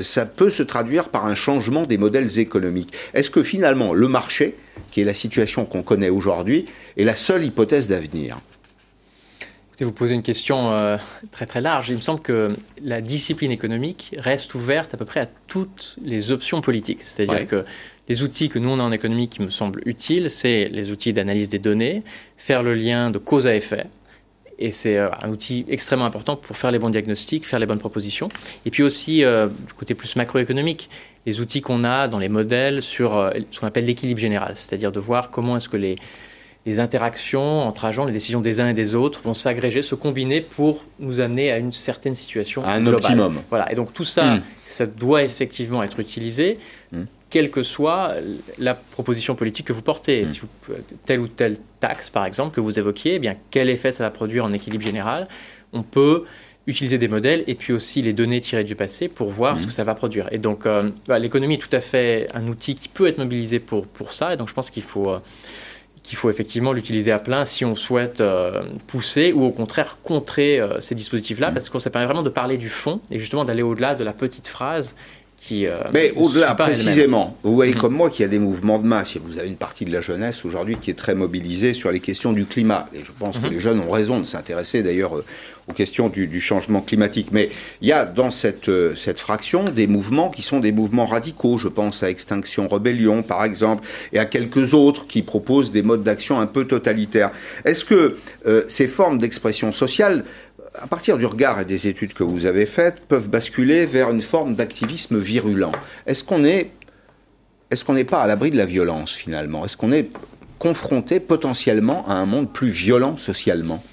ça 0.02 0.26
peut 0.26 0.50
se 0.50 0.64
traduire 0.64 1.10
par 1.10 1.26
un 1.26 1.36
changement 1.36 1.84
des 1.86 1.98
modèles 1.98 2.40
économiques? 2.40 2.94
Est-ce 3.14 3.30
que 3.30 3.44
finalement 3.44 3.94
le 3.94 4.08
marché, 4.08 4.56
qui 4.92 5.02
est 5.02 5.06
la 5.06 5.14
situation 5.14 5.66
qu'on 5.66 5.84
connaît 5.84 6.10
aujourd'hui, 6.10 6.66
est 6.98 7.04
la 7.04 7.16
seule 7.16 7.46
hypothèse 7.46 7.88
d'avenir? 7.88 8.38
Vous 9.84 9.92
posez 9.92 10.16
une 10.16 10.24
question 10.24 10.72
euh, 10.72 10.98
très 11.32 11.46
très 11.46 11.62
large. 11.62 11.90
Il 11.90 11.96
me 11.96 12.02
semble 12.02 12.22
que 12.22 12.56
la 12.82 13.02
discipline 13.02 13.52
économique 13.52 14.16
reste 14.18 14.56
ouverte 14.56 14.94
à 14.94 14.98
peu 14.98 15.06
près 15.06 15.20
à 15.20 15.28
toutes 15.48 15.96
les 16.04 16.32
options 16.32 16.62
politiques. 16.62 17.02
C'est-à-dire 17.02 17.48
que 17.48 17.66
les 18.10 18.24
outils 18.24 18.50
que 18.50 18.60
nous 18.60 18.70
on 18.70 18.80
a 18.80 18.84
en 18.84 18.92
économie 18.92 19.30
qui 19.30 19.42
me 19.42 19.50
semblent 19.50 19.82
utiles, 19.86 20.30
c'est 20.30 20.70
les 20.70 20.92
outils 20.92 21.14
d'analyse 21.14 21.50
des 21.50 21.60
données, 21.60 22.04
faire 22.38 22.64
le 22.64 22.74
lien 22.74 23.10
de 23.10 23.18
cause 23.18 23.48
à 23.48 23.56
effet. 23.56 23.86
Et 24.60 24.72
c'est 24.72 24.98
euh, 24.98 25.10
un 25.22 25.30
outil 25.30 25.66
extrêmement 25.68 26.06
important 26.06 26.36
pour 26.36 26.56
faire 26.58 26.72
les 26.72 26.80
bons 26.80 26.92
diagnostics, 26.92 27.46
faire 27.46 27.60
les 27.60 27.66
bonnes 27.66 27.80
propositions. 27.80 28.30
Et 28.66 28.72
puis 28.72 28.84
aussi, 28.84 29.24
euh, 29.24 29.48
du 29.48 29.74
côté 29.74 29.96
plus 29.96 30.16
macroéconomique, 30.16 30.90
les 31.26 31.40
outils 31.40 31.62
qu'on 31.62 31.84
a 31.84 32.08
dans 32.08 32.20
les 32.20 32.30
modèles 32.30 32.82
sur 32.82 33.32
ce 33.52 33.60
qu'on 33.60 33.68
appelle 33.68 33.86
l'équilibre 33.86 34.20
général, 34.20 34.52
c'est-à-dire 34.56 34.92
de 34.92 35.00
voir 35.00 35.32
comment 35.32 35.58
est-ce 35.58 35.70
que 35.70 35.78
les, 35.78 35.96
les 36.66 36.80
interactions 36.80 37.62
entre 37.62 37.86
agents, 37.86 38.06
les 38.06 38.14
décisions 38.14 38.42
des 38.42 38.62
uns 38.62 38.70
et 38.70 38.74
des 38.74 38.96
autres 38.96 39.22
vont 39.24 39.34
s'agréger, 39.34 39.82
se 39.82 39.96
combiner 39.96 40.40
pour 40.42 40.86
nous 41.00 41.20
amener 41.20 41.52
à 41.52 41.58
une 41.58 41.74
certaine 41.74 42.16
situation. 42.16 42.64
À 42.64 42.72
un 42.72 42.88
optimum. 42.88 43.42
Voilà. 43.50 43.72
Et 43.72 43.76
donc 43.76 43.94
tout 43.94 44.06
ça, 44.06 44.36
hmm. 44.36 44.44
ça 44.66 44.86
doit 44.86 45.24
effectivement 45.24 45.84
être 45.84 46.00
utilisé, 46.00 46.58
hmm. 46.94 47.04
quelle 47.30 47.52
que 47.52 47.64
soit 47.64 48.16
la 48.58 48.76
proposition 48.76 49.36
politique 49.36 49.68
que 49.68 49.74
vous 49.74 49.82
portez. 49.82 50.24
Hmm. 50.24 50.30
Si 50.30 50.42
telle 51.06 51.20
ou 51.20 51.28
telle 51.28 51.58
taxe, 51.82 52.10
par 52.10 52.26
exemple, 52.26 52.56
que 52.56 52.62
vous 52.62 52.80
évoquiez, 52.80 53.16
eh 53.16 53.20
bien, 53.20 53.36
quel 53.52 53.70
effet 53.70 53.92
ça 53.92 54.06
va 54.06 54.12
produire 54.12 54.46
en 54.46 54.54
équilibre 54.54 54.86
général? 54.86 55.28
On 55.74 55.84
peut 55.84 56.24
utiliser 56.66 56.98
des 56.98 57.10
modèles 57.10 57.44
et 57.48 57.56
puis 57.56 57.74
aussi 57.74 58.02
les 58.02 58.14
données 58.14 58.40
tirées 58.40 58.64
du 58.64 58.76
passé 58.76 59.10
pour 59.10 59.30
voir 59.32 59.60
ce 59.60 59.68
que 59.68 59.74
ça 59.74 59.84
va 59.84 59.96
produire. 59.96 60.30
Et 60.32 60.38
donc, 60.38 60.66
euh, 60.66 60.92
l'économie 61.20 61.56
est 61.56 61.58
tout 61.58 61.76
à 61.76 61.82
fait 61.82 62.30
un 62.34 62.48
outil 62.48 62.74
qui 62.74 62.88
peut 62.88 63.08
être 63.08 63.18
mobilisé 63.18 63.60
pour, 63.60 63.86
pour 63.86 64.14
ça. 64.14 64.34
Et 64.34 64.38
donc, 64.38 64.48
je 64.48 64.54
pense 64.54 64.70
qu'il 64.70 64.84
faut... 64.84 65.10
Euh, 65.10 65.20
qu'il 66.04 66.18
faut 66.18 66.30
effectivement 66.30 66.74
l'utiliser 66.74 67.12
à 67.12 67.20
plein 67.20 67.46
si 67.46 67.64
on 67.64 67.76
souhaite 67.76 68.20
euh, 68.22 68.64
pousser 68.88 69.32
ou 69.32 69.46
au 69.46 69.52
contraire 69.52 69.98
contrer 70.04 70.60
euh, 70.60 70.80
ces 70.82 70.96
dispositifs-là, 70.96 71.50
mm. 71.50 71.54
parce 71.54 71.70
que 71.70 71.80
ça 71.80 71.90
permet 71.90 72.06
vraiment 72.06 72.24
de 72.24 72.30
parler 72.30 72.58
du 72.58 72.70
fond 72.70 73.00
et 73.10 73.20
justement 73.20 73.46
d'aller 73.46 73.64
au-delà 73.64 73.96
de 73.96 74.04
la 74.04 74.14
petite 74.14 74.48
phrase 74.48 74.96
qui... 75.44 75.68
Euh, 75.68 75.80
Mais 75.94 76.12
au-delà, 76.16 76.56
précisément, 76.56 77.38
vous 77.44 77.54
voyez 77.54 77.76
mm. 77.76 77.78
comme 77.78 77.94
moi 77.94 78.10
qu'il 78.10 78.22
y 78.22 78.26
a 78.26 78.30
des 78.30 78.40
mouvements 78.40 78.80
de 78.80 78.88
masse. 78.88 79.18
Vous 79.18 79.38
avez 79.38 79.48
une 79.48 79.58
partie 79.58 79.86
de 79.86 79.92
la 79.92 80.02
jeunesse 80.02 80.46
aujourd'hui 80.46 80.78
qui 80.78 80.90
est 80.90 80.96
très 80.96 81.16
mobilisée 81.16 81.74
sur 81.74 81.92
les 81.92 82.00
questions 82.00 82.32
du 82.32 82.46
climat. 82.46 82.88
Et 82.96 83.00
je 83.04 83.12
pense 83.18 83.38
que 83.38 83.48
mm-hmm. 83.48 83.52
les 83.52 83.60
jeunes 83.60 83.80
ont 83.82 83.92
raison 83.92 84.20
de 84.20 84.26
s'intéresser 84.26 84.84
d'ailleurs 84.84 85.22
aux 85.68 85.74
questions 85.74 86.10
du, 86.10 86.42
changement 86.42 86.82
climatique. 86.82 87.28
Mais 87.32 87.50
il 87.82 87.88
y 87.88 87.92
a 87.92 88.06
dans 88.06 88.32
cette, 88.32 88.70
euh, 88.70 88.96
cette 88.96 89.20
fraction 89.20 89.66
des 89.66 89.88
mouvements 89.88 90.30
qui 90.30 90.42
sont 90.42 90.60
des 90.60 90.72
mouvements 90.72 91.06
radicaux. 91.06 91.58
Je 91.58 91.68
pense 91.68 92.04
à 92.04 92.10
Extinction 92.10 92.68
Rebellion, 92.68 93.24
par 93.24 93.44
exemple, 93.44 93.88
et 94.12 94.20
à 94.20 94.26
quelques 94.26 94.74
autres 94.74 95.08
qui 95.08 95.22
proposent 95.22 95.72
des 95.72 95.82
modes 95.82 96.04
d'action 96.04 96.40
un 96.40 96.48
peu 96.48 96.66
totalitaires. 96.66 97.32
Est-ce 97.66 97.86
que 97.86 98.18
euh, 98.46 98.64
ces 98.68 98.88
formes 98.88 99.18
d'expression 99.18 99.72
sociale 99.72 100.26
à 100.82 100.88
partir 100.88 101.18
du 101.18 101.26
regard 101.26 101.60
et 101.60 101.66
des 101.66 101.88
études 101.88 102.14
que 102.14 102.24
vous 102.24 102.46
avez 102.46 102.66
faites, 102.66 103.02
peuvent 103.02 103.30
basculer 103.30 103.86
vers 103.86 104.10
une 104.10 104.22
forme 104.22 104.56
d'activisme 104.56 105.18
virulent. 105.18 105.72
Est-ce 106.08 106.24
qu'on 106.24 106.44
est, 106.44 106.72
est-ce 107.70 107.84
qu'on 107.86 107.94
n'est 107.94 108.06
pas 108.06 108.22
à 108.22 108.28
l'abri 108.28 108.52
de 108.52 108.58
la 108.58 108.66
violence 108.66 109.14
finalement? 109.14 109.66
Est-ce 109.66 109.78
qu'on 109.78 109.92
est 109.92 110.10
confronté 110.60 111.20
potentiellement 111.20 112.08
à 112.08 112.14
un 112.14 112.26
monde 112.26 112.52
plus 112.52 112.70
violent 112.70 113.18
socialement? 113.18 113.84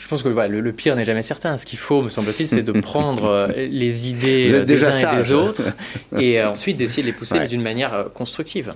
Je 0.00 0.08
pense 0.08 0.22
que 0.22 0.28
le, 0.28 0.72
pire 0.72 0.96
n'est 0.96 1.04
jamais 1.04 1.22
certain. 1.22 1.58
Ce 1.58 1.66
qu'il 1.66 1.78
faut, 1.78 2.00
me 2.00 2.08
semble-t-il, 2.08 2.48
c'est 2.48 2.62
de 2.62 2.72
prendre 2.80 3.26
euh, 3.26 3.48
les 3.54 4.08
idées 4.08 4.50
euh, 4.52 4.64
des 4.64 4.82
uns 4.84 4.96
et 4.96 5.16
des 5.16 5.32
autres 5.32 5.62
et 6.18 6.40
euh, 6.40 6.50
ensuite 6.50 6.78
d'essayer 6.78 7.02
de 7.02 7.08
les 7.08 7.12
pousser 7.12 7.46
d'une 7.46 7.62
manière 7.62 8.06
constructive. 8.14 8.72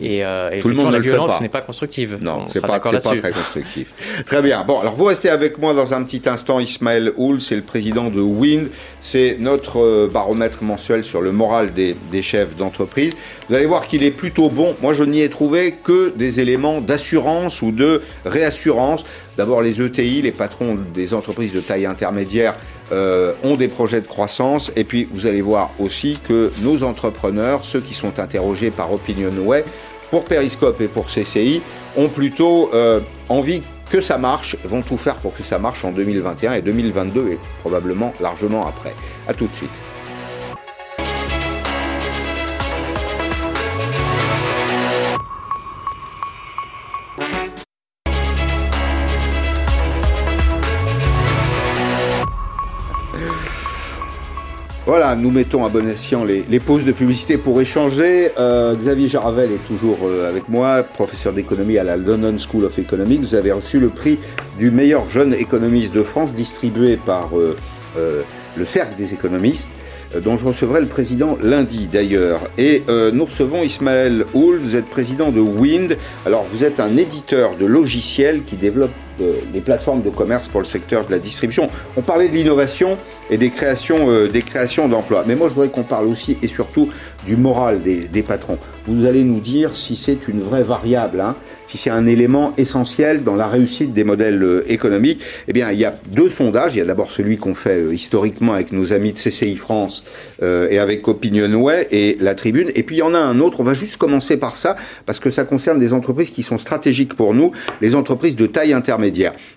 Et, 0.00 0.22
Tout 0.60 0.68
le 0.68 0.74
monde 0.74 0.92
la 0.92 0.98
violence 0.98 1.40
n'est 1.40 1.48
pas 1.48 1.62
constructive. 1.62 2.18
Non, 2.22 2.46
c'est 2.48 2.60
pas, 2.60 2.78
pas 2.78 2.80
très 2.80 3.32
constructif. 3.32 3.92
très 4.26 4.42
bien. 4.42 4.64
Bon, 4.64 4.80
alors 4.80 4.94
vous 4.94 5.04
restez 5.04 5.28
avec 5.28 5.58
moi 5.58 5.74
dans 5.74 5.94
un 5.94 6.02
petit 6.02 6.28
instant. 6.28 6.60
Ismaël 6.60 7.12
Houl, 7.16 7.40
c'est 7.40 7.56
le 7.56 7.62
président 7.62 8.08
de 8.08 8.20
WIND. 8.20 8.68
C'est 9.00 9.36
notre 9.38 10.08
baromètre 10.12 10.62
mensuel 10.62 11.04
sur 11.04 11.20
le 11.20 11.32
moral 11.32 11.72
des, 11.72 11.96
des 12.10 12.22
chefs 12.22 12.56
d'entreprise. 12.56 13.14
Vous 13.48 13.54
allez 13.54 13.66
voir 13.66 13.86
qu'il 13.86 14.02
est 14.02 14.10
plutôt 14.10 14.48
bon. 14.48 14.74
Moi, 14.82 14.92
je 14.92 15.04
n'y 15.04 15.22
ai 15.22 15.28
trouvé 15.28 15.74
que 15.82 16.10
des 16.16 16.40
éléments 16.40 16.80
d'assurance 16.80 17.62
ou 17.62 17.70
de 17.70 18.02
réassurance. 18.24 19.04
D'abord, 19.36 19.62
les 19.62 19.80
ETI, 19.80 20.22
les 20.22 20.32
patrons 20.32 20.76
des 20.94 21.14
entreprises 21.14 21.52
de 21.52 21.60
taille 21.60 21.86
intermédiaire, 21.86 22.54
euh, 22.90 23.32
ont 23.44 23.56
des 23.56 23.68
projets 23.68 24.00
de 24.00 24.06
croissance. 24.06 24.72
Et 24.74 24.84
puis, 24.84 25.08
vous 25.12 25.26
allez 25.26 25.42
voir 25.42 25.70
aussi 25.78 26.18
que 26.26 26.50
nos 26.62 26.82
entrepreneurs, 26.82 27.64
ceux 27.64 27.80
qui 27.80 27.94
sont 27.94 28.18
interrogés 28.18 28.70
par 28.70 28.92
OpinionWay, 28.92 29.64
pour 30.10 30.24
Periscope 30.24 30.80
et 30.80 30.88
pour 30.88 31.06
CCI, 31.06 31.62
ont 31.96 32.08
plutôt 32.08 32.70
euh, 32.74 33.00
envie 33.28 33.62
que 33.90 34.00
ça 34.00 34.18
marche, 34.18 34.56
vont 34.64 34.82
tout 34.82 34.98
faire 34.98 35.16
pour 35.16 35.34
que 35.34 35.42
ça 35.42 35.58
marche 35.58 35.84
en 35.84 35.92
2021 35.92 36.54
et 36.54 36.62
2022 36.62 37.28
et 37.30 37.38
probablement 37.60 38.12
largement 38.20 38.66
après. 38.66 38.94
A 39.26 39.34
tout 39.34 39.46
de 39.46 39.54
suite. 39.54 39.87
Voilà, 54.88 55.14
nous 55.16 55.30
mettons 55.30 55.66
à 55.66 55.68
bon 55.68 55.86
escient 55.86 56.24
les, 56.24 56.60
pauses 56.60 56.86
de 56.86 56.92
publicité 56.92 57.36
pour 57.36 57.60
échanger. 57.60 58.30
Euh, 58.38 58.74
Xavier 58.74 59.06
Jaravel 59.06 59.52
est 59.52 59.66
toujours 59.66 59.98
euh, 60.06 60.30
avec 60.30 60.48
moi, 60.48 60.82
professeur 60.82 61.34
d'économie 61.34 61.76
à 61.76 61.84
la 61.84 61.98
London 61.98 62.34
School 62.38 62.64
of 62.64 62.78
Economics. 62.78 63.20
Vous 63.20 63.34
avez 63.34 63.52
reçu 63.52 63.80
le 63.80 63.90
prix 63.90 64.18
du 64.58 64.70
meilleur 64.70 65.06
jeune 65.10 65.34
économiste 65.34 65.92
de 65.92 66.02
France, 66.02 66.32
distribué 66.32 66.96
par 66.96 67.32
euh, 67.36 67.54
le 68.56 68.64
Cercle 68.64 68.94
des 68.96 69.12
économistes 69.12 69.68
dont 70.24 70.38
je 70.38 70.46
recevrai 70.46 70.80
le 70.80 70.86
président 70.86 71.36
lundi 71.42 71.86
d'ailleurs. 71.86 72.40
Et 72.56 72.82
nous 73.12 73.26
recevons 73.26 73.62
Ismaël 73.62 74.24
Houl, 74.32 74.56
vous 74.56 74.74
êtes 74.74 74.86
président 74.86 75.30
de 75.30 75.40
Wind. 75.40 75.98
Alors 76.24 76.46
vous 76.50 76.64
êtes 76.64 76.80
un 76.80 76.96
éditeur 76.96 77.56
de 77.56 77.66
logiciels 77.66 78.42
qui 78.42 78.56
développe 78.56 78.92
des 79.52 79.60
plateformes 79.60 80.02
de 80.02 80.10
commerce 80.10 80.48
pour 80.48 80.60
le 80.60 80.66
secteur 80.66 81.06
de 81.06 81.10
la 81.10 81.18
distribution. 81.18 81.68
On 81.96 82.02
parlait 82.02 82.28
de 82.28 82.34
l'innovation 82.34 82.98
et 83.30 83.38
des 83.38 83.50
créations, 83.50 84.10
euh, 84.10 84.28
des 84.28 84.42
créations 84.42 84.88
d'emplois. 84.88 85.24
Mais 85.26 85.34
moi, 85.34 85.48
je 85.48 85.54
voudrais 85.54 85.68
qu'on 85.68 85.82
parle 85.82 86.06
aussi 86.06 86.38
et 86.42 86.48
surtout 86.48 86.90
du 87.26 87.36
moral 87.36 87.82
des, 87.82 88.22
patrons. 88.22 88.58
Vous 88.86 89.06
allez 89.06 89.24
nous 89.24 89.40
dire 89.40 89.76
si 89.76 89.96
c'est 89.96 90.28
une 90.28 90.40
vraie 90.40 90.62
variable. 90.62 91.20
Hein 91.20 91.36
si 91.66 91.76
c'est 91.76 91.90
un 91.90 92.06
élément 92.06 92.54
essentiel 92.56 93.24
dans 93.24 93.36
la 93.36 93.46
réussite 93.46 93.92
des 93.92 94.02
modèles 94.02 94.42
euh, 94.42 94.64
économiques, 94.72 95.20
eh 95.48 95.52
bien, 95.52 95.70
il 95.70 95.78
y 95.78 95.84
a 95.84 95.94
deux 96.10 96.30
sondages. 96.30 96.74
Il 96.74 96.78
y 96.78 96.80
a 96.80 96.86
d'abord 96.86 97.12
celui 97.12 97.36
qu'on 97.36 97.52
fait 97.52 97.76
euh, 97.76 97.94
historiquement 97.94 98.54
avec 98.54 98.72
nos 98.72 98.94
amis 98.94 99.12
de 99.12 99.18
CCI 99.18 99.56
France 99.56 100.04
et 100.40 100.78
avec 100.78 101.06
Opinionway 101.08 101.88
et 101.90 102.16
La 102.20 102.34
Tribune. 102.34 102.70
Et 102.74 102.82
puis, 102.82 102.96
il 102.96 102.98
y 103.00 103.02
en 103.02 103.12
a 103.12 103.18
un 103.18 103.38
autre. 103.40 103.60
On 103.60 103.64
va 103.64 103.74
juste 103.74 103.98
commencer 103.98 104.38
par 104.38 104.56
ça 104.56 104.76
parce 105.04 105.18
que 105.18 105.30
ça 105.30 105.44
concerne 105.44 105.78
des 105.78 105.92
entreprises 105.92 106.30
qui 106.30 106.42
sont 106.42 106.58
stratégiques 106.58 107.14
pour 107.14 107.34
nous, 107.34 107.52
les 107.82 107.94
entreprises 107.94 108.36
de 108.36 108.46
taille 108.46 108.72
intermédiaire. 108.72 109.07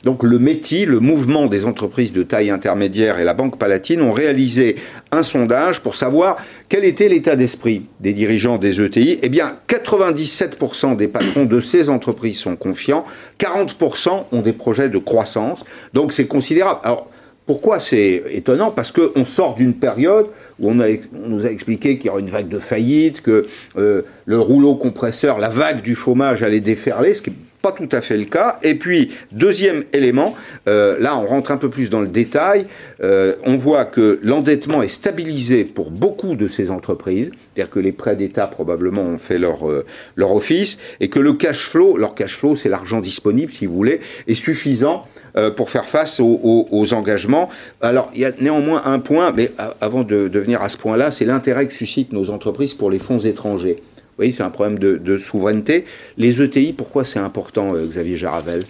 Donc, 0.04 0.24
le 0.24 0.40
métier, 0.40 0.86
le 0.86 1.00
mouvement 1.00 1.48
des 1.48 1.66
entreprises 1.66 2.14
de 2.14 2.24
taille 2.24 2.50
intermédiaire 2.50 3.20
et 3.20 3.24
la 3.24 3.34
Banque 3.34 3.58
Palatine 3.58 4.02
ont 4.02 4.12
réalisé 4.12 4.76
un 5.12 5.24
sondage 5.24 5.82
pour 5.82 5.96
savoir 5.96 6.38
quel 6.70 6.86
était 6.86 7.10
l'état 7.10 7.36
d'esprit 7.36 7.86
des 8.00 8.14
dirigeants 8.14 8.58
des 8.58 8.82
ETI. 8.82 9.20
Eh 9.22 9.30
bien, 9.30 9.58
97% 9.68 10.96
des 10.96 11.08
patrons 11.08 11.46
de 11.46 11.62
ces 11.62 11.90
entreprises 11.90 12.38
sont 12.38 12.56
confiants, 12.56 13.04
40% 13.40 14.26
ont 14.32 14.42
des 14.42 14.54
projets 14.54 14.90
de 14.90 14.98
croissance, 14.98 15.64
donc 15.94 16.14
c'est 16.14 16.28
considérable. 16.28 16.80
Alors, 16.84 17.10
pourquoi 17.46 17.80
c'est 17.80 18.24
étonnant? 18.30 18.72
Parce 18.72 18.92
qu'on 18.92 19.26
sort 19.26 19.56
d'une 19.56 19.74
période 19.74 20.28
où 20.60 20.70
on, 20.70 20.76
nous 20.76 21.46
a 21.46 21.50
expliqué 21.50 21.98
qu'il 21.98 22.08
y 22.08 22.10
aurait 22.10 22.22
une 22.22 22.30
vague 22.30 22.48
de 22.48 22.60
faillite, 22.60 23.22
que 23.22 23.46
euh, 23.78 24.04
le 24.26 24.40
rouleau 24.40 24.76
compresseur, 24.76 25.40
la 25.40 25.50
vague 25.50 25.82
du 25.82 25.96
chômage 25.96 26.44
allait 26.44 26.60
déferler, 26.60 27.14
pas 27.62 27.72
tout 27.72 27.90
à 27.92 28.02
fait 28.02 28.18
le 28.18 28.26
cas. 28.26 28.58
Et 28.64 28.76
puis, 28.76 29.12
deuxième 29.32 29.84
élément, 29.94 30.36
euh, 30.68 30.98
là 31.00 31.18
on 31.18 31.26
rentre 31.26 31.52
un 31.52 31.58
peu 31.58 31.70
plus 31.70 31.90
dans 31.90 32.02
le 32.02 32.08
détail, 32.08 32.66
euh, 33.04 33.36
on 33.46 33.58
voit 33.58 33.86
que 33.86 34.20
l'endettement 34.24 34.82
est 34.82 34.90
stabilisé 34.90 35.64
pour 35.64 35.92
beaucoup 35.92 36.36
de 36.36 36.48
ces 36.48 36.72
entreprises, 36.72 37.32
c'est-à-dire 37.54 37.72
que 37.72 37.80
les 37.80 37.92
prêts 37.92 38.16
d'État 38.16 38.48
probablement 38.48 39.04
ont 39.04 39.18
fait 39.18 39.38
leur, 39.38 39.70
euh, 39.70 39.86
leur 40.16 40.34
office, 40.34 40.78
et 41.00 41.10
que 41.10 41.20
le 41.20 41.34
cash 41.34 41.66
flow, 41.68 41.98
leur 41.98 42.16
cash 42.16 42.38
flow 42.38 42.56
c'est 42.56 42.70
l'argent 42.70 43.00
disponible 43.00 43.52
si 43.52 43.66
vous 43.66 43.76
voulez, 43.76 44.00
est 44.28 44.34
suffisant 44.34 45.06
pour 45.56 45.70
faire 45.70 45.86
face 45.86 46.20
aux, 46.20 46.94
engagements. 46.94 47.50
Alors 47.80 48.12
il 48.14 48.20
y 48.20 48.26
a 48.26 48.32
néanmoins 48.42 48.82
un 48.84 49.00
point, 49.00 49.32
mais 49.32 49.52
avant 49.80 50.04
de, 50.04 50.28
de 50.28 50.40
venir 50.40 50.62
à 50.62 50.68
ce 50.68 50.76
point-là, 50.78 51.10
c'est 51.10 51.24
l'intérêt 51.24 51.68
que 51.68 51.74
suscitent 51.74 52.12
nos 52.12 52.30
entreprises 52.30 52.74
pour 52.74 52.92
les 52.92 53.00
fonds 53.00 53.20
étrangers. 53.20 53.82
Oui, 54.20 54.34
c'est 54.34 54.44
un 54.44 54.50
problème 54.50 54.78
de, 54.80 55.18
souveraineté. 55.18 55.86
Les 56.18 56.42
ETI, 56.42 56.74
pourquoi 56.74 57.04
c'est 57.04 57.20
important, 57.20 57.74
euh, 57.76 57.86
Xavier 57.86 58.18
Jaravel? 58.18 58.64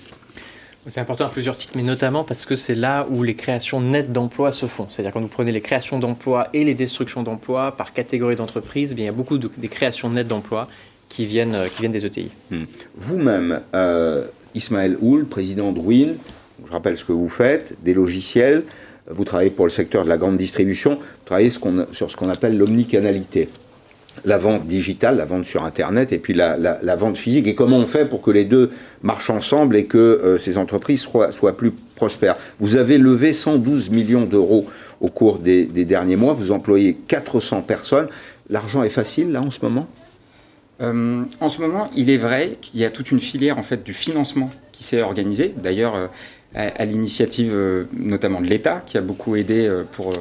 C'est 0.88 1.00
important 1.00 1.26
à 1.26 1.30
plusieurs 1.30 1.58
titres, 1.58 1.74
mais 1.76 1.84
notamment 1.84 2.24
parce 2.24 2.46
que 2.46 2.56
c'est 2.56 2.74
là 2.74 3.06
où 3.12 3.22
les 3.22 3.36
créations 3.36 3.80
nettes 3.80 4.12
d'emplois 4.12 4.52
se 4.52 4.66
font. 4.66 4.90
C'est-à-dire 4.90 5.14
quand 5.14 5.22
vous 5.22 5.28
prenez 5.28 5.52
les 5.52 5.62
créations 5.62 6.00
d'emplois 6.00 6.48
et 6.54 6.64
les 6.64 6.74
destructions 6.74 7.22
d'emplois 7.22 7.78
par 7.78 7.94
catégorie 7.94 8.36
d'entreprise, 8.36 8.94
eh 8.94 9.02
il 9.02 9.06
y 9.06 9.08
a 9.08 9.12
beaucoup 9.12 9.38
de 9.38 9.50
des 9.58 9.68
créations 9.68 10.10
nettes 10.10 10.28
d'emplois 10.28 10.68
qui 11.08 11.26
viennent, 11.26 11.54
euh, 11.54 11.68
qui 11.68 11.82
viennent 11.82 11.92
des 11.92 12.06
ETI. 12.06 12.32
Hmm. 12.50 12.64
Vous-même, 12.96 13.62
euh, 13.76 14.26
Ismaël 14.56 14.98
Houl, 15.02 15.26
président 15.26 15.72
de 15.72 15.80
WIN, 15.80 16.14
je 16.66 16.72
rappelle 16.72 16.98
ce 16.98 17.06
que 17.06 17.12
vous 17.12 17.30
faites, 17.30 17.76
des 17.84 17.94
logiciels, 17.94 18.64
vous 19.08 19.24
travaillez 19.24 19.52
pour 19.52 19.66
le 19.66 19.72
secteur 19.72 20.04
de 20.04 20.10
la 20.10 20.18
grande 20.18 20.38
distribution, 20.38 20.96
vous 20.96 21.26
travaillez 21.26 21.52
sur 21.52 22.10
ce 22.10 22.16
qu'on 22.16 22.30
appelle 22.30 22.58
l'omnicanalité 22.58 23.50
la 24.26 24.38
vente 24.38 24.68
digitale, 24.68 25.18
la 25.18 25.26
vente 25.26 25.46
sur 25.46 25.64
Internet, 25.64 26.12
et 26.12 26.20
puis 26.20 26.34
la, 26.34 26.96
vente 26.96 27.18
physique, 27.18 27.48
et 27.48 27.56
comment 27.56 27.78
on 27.78 27.86
fait 27.86 28.06
pour 28.06 28.22
que 28.22 28.32
les 28.32 28.46
deux 28.46 28.70
marchent 29.02 29.30
ensemble 29.30 29.76
et 29.76 29.86
que 29.86 29.98
euh, 29.98 30.38
ces 30.38 30.58
entreprises 30.58 31.02
soient, 31.02 31.32
soient, 31.32 31.58
plus 31.58 31.72
prospères. 31.96 32.38
Vous 32.60 32.76
avez 32.76 32.98
levé 32.98 33.34
112 33.34 33.90
millions 33.90 34.26
d'euros 34.26 34.66
au 35.00 35.08
cours 35.08 35.40
des, 35.40 35.66
derniers 35.66 36.16
mois, 36.16 36.34
vous 36.34 36.52
employez 36.52 36.96
400 37.08 37.62
personnes. 37.62 38.08
L'argent 38.50 38.84
est 38.84 38.90
facile, 38.90 39.32
là, 39.32 39.42
en 39.42 39.52
ce 39.52 39.60
moment? 39.64 39.88
Euh, 40.82 41.24
En 41.40 41.50
ce 41.50 41.62
moment, 41.62 41.90
il 41.96 42.10
est 42.10 42.18
vrai 42.18 42.58
qu'il 42.62 42.80
y 42.80 42.86
a 42.86 42.92
toute 42.92 43.12
une 43.12 43.20
filière, 43.20 43.58
en 43.58 43.64
fait, 43.64 43.84
du 43.84 43.94
financement 43.94 44.52
qui 44.72 44.84
s'est 44.84 45.02
organisée. 45.02 45.54
D'ailleurs, 45.58 45.96
euh, 45.96 46.08
à, 46.56 46.86
l'initiative 46.86 47.52
euh, 47.54 47.86
notamment 47.98 48.42
de 48.42 48.48
l'État, 48.48 48.84
qui 48.86 48.98
a 48.98 49.02
beaucoup 49.02 49.36
aidé 49.36 49.66
euh, 49.66 49.84
pour 49.90 50.12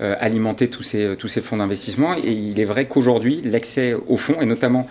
euh, 0.00 0.14
alimenter 0.20 0.68
tous 0.68 0.82
ces, 0.82 1.14
tous 1.16 1.28
ces 1.28 1.40
fonds 1.40 1.58
d'investissement. 1.58 2.14
Et 2.16 2.32
il 2.32 2.58
est 2.58 2.64
vrai 2.64 2.86
qu'aujourd'hui, 2.86 3.40
l'accès 3.44 3.94
aux 3.94 4.16
fonds, 4.16 4.40
et 4.40 4.46
notamment 4.46 4.86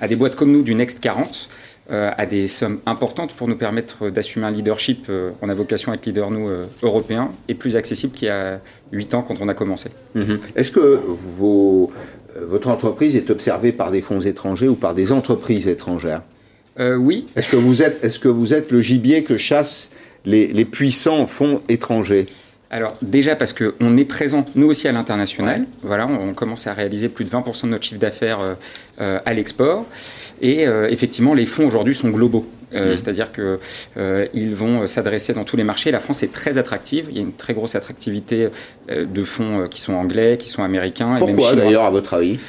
à 0.00 0.08
des 0.08 0.16
boîtes 0.16 0.36
comme 0.36 0.52
nous 0.52 0.62
du 0.62 0.74
Next 0.74 1.00
40, 1.00 1.48
à 1.88 2.26
des 2.26 2.48
sommes 2.48 2.80
importantes 2.84 3.32
pour 3.32 3.46
nous 3.46 3.54
permettre 3.54 4.10
d'assumer 4.10 4.44
un 4.44 4.50
leadership, 4.50 5.08
on 5.40 5.48
a 5.48 5.54
vocation 5.54 5.92
à 5.92 5.94
être 5.94 6.04
leader, 6.04 6.32
nous, 6.32 6.50
européens, 6.82 7.30
et 7.46 7.54
plus 7.54 7.76
accessible 7.76 8.12
qu'il 8.12 8.26
y 8.26 8.30
a 8.30 8.60
8 8.90 9.14
ans 9.14 9.22
quand 9.22 9.36
on 9.40 9.48
a 9.48 9.54
commencé. 9.54 9.90
Mhm. 10.16 10.40
Est-ce 10.56 10.72
que 10.72 11.00
vos, 11.06 11.92
votre 12.42 12.68
entreprise 12.70 13.14
est 13.14 13.30
observée 13.30 13.70
par 13.70 13.92
des 13.92 14.02
fonds 14.02 14.20
étrangers 14.20 14.66
ou 14.66 14.74
par 14.74 14.94
des 14.94 15.12
entreprises 15.12 15.68
étrangères? 15.68 16.22
Oui. 16.78 17.28
Est-ce 17.36 17.48
que, 17.48 17.56
vous 17.56 17.80
êtes, 17.80 18.02
est-ce 18.04 18.18
que 18.18 18.28
vous 18.28 18.52
êtes 18.52 18.72
le 18.72 18.80
gibier 18.80 19.22
que 19.22 19.36
chassent 19.36 19.88
les, 20.26 20.64
puissants 20.64 21.26
fonds 21.26 21.62
étrangers 21.68 22.26
alors 22.68 22.96
déjà 23.00 23.36
parce 23.36 23.52
qu'on 23.52 23.96
est 23.96 24.04
présent 24.04 24.44
nous 24.56 24.66
aussi 24.66 24.88
à 24.88 24.92
l'international, 24.92 25.66
voilà, 25.82 26.08
on, 26.08 26.34
commence 26.34 26.66
à 26.66 26.72
réaliser 26.72 27.08
plus 27.08 27.24
de 27.24 27.30
20% 27.30 27.62
de 27.62 27.68
notre 27.68 27.84
chiffre 27.84 28.00
d'affaires 28.00 28.40
euh, 28.40 28.54
euh, 29.00 29.20
à 29.24 29.34
l'export, 29.34 29.86
et 30.42 30.66
euh, 30.66 30.88
effectivement 30.90 31.32
les 31.32 31.46
fonds 31.46 31.68
aujourd'hui 31.68 31.94
sont 31.94 32.10
globaux, 32.10 32.44
mmh. 32.72 32.78
c'est-à-dire 32.96 33.30
qu'ils 33.30 34.54
vont 34.56 34.84
s'adresser 34.88 35.32
dans 35.32 35.44
tous 35.44 35.56
les 35.56 35.62
marchés. 35.62 35.92
La 35.92 36.00
France 36.00 36.24
est 36.24 36.32
très 36.32 36.58
attractive, 36.58 37.06
il 37.08 37.16
y 37.16 37.20
a 37.20 37.22
une 37.22 37.32
très 37.32 37.54
grosse 37.54 37.76
attractivité 37.76 38.48
de 38.88 39.22
fonds 39.22 39.68
qui 39.70 39.80
sont 39.80 39.94
anglais, 39.94 40.36
qui 40.36 40.48
sont 40.48 40.64
américains. 40.64 41.16
Pourquoi 41.20 41.54
d'ailleurs 41.54 41.84
à 41.84 41.90
votre 41.90 42.14
avis? 42.14 42.40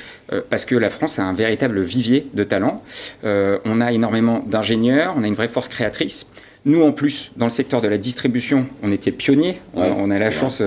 Parce 0.49 0.65
que 0.65 0.75
la 0.75 0.89
France 0.89 1.19
a 1.19 1.23
un 1.23 1.33
véritable 1.33 1.81
vivier 1.81 2.27
de 2.33 2.43
talents. 2.43 2.81
on 3.23 3.81
a 3.81 3.91
énormément 3.91 4.43
d'ingénieurs, 4.47 5.13
on 5.15 5.23
a 5.23 5.27
une 5.27 5.35
vraie 5.35 5.47
force 5.47 5.69
créatrice. 5.69 6.31
Nous, 6.67 6.83
en 6.83 6.91
plus, 6.91 7.31
dans 7.37 7.45
le 7.45 7.49
secteur 7.49 7.79
de 7.79 7.87
la 7.87 7.97
distribution, 7.97 8.65
on 8.83 8.91
était 8.91 9.11
pionniers. 9.11 9.55
on 9.73 10.11
a 10.11 10.19
la 10.19 10.31
chance 10.31 10.61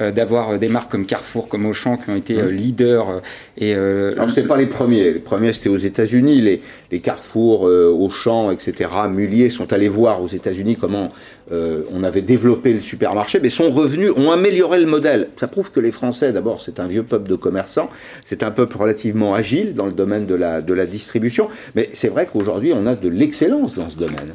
euh, 0.00 0.10
d'avoir 0.10 0.50
euh, 0.50 0.58
des 0.58 0.66
marques 0.66 0.90
comme 0.90 1.06
Carrefour, 1.06 1.46
comme 1.46 1.64
Auchan, 1.64 1.96
qui 1.96 2.10
ont 2.10 2.16
été 2.16 2.36
euh, 2.36 2.50
leaders. 2.50 3.22
Et, 3.56 3.72
Alors, 3.72 4.28
ce 4.28 4.40
pas 4.40 4.56
les 4.56 4.66
premiers. 4.66 5.12
Les 5.12 5.20
premiers, 5.20 5.52
c'était 5.52 5.68
aux 5.68 5.76
États-Unis. 5.76 6.40
Les, 6.40 6.60
les, 6.90 6.98
Carrefour, 6.98 7.62
Auchan, 7.62 8.50
etc., 8.50 8.90
Mullier 9.08 9.48
sont 9.48 9.72
allés 9.72 9.88
voir 9.88 10.20
aux 10.20 10.26
États-Unis 10.26 10.76
comment 10.76 11.10
on 11.52 12.02
avait 12.02 12.22
développé 12.22 12.72
le 12.72 12.80
supermarché, 12.80 13.38
mais 13.40 13.48
sont 13.48 13.70
revenus, 13.70 14.10
ont 14.16 14.32
amélioré 14.32 14.80
le 14.80 14.86
modèle. 14.86 15.28
Ça 15.36 15.46
prouve 15.46 15.70
que 15.70 15.78
les 15.78 15.92
Français, 15.92 16.32
d'abord, 16.32 16.60
c'est 16.62 16.80
un 16.80 16.88
vieux 16.88 17.04
peuple 17.04 17.28
de 17.28 17.36
commerçants. 17.36 17.90
C'est 18.24 18.42
un 18.42 18.50
peuple 18.50 18.76
relativement 18.76 19.34
agile 19.34 19.74
dans 19.74 19.86
le 19.86 19.92
domaine 19.92 20.26
de 20.26 20.34
la, 20.34 20.62
de 20.62 20.74
la 20.74 20.86
distribution. 20.86 21.48
Mais 21.76 21.90
c'est 21.92 22.08
vrai 22.08 22.26
qu'aujourd'hui, 22.26 22.72
on 22.74 22.86
a 22.86 22.96
de 22.96 23.08
l'excellence 23.08 23.76
dans 23.76 23.88
ce 23.88 23.96
domaine 23.96 24.34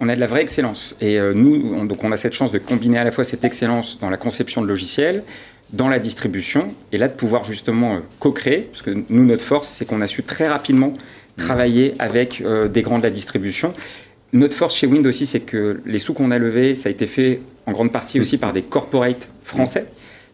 on 0.00 0.08
a 0.08 0.14
de 0.14 0.20
la 0.20 0.26
vraie 0.26 0.42
excellence. 0.42 0.94
Et 1.00 1.18
euh, 1.18 1.32
nous, 1.34 1.74
on, 1.76 1.84
donc 1.84 2.04
on 2.04 2.12
a 2.12 2.16
cette 2.16 2.32
chance 2.32 2.52
de 2.52 2.58
combiner 2.58 2.98
à 2.98 3.04
la 3.04 3.10
fois 3.10 3.24
cette 3.24 3.44
excellence 3.44 3.98
dans 4.00 4.10
la 4.10 4.16
conception 4.16 4.62
de 4.62 4.66
logiciels, 4.66 5.24
dans 5.72 5.88
la 5.88 5.98
distribution, 5.98 6.74
et 6.92 6.96
là 6.96 7.08
de 7.08 7.12
pouvoir 7.12 7.44
justement 7.44 7.96
euh, 7.96 8.00
co-créer, 8.20 8.68
parce 8.70 8.82
que 8.82 8.90
nous, 9.08 9.24
notre 9.24 9.44
force, 9.44 9.68
c'est 9.68 9.84
qu'on 9.84 10.00
a 10.00 10.06
su 10.06 10.22
très 10.22 10.48
rapidement 10.48 10.92
travailler 11.36 11.94
avec 11.98 12.40
euh, 12.40 12.68
des 12.68 12.82
grands 12.82 12.98
de 12.98 13.02
la 13.02 13.10
distribution. 13.10 13.72
Notre 14.32 14.56
force 14.56 14.76
chez 14.76 14.86
Wind 14.86 15.06
aussi, 15.06 15.24
c'est 15.26 15.40
que 15.40 15.80
les 15.86 15.98
sous 15.98 16.14
qu'on 16.14 16.30
a 16.30 16.38
levés, 16.38 16.74
ça 16.74 16.88
a 16.88 16.92
été 16.92 17.06
fait 17.06 17.40
en 17.66 17.72
grande 17.72 17.92
partie 17.92 18.20
aussi 18.20 18.38
par 18.38 18.52
des 18.52 18.62
corporates 18.62 19.30
français. 19.42 19.86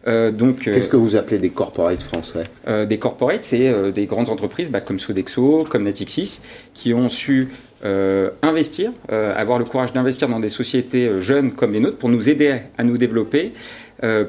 Donc, 0.05 0.61
Qu'est-ce 0.61 0.89
que 0.89 0.97
vous 0.97 1.15
appelez 1.15 1.39
des 1.39 1.49
corporates 1.49 2.03
français? 2.03 2.43
Des 2.67 2.99
corporates, 2.99 3.43
c'est 3.43 3.91
des 3.91 4.05
grandes 4.05 4.29
entreprises 4.29 4.69
bah, 4.69 4.81
comme 4.81 4.99
Sodexo, 4.99 5.65
comme 5.67 5.83
Natixis, 5.83 6.41
qui 6.73 6.93
ont 6.93 7.09
su 7.09 7.49
euh, 7.85 8.31
investir, 8.41 8.91
euh, 9.11 9.35
avoir 9.35 9.59
le 9.59 9.65
courage 9.65 9.93
d'investir 9.93 10.27
dans 10.27 10.39
des 10.39 10.49
sociétés 10.49 11.05
euh, 11.05 11.19
jeunes 11.19 11.51
comme 11.51 11.71
les 11.71 11.79
nôtres 11.79 11.97
pour 11.97 12.09
nous 12.09 12.29
aider 12.29 12.61
à 12.79 12.83
nous 12.83 12.97
développer 12.97 13.53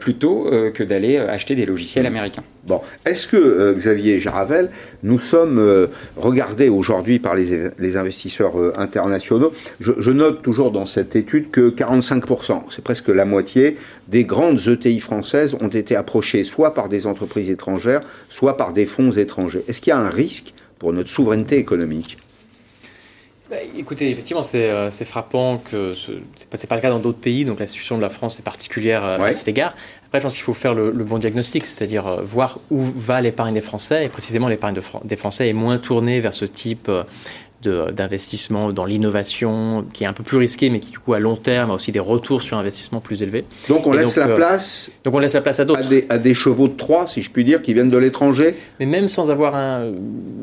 plutôt 0.00 0.48
que 0.74 0.83
d'aller 0.83 1.18
acheter 1.18 1.55
des 1.55 1.66
logiciels 1.66 2.05
mmh. 2.05 2.09
américains. 2.09 2.44
Bon, 2.66 2.81
est-ce 3.05 3.26
que 3.26 3.74
Xavier 3.74 4.18
Jaravel, 4.20 4.70
nous 5.02 5.18
sommes 5.18 5.88
regardés 6.16 6.68
aujourd'hui 6.68 7.18
par 7.18 7.35
les, 7.35 7.96
investisseurs 7.96 8.79
internationaux? 8.79 9.52
Je, 9.81 10.11
note 10.11 10.42
toujours 10.42 10.70
dans 10.70 10.86
cette 10.86 11.14
étude 11.16 11.51
que 11.51 11.70
45%, 11.70 12.62
c'est 12.70 12.82
presque 12.82 13.09
la 13.09 13.24
moitié 13.24 13.76
des 14.09 14.24
grandes 14.24 14.66
ETI 14.66 15.01
françaises 15.01 15.55
ont 15.61 15.68
été 15.68 15.97
approchées 15.97 16.45
soit 16.45 16.74
par 16.74 16.88
des 16.88 17.07
entreprises 17.07 17.51
étrangères, 17.51 18.03
soit 18.28 18.57
par 18.57 18.72
des 18.72 18.86
fonds 18.86 19.11
étrangers. 19.11 19.64
Est-ce 19.68 19.80
qu'il 19.80 19.90
y 19.90 19.95
a 19.95 19.99
un 19.99 20.11
risque 20.11 20.55
pour 20.78 20.93
notre 20.93 21.11
souveraineté 21.11 21.59
économique? 21.59 22.18
Écoutez, 23.76 24.11
effectivement, 24.11 24.42
c'est 24.42 24.70
euh, 24.70 24.90
frappant 24.90 25.59
que 25.59 25.94
ce 25.94 26.12
n'est 26.12 26.18
pas, 26.51 26.59
pas, 26.59 26.76
le 26.76 26.82
cas 26.82 26.90
dans 26.90 26.99
d'autres 26.99 27.18
pays, 27.18 27.44
donc 27.44 27.61
la 27.61 27.66
situation 27.66 27.97
de 27.97 28.03
la 28.03 28.09
France 28.09 28.38
est 28.38 28.42
particulière 28.42 29.05
euh, 29.05 29.18
à 29.18 29.32
cet 29.32 29.49
égard. 29.49 29.74
Après, 30.07 30.18
je 30.18 30.24
pense 30.24 30.34
qu'il 30.34 30.42
faut 30.42 30.55
faire 30.55 30.74
le, 30.74 30.90
bon 30.90 31.18
diagnostic, 31.18 31.66
c'est-à-dire 31.66 32.07
euh, 32.07 32.22
voir 32.22 32.59
où 32.70 32.82
va 32.82 33.20
l'épargne 33.20 33.55
des 33.55 33.61
Français, 33.61 34.05
et 34.05 34.09
précisément 34.09 34.49
l'épargne 34.49 34.74
de, 34.74 34.82
des 35.05 35.16
Français 35.16 35.49
est 35.49 35.53
moins 35.53 35.78
tournée 35.78 36.20
vers 36.20 36.34
ce 36.34 36.44
type 36.44 36.90
d'investissement 37.62 38.72
dans 38.72 38.84
l'innovation 38.84 39.84
qui 39.92 40.04
est 40.04 40.07
un 40.07 40.12
peu 40.12 40.22
plus 40.22 40.36
risqué, 40.36 40.70
mais 40.70 40.78
qui 40.78 40.90
du 40.90 40.98
coup 40.98 41.14
à 41.14 41.18
long 41.18 41.36
terme 41.36 41.70
a 41.70 41.74
aussi 41.74 41.90
des 41.90 42.00
retours 42.00 42.42
sur 42.42 42.59
investissement 42.59 43.00
plus 43.00 43.22
élevés. 43.22 43.44
Donc 43.68 43.86
on 43.86 43.92
laisse 43.92 44.16
la 44.16 44.28
euh, 44.28 44.36
place. 44.36 44.90
Donc 45.04 45.14
on 45.14 45.18
laisse 45.18 45.32
la 45.32 45.40
place 45.40 45.59
à 45.61 45.64
d'autres. 45.64 45.82
À, 46.09 46.18
des, 46.18 46.34
chevaux 46.34 46.68
de 46.68 46.74
Troie, 46.76 47.07
si 47.07 47.22
je 47.22 47.30
puis 47.30 47.44
dire, 47.44 47.62
qui 47.62 47.74
viennent 47.74 47.90
de 47.90 47.98
l'étranger. 47.98 48.54
Mais 48.78 48.86
même 48.86 49.09
sans 49.09 49.30
avoir 49.30 49.54
un, 49.54 49.90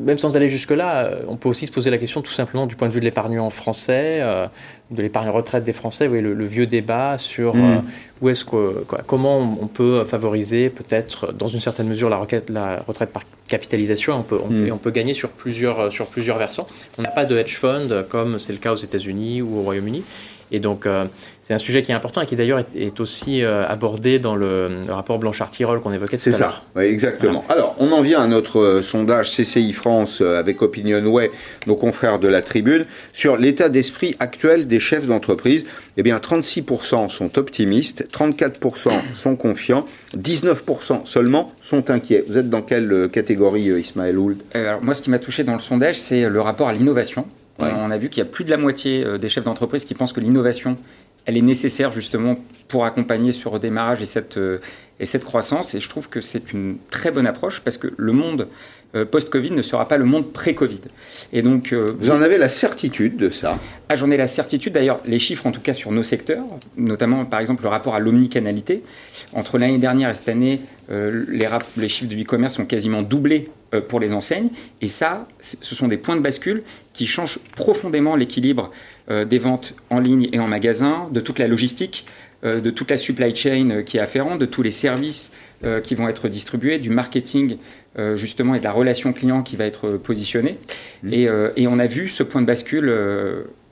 même 0.04 0.18
sans 0.18 0.36
aller 0.36 0.48
jusque 0.48 0.72
là, 0.72 1.04
euh, 1.04 1.22
on 1.28 1.36
peut 1.36 1.48
aussi 1.48 1.66
se 1.66 1.72
poser 1.72 1.90
la 1.90 1.98
question 1.98 2.20
tout 2.20 2.32
simplement 2.32 2.66
du 2.66 2.76
point 2.76 2.88
de 2.88 2.92
vue 2.92 3.00
de 3.00 3.04
l'épargnant 3.04 3.48
français. 3.50 4.18
Euh, 4.20 4.46
de 4.90 5.02
l'épargne 5.02 5.30
retraite 5.30 5.64
des 5.64 5.72
Français, 5.72 6.06
vous 6.06 6.10
voyez, 6.10 6.22
le, 6.22 6.44
vieux 6.44 6.66
débat 6.66 7.16
sur 7.16 7.56
mm. 7.56 7.82
où 8.20 8.28
est-ce 8.28 8.44
que, 8.44 8.84
comment 9.06 9.38
on 9.38 9.66
peut 9.66 10.04
favoriser 10.04 10.68
peut-être 10.68 11.32
dans 11.32 11.46
une 11.46 11.60
certaine 11.60 11.88
mesure 11.88 12.10
la, 12.10 12.18
requête, 12.18 12.50
la 12.50 12.82
retraite 12.86 13.10
par 13.10 13.22
capitalisation. 13.48 14.14
On 14.14 14.22
peut, 14.22 14.38
on, 14.44 14.50
mm. 14.50 14.72
on 14.72 14.78
peut 14.78 14.90
gagner 14.90 15.14
sur 15.14 15.30
plusieurs, 15.30 15.90
sur 15.90 16.06
plusieurs 16.06 16.38
versants. 16.38 16.66
On 16.98 17.03
n'a 17.04 17.10
pas 17.10 17.26
de 17.26 17.36
hedge 17.36 17.56
fund 17.56 18.06
comme 18.08 18.38
c'est 18.38 18.52
le 18.52 18.58
cas 18.58 18.72
aux 18.72 18.76
États-Unis 18.76 19.42
ou 19.42 19.58
au 19.58 19.62
Royaume-Uni. 19.62 20.04
Et 20.50 20.60
donc, 20.60 20.86
euh, 20.86 21.04
c'est 21.42 21.54
un 21.54 21.58
sujet 21.58 21.82
qui 21.82 21.92
est 21.92 21.94
important 21.94 22.20
et 22.20 22.26
qui 22.26 22.36
d'ailleurs 22.36 22.62
est, 22.74 23.00
aussi 23.00 23.42
euh, 23.42 23.66
abordé 23.66 24.18
dans 24.18 24.34
le, 24.34 24.82
rapport 24.88 25.18
Blanchard-Tirol 25.18 25.80
qu'on 25.80 25.92
évoquait 25.92 26.16
tout 26.16 26.28
à 26.28 26.38
l'heure. 26.38 26.64
C'est 26.74 26.78
ça, 26.78 26.80
oui, 26.82 26.84
exactement. 26.84 27.44
Alors, 27.48 27.74
on 27.78 27.92
en 27.92 28.02
vient 28.02 28.22
à 28.22 28.26
notre 28.26 28.60
euh, 28.60 28.82
sondage 28.82 29.30
CCI 29.30 29.72
France 29.72 30.20
avec 30.20 30.62
Opinionway, 30.62 31.30
nos 31.66 31.76
confrères 31.76 32.18
de 32.18 32.28
la 32.28 32.42
Tribune, 32.42 32.86
sur 33.12 33.36
l'état 33.36 33.68
d'esprit 33.68 34.16
actuel 34.20 34.66
des 34.66 34.80
chefs 34.80 35.06
d'entreprise. 35.06 35.64
Eh 35.96 36.02
bien, 36.02 36.18
36% 36.18 37.08
sont 37.08 37.38
optimistes, 37.38 38.08
34% 38.12 38.90
sont 39.12 39.36
confiants, 39.36 39.86
19% 40.16 41.06
seulement 41.06 41.52
sont 41.62 41.90
inquiets. 41.90 42.24
Vous 42.26 42.36
êtes 42.36 42.50
dans 42.50 42.62
quelle 42.62 43.08
catégorie, 43.12 43.68
Ismaël 43.80 44.18
Ould 44.18 44.38
Alors, 44.54 44.84
moi, 44.84 44.94
ce 44.94 45.02
qui 45.02 45.10
m'a 45.10 45.20
touché 45.20 45.44
dans 45.44 45.52
le 45.52 45.60
sondage, 45.60 45.98
c'est 45.98 46.28
le 46.28 46.40
rapport 46.40 46.68
à 46.68 46.72
l'innovation. 46.72 47.26
On 47.58 47.90
a 47.90 47.98
vu 47.98 48.08
qu'il 48.08 48.18
y 48.18 48.26
a 48.26 48.28
plus 48.28 48.44
de 48.44 48.50
la 48.50 48.56
moitié 48.56 49.04
euh, 49.04 49.18
des 49.18 49.28
chefs 49.28 49.44
d'entreprise 49.44 49.84
qui 49.84 49.94
pensent 49.94 50.12
que 50.12 50.20
l'innovation, 50.20 50.76
elle 51.26 51.36
est 51.36 51.42
nécessaire 51.42 51.92
justement 51.92 52.36
pour 52.68 52.84
accompagner 52.84 53.32
ce 53.32 53.48
redémarrage 53.48 54.02
et 54.02 54.06
cette, 54.06 54.36
euh, 54.36 54.58
et 55.00 55.06
cette 55.06 55.24
croissance. 55.24 55.74
Et 55.74 55.80
je 55.80 55.88
trouve 55.88 56.08
que 56.08 56.20
c'est 56.20 56.52
une 56.52 56.78
très 56.90 57.10
bonne 57.10 57.26
approche 57.26 57.60
parce 57.60 57.76
que 57.76 57.92
le 57.96 58.12
monde 58.12 58.48
euh, 58.94 59.04
post-Covid 59.04 59.52
ne 59.52 59.62
sera 59.62 59.86
pas 59.86 59.96
le 59.96 60.04
monde 60.04 60.32
pré-Covid. 60.32 60.80
Et 61.32 61.42
donc, 61.42 61.72
vous 61.72 62.10
en 62.10 62.22
avez 62.22 62.38
la 62.38 62.48
certitude 62.48 63.16
de 63.16 63.30
ça? 63.30 63.58
Ah, 63.88 63.96
J'en 63.96 64.10
ai 64.10 64.16
la 64.16 64.26
certitude. 64.26 64.72
D'ailleurs, 64.72 65.00
les 65.04 65.18
chiffres, 65.18 65.46
en 65.46 65.52
tout 65.52 65.60
cas 65.60 65.74
sur 65.74 65.92
nos 65.92 66.02
secteurs, 66.02 66.44
notamment 66.76 67.24
par 67.24 67.40
exemple 67.40 67.62
le 67.62 67.68
rapport 67.68 67.94
à 67.94 68.00
l'omnicanalité, 68.00 68.82
entre 69.32 69.58
l'année 69.58 69.78
dernière 69.78 70.10
et 70.10 70.14
cette 70.14 70.28
année, 70.28 70.60
les, 70.90 71.48
les 71.76 71.88
chiffres 71.88 72.08
du 72.10 72.22
e-commerce 72.22 72.58
ont 72.58 72.66
quasiment 72.66 73.02
doublé 73.02 73.48
pour 73.80 74.00
les 74.00 74.12
enseignes. 74.12 74.48
Et 74.80 74.88
ça, 74.88 75.28
ce 75.40 75.74
sont 75.74 75.88
des 75.88 75.96
points 75.96 76.16
de 76.16 76.20
bascule 76.20 76.62
qui 76.92 77.06
changent 77.06 77.40
profondément 77.56 78.16
l'équilibre 78.16 78.70
euh, 79.10 79.24
des 79.24 79.38
ventes 79.38 79.74
en 79.90 80.00
ligne 80.00 80.28
et 80.32 80.38
en 80.38 80.46
magasin, 80.46 81.08
de 81.10 81.20
toute 81.20 81.38
la 81.38 81.48
logistique, 81.48 82.06
euh, 82.44 82.60
de 82.60 82.70
toute 82.70 82.90
la 82.90 82.96
supply 82.96 83.34
chain 83.34 83.82
qui 83.84 83.96
est 83.96 84.00
afférente, 84.00 84.38
de 84.38 84.46
tous 84.46 84.62
les 84.62 84.70
services 84.70 85.32
qui 85.82 85.94
vont 85.94 86.10
être 86.10 86.28
distribués, 86.28 86.78
du 86.78 86.90
marketing 86.90 87.56
justement 88.16 88.54
et 88.54 88.58
de 88.58 88.64
la 88.64 88.72
relation 88.72 89.14
client 89.14 89.42
qui 89.42 89.56
va 89.56 89.64
être 89.64 89.92
positionnée. 89.92 90.58
Mmh. 91.02 91.12
Et, 91.14 91.28
et, 91.56 91.66
on 91.66 91.78
a 91.78 91.86
vu 91.86 92.10
ce 92.10 92.22
point 92.22 92.42
de 92.42 92.46
bascule 92.46 92.92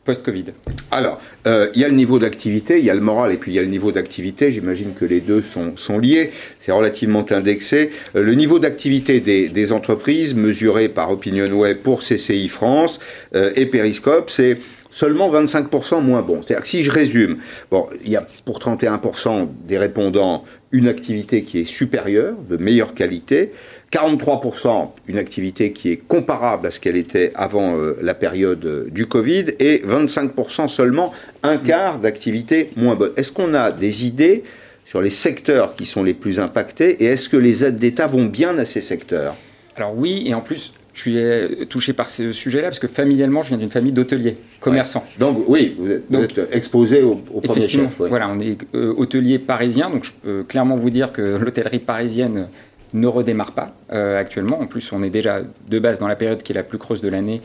post-Covid 0.05 0.47
Alors, 0.91 1.21
euh, 1.47 1.71
il 1.75 1.81
y 1.81 1.85
a 1.85 1.89
le 1.89 1.95
niveau 1.95 2.19
d'activité, 2.19 2.79
il 2.79 2.85
y 2.85 2.91
a 2.91 2.95
le 2.95 3.01
moral 3.01 3.33
et 3.33 3.37
puis 3.37 3.53
il 3.53 3.55
y 3.55 3.59
a 3.59 3.63
le 3.63 3.69
niveau 3.69 3.93
d'activité. 3.93 4.53
J'imagine 4.53 4.95
que 4.95 5.05
les 5.05 5.21
deux 5.21 5.43
sont, 5.43 5.77
sont 5.77 5.99
liés. 5.99 6.33
C'est 6.59 6.73
relativement 6.73 7.25
indexé. 7.31 7.91
Euh, 8.17 8.23
le 8.23 8.35
niveau 8.35 8.59
d'activité 8.59 9.21
des, 9.21 9.49
des, 9.49 9.73
entreprises 9.73 10.35
mesuré 10.35 10.89
par 10.89 11.11
OpinionWay 11.11 11.77
pour 11.77 12.01
CCI 12.01 12.49
France 12.49 12.99
euh, 13.35 13.53
et 13.55 13.67
Periscope, 13.67 14.31
c'est 14.31 14.59
seulement 14.91 15.33
25% 15.33 16.03
moins 16.03 16.23
bon. 16.23 16.43
C'est-à-dire 16.43 16.63
que 16.63 16.69
si 16.69 16.83
je 16.83 16.91
résume, 16.91 17.39
bon, 17.71 17.89
il 18.05 18.11
y 18.11 18.17
a 18.17 18.27
pour 18.45 18.59
31% 18.59 19.49
des 19.67 19.79
répondants 19.79 20.45
une 20.71 20.89
activité 20.89 21.43
qui 21.43 21.61
est 21.61 21.65
supérieure, 21.65 22.35
de 22.49 22.57
meilleure 22.57 22.95
qualité, 22.95 23.53
43% 23.93 24.89
une 25.07 25.19
activité 25.19 25.73
qui 25.73 25.91
est 25.91 25.97
comparable 25.97 26.67
à 26.67 26.71
ce 26.71 26.81
qu'elle 26.81 26.97
était 26.97 27.31
avant 27.35 27.77
euh, 27.77 27.99
la 28.01 28.15
période 28.15 28.65
euh, 28.65 28.89
du 28.91 29.07
Covid 29.07 29.47
et 29.59 29.83
25% 29.87 30.69
seulement 30.69 31.13
un 31.43 31.59
quart 31.59 31.99
d'activité 31.99 32.71
moins 32.77 32.97
bonne. 32.97 33.13
Est-ce 33.17 33.33
qu'on 33.33 33.53
a 33.53 33.71
des 33.71 34.07
idées 34.07 34.45
sur 34.87 35.03
les 35.03 35.11
secteurs 35.11 35.77
qui 35.77 35.85
sont 35.85 36.03
les 36.03 36.15
plus 36.15 36.41
impactés 36.41 37.03
et 37.03 37.07
est-ce 37.07 37.29
que 37.29 37.37
les 37.37 37.65
aides 37.65 37.77
d'État 37.77 38.07
vont 38.07 38.25
bien 38.25 38.57
à 38.57 38.65
ces 38.65 38.81
secteurs? 38.81 39.37
Alors 39.77 39.97
oui, 39.97 40.25
et 40.27 40.33
en 40.33 40.41
plus, 40.41 40.73
je 40.95 41.01
suis 41.01 41.19
euh, 41.19 41.67
touché 41.67 41.93
par 41.93 42.09
ce 42.09 42.33
sujet-là 42.33 42.69
parce 42.69 42.79
que 42.79 42.89
familialement, 42.89 43.43
je 43.43 43.49
viens 43.49 43.59
d'une 43.59 43.71
famille 43.71 43.93
d'hôteliers, 43.93 44.37
commerçants. 44.61 45.05
Donc 45.19 45.45
oui, 45.49 45.77
vous 45.79 46.23
êtes, 46.23 46.41
exposé 46.51 47.03
au, 47.03 47.21
au 47.33 47.41
premier 47.43 47.69
chef. 47.69 47.99
Voilà, 47.99 48.31
on 48.31 48.41
est 48.41 48.57
hôtelier 48.75 49.39
parisien, 49.39 49.91
donc 49.91 50.05
je 50.05 50.13
peux 50.13 50.43
clairement 50.45 50.77
vous 50.77 50.91
dire 50.91 51.13
que 51.13 51.23
l'hôtellerie 51.23 51.79
parisienne 51.79 52.49
ne 52.93 53.07
redémarre 53.07 53.53
pas 53.53 53.75
euh, 53.93 54.19
actuellement. 54.19 54.61
En 54.61 54.67
plus, 54.67 54.93
on 54.93 55.03
est 55.03 55.11
déjà 55.11 55.41
de 55.69 55.79
base 55.79 55.99
dans 55.99 56.09
la 56.09 56.17
période 56.17 56.43
qui 56.43 56.53
est 56.53 56.55
la 56.55 56.63
plus 56.63 56.79
creuse 56.79 57.01
de 57.01 57.09
l'année 57.09 57.43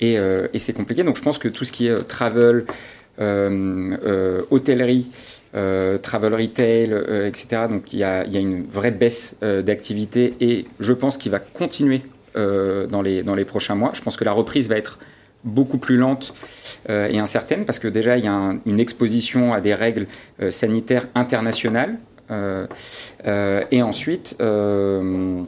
et, 0.00 0.18
euh, 0.18 0.48
c'est 0.54 0.72
compliqué. 0.72 1.02
Donc 1.02 1.16
je 1.16 1.22
pense 1.22 1.38
que 1.38 1.48
tout 1.48 1.64
ce 1.64 1.72
qui 1.72 1.86
est 1.86 1.90
euh, 1.90 2.02
travel, 2.02 2.64
hôtellerie, 4.50 5.06
travel 6.02 6.34
retail, 6.34 6.94
etc., 7.26 7.62
donc 7.70 7.94
il 7.94 8.00
y, 8.00 8.04
a, 8.04 8.24
une 8.24 8.66
vraie 8.66 8.90
baisse 8.90 9.36
d'activité 9.40 10.34
et 10.38 10.66
je 10.80 10.92
pense 10.92 11.16
qu'il 11.16 11.32
va 11.32 11.38
continuer 11.38 12.02
dans, 12.34 13.00
les, 13.00 13.44
prochains 13.46 13.74
mois. 13.74 13.92
Je 13.94 14.02
pense 14.02 14.18
que 14.18 14.24
la 14.24 14.32
reprise 14.32 14.68
va 14.68 14.76
être 14.76 14.98
beaucoup 15.44 15.78
plus 15.78 15.96
lente 15.96 16.34
et 16.90 17.18
incertaine 17.18 17.64
parce 17.64 17.78
que 17.78 17.88
déjà 17.88 18.18
il 18.18 18.26
y 18.26 18.28
a 18.28 18.52
une 18.66 18.80
exposition 18.80 19.54
à 19.54 19.62
des 19.62 19.72
règles 19.72 20.06
sanitaires 20.50 21.06
internationales 21.14 21.96
et 22.30 23.82
ensuite, 23.82 24.36
euh, 24.40 25.42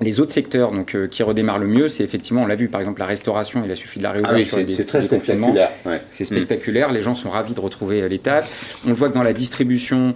les 0.00 0.20
autres 0.20 0.32
secteurs 0.32 0.70
donc, 0.72 0.96
qui 1.10 1.22
redémarrent 1.22 1.58
le 1.58 1.66
mieux, 1.66 1.88
c'est 1.88 2.04
effectivement, 2.04 2.42
on 2.42 2.46
l'a 2.46 2.54
vu 2.54 2.68
par 2.68 2.80
exemple, 2.80 3.00
la 3.00 3.06
restauration, 3.06 3.62
il 3.64 3.70
a 3.70 3.74
suffi 3.74 3.98
de 3.98 4.04
la 4.04 4.12
réouverture. 4.12 4.58
Ah 4.58 4.64
oui, 4.66 4.72
c'est 4.72 4.86
très 4.86 5.02
spectaculaire. 5.02 5.70
C'est 6.10 6.24
spectaculaire, 6.24 6.92
les 6.92 7.02
gens 7.02 7.14
sont 7.14 7.30
ravis 7.30 7.54
de 7.54 7.60
retrouver 7.60 8.08
l'état. 8.08 8.42
On 8.86 8.90
le 8.90 8.94
voit 8.94 9.08
que 9.08 9.14
dans 9.14 9.22
la 9.22 9.32
distribution, 9.32 10.12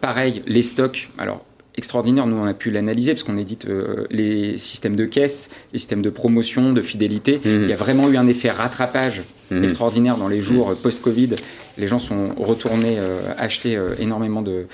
pareil, 0.00 0.42
les 0.46 0.62
stocks, 0.62 1.08
alors 1.18 1.44
extraordinaire, 1.76 2.26
nous 2.26 2.36
on 2.36 2.44
a 2.44 2.54
pu 2.54 2.70
l'analyser 2.70 3.12
parce 3.12 3.22
qu'on 3.22 3.38
édite 3.38 3.66
les 4.10 4.58
systèmes 4.58 4.96
de 4.96 5.04
caisse, 5.04 5.50
les 5.72 5.78
systèmes 5.78 6.02
de 6.02 6.10
promotion, 6.10 6.72
de 6.72 6.82
fidélité. 6.82 7.40
Mhm. 7.44 7.62
Il 7.64 7.68
y 7.68 7.72
a 7.72 7.76
vraiment 7.76 8.08
eu 8.08 8.16
un 8.16 8.26
effet 8.28 8.50
rattrapage 8.50 9.22
mhm. 9.50 9.64
extraordinaire 9.64 10.16
dans 10.16 10.28
les 10.28 10.42
jours 10.42 10.74
post-Covid. 10.76 11.30
Les 11.76 11.88
gens 11.88 11.98
sont 11.98 12.34
retournés 12.36 12.98
acheter 13.36 13.78
énormément 13.98 14.42
de 14.42 14.66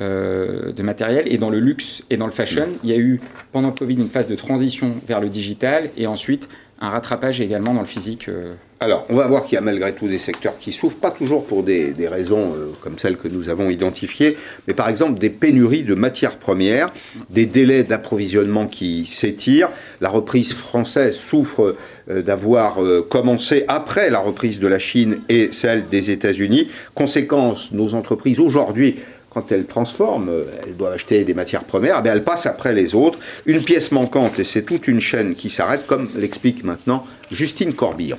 euh, 0.00 0.70
de 0.70 0.82
matériel. 0.84 1.24
Et 1.26 1.38
dans 1.38 1.50
le 1.50 1.58
luxe 1.58 2.04
et 2.08 2.16
dans 2.16 2.26
le 2.26 2.32
fashion, 2.32 2.68
il 2.84 2.90
y 2.90 2.92
a 2.92 2.96
eu 2.96 3.20
pendant 3.50 3.70
le 3.70 3.74
Covid 3.74 3.96
une 3.96 4.06
phase 4.06 4.28
de 4.28 4.36
transition 4.36 4.94
vers 5.08 5.20
le 5.20 5.28
digital 5.28 5.90
et 5.96 6.06
ensuite 6.06 6.48
un 6.80 6.90
rattrapage 6.90 7.40
également 7.40 7.74
dans 7.74 7.80
le 7.80 7.86
physique. 7.86 8.28
Euh. 8.28 8.54
Alors, 8.78 9.04
on 9.08 9.16
va 9.16 9.26
voir 9.26 9.44
qu'il 9.44 9.56
y 9.56 9.58
a 9.58 9.60
malgré 9.60 9.92
tout 9.92 10.06
des 10.06 10.20
secteurs 10.20 10.56
qui 10.56 10.70
souffrent, 10.70 10.98
pas 10.98 11.10
toujours 11.10 11.44
pour 11.44 11.64
des, 11.64 11.92
raisons 12.06 12.54
euh, 12.54 12.70
comme 12.80 12.96
celles 12.96 13.16
que 13.16 13.26
nous 13.26 13.48
avons 13.48 13.70
identifiées, 13.70 14.36
mais 14.68 14.74
par 14.74 14.88
exemple 14.88 15.18
des 15.18 15.30
pénuries 15.30 15.82
de 15.82 15.96
matières 15.96 16.36
premières, 16.36 16.92
des 17.28 17.46
délais 17.46 17.82
d'approvisionnement 17.82 18.68
qui 18.68 19.04
s'étirent. 19.06 19.70
La 20.00 20.10
reprise 20.10 20.52
française 20.52 21.16
souffre 21.16 21.74
d'avoir 22.06 22.78
commencé 23.10 23.64
après 23.66 24.10
la 24.10 24.20
reprise 24.20 24.60
de 24.60 24.68
la 24.68 24.78
Chine 24.78 25.22
et 25.28 25.48
celle 25.50 25.88
des 25.88 26.12
États-Unis. 26.12 26.68
Conséquence, 26.94 27.72
nos 27.72 27.94
entreprises 27.94 28.38
aujourd'hui 28.38 28.98
quand 29.38 29.52
elles 29.52 29.66
transforment, 29.66 30.46
elles 30.66 30.76
doivent 30.76 30.94
acheter 30.94 31.24
des 31.24 31.34
matières 31.34 31.62
premières, 31.62 32.02
eh 32.04 32.08
elles 32.08 32.24
passent 32.24 32.46
après 32.46 32.74
les 32.74 32.94
autres. 32.96 33.20
Une 33.46 33.62
pièce 33.62 33.92
manquante, 33.92 34.38
et 34.40 34.44
c'est 34.44 34.62
toute 34.62 34.88
une 34.88 35.00
chaîne 35.00 35.36
qui 35.36 35.48
s'arrête, 35.48 35.86
comme 35.86 36.08
l'explique 36.16 36.64
maintenant 36.64 37.04
Justine 37.30 37.72
Corbillon. 37.72 38.18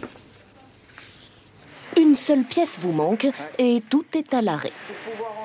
Une 1.97 2.15
seule 2.15 2.43
pièce 2.43 2.77
vous 2.79 2.93
manque 2.93 3.27
et 3.57 3.81
tout 3.89 4.05
est 4.15 4.33
à 4.33 4.41
l'arrêt. 4.41 4.71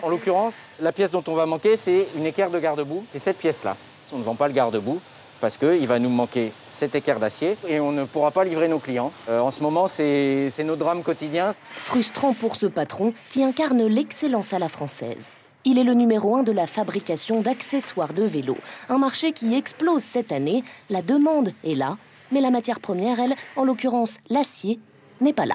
En 0.03 0.09
l'occurrence, 0.09 0.69
la 0.81 0.93
pièce 0.93 1.11
dont 1.11 1.25
on 1.27 1.35
va 1.35 1.47
manquer, 1.47 1.77
c'est 1.77 2.07
une 2.17 2.27
équerre 2.27 2.51
de 2.51 2.61
garde-boue. 2.61 3.05
C'est 3.13 3.19
cette 3.19 3.39
pièce-là. 3.39 3.77
On 4.13 4.19
ne 4.19 4.23
vend 4.23 4.37
pas 4.37 4.47
le 4.47 4.55
garde-boue 4.55 5.01
parce 5.41 5.59
qu'il 5.59 5.87
va 5.89 5.99
nous 5.99 6.11
manquer 6.11 6.53
cet 6.71 6.95
équerre 6.95 7.19
d'acier 7.19 7.57
et 7.69 7.81
on 7.81 7.91
ne 7.91 8.05
pourra 8.05 8.31
pas 8.31 8.45
livrer 8.45 8.69
nos 8.69 8.79
clients. 8.79 9.13
Euh, 9.29 9.41
en 9.41 9.51
ce 9.51 9.63
moment, 9.63 9.89
c'est 9.89 10.53
nos 10.65 10.77
drames 10.77 11.03
quotidiens. 11.03 11.53
Frustrant 11.71 12.35
pour 12.35 12.55
ce 12.57 12.67
patron 12.67 13.13
qui 13.31 13.43
incarne 13.43 13.85
l'excellence 13.87 14.53
à 14.53 14.59
la 14.61 14.69
française. 14.69 15.29
Il 15.67 15.79
est 15.79 15.85
le 15.85 15.95
numéro 15.95 16.37
un 16.37 16.43
de 16.43 16.53
la 16.53 16.67
fabrication 16.67 17.41
d'accessoires 17.41 18.13
de 18.13 18.23
vélo, 18.23 18.55
un 18.91 18.99
marché 18.99 19.33
qui 19.33 19.55
explose 19.55 20.03
cette 20.03 20.31
année. 20.31 20.63
La 20.91 21.01
demande 21.01 21.55
est 21.65 21.75
là, 21.75 21.97
mais 22.31 22.43
la 22.43 22.51
matière 22.51 22.81
première, 22.81 23.19
elle, 23.19 23.35
en 23.57 23.65
l'occurrence 23.65 24.19
l'acier, 24.29 24.79
n'est 25.23 25.33
pas 25.33 25.47
là. 25.47 25.55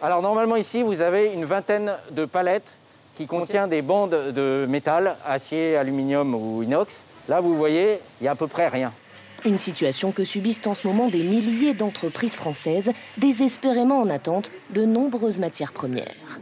Alors 0.00 0.22
normalement 0.22 0.56
ici, 0.56 0.82
vous 0.82 1.02
avez 1.02 1.34
une 1.34 1.44
vingtaine 1.44 1.92
de 2.12 2.24
palettes 2.24 2.78
qui 3.16 3.26
contient 3.26 3.68
des 3.68 3.82
bandes 3.82 4.32
de 4.32 4.64
métal, 4.66 5.16
acier, 5.26 5.76
aluminium 5.76 6.34
ou 6.34 6.62
inox. 6.62 7.04
Là, 7.28 7.40
vous 7.40 7.54
voyez, 7.54 7.98
il 8.22 8.24
y 8.24 8.28
a 8.28 8.30
à 8.30 8.36
peu 8.36 8.46
près 8.46 8.68
rien. 8.68 8.94
Une 9.44 9.58
situation 9.58 10.10
que 10.10 10.24
subissent 10.24 10.66
en 10.66 10.74
ce 10.74 10.86
moment 10.86 11.08
des 11.08 11.22
milliers 11.22 11.74
d'entreprises 11.74 12.34
françaises, 12.34 12.92
désespérément 13.18 14.00
en 14.00 14.08
attente 14.08 14.50
de 14.70 14.86
nombreuses 14.86 15.38
matières 15.38 15.74
premières. 15.74 16.40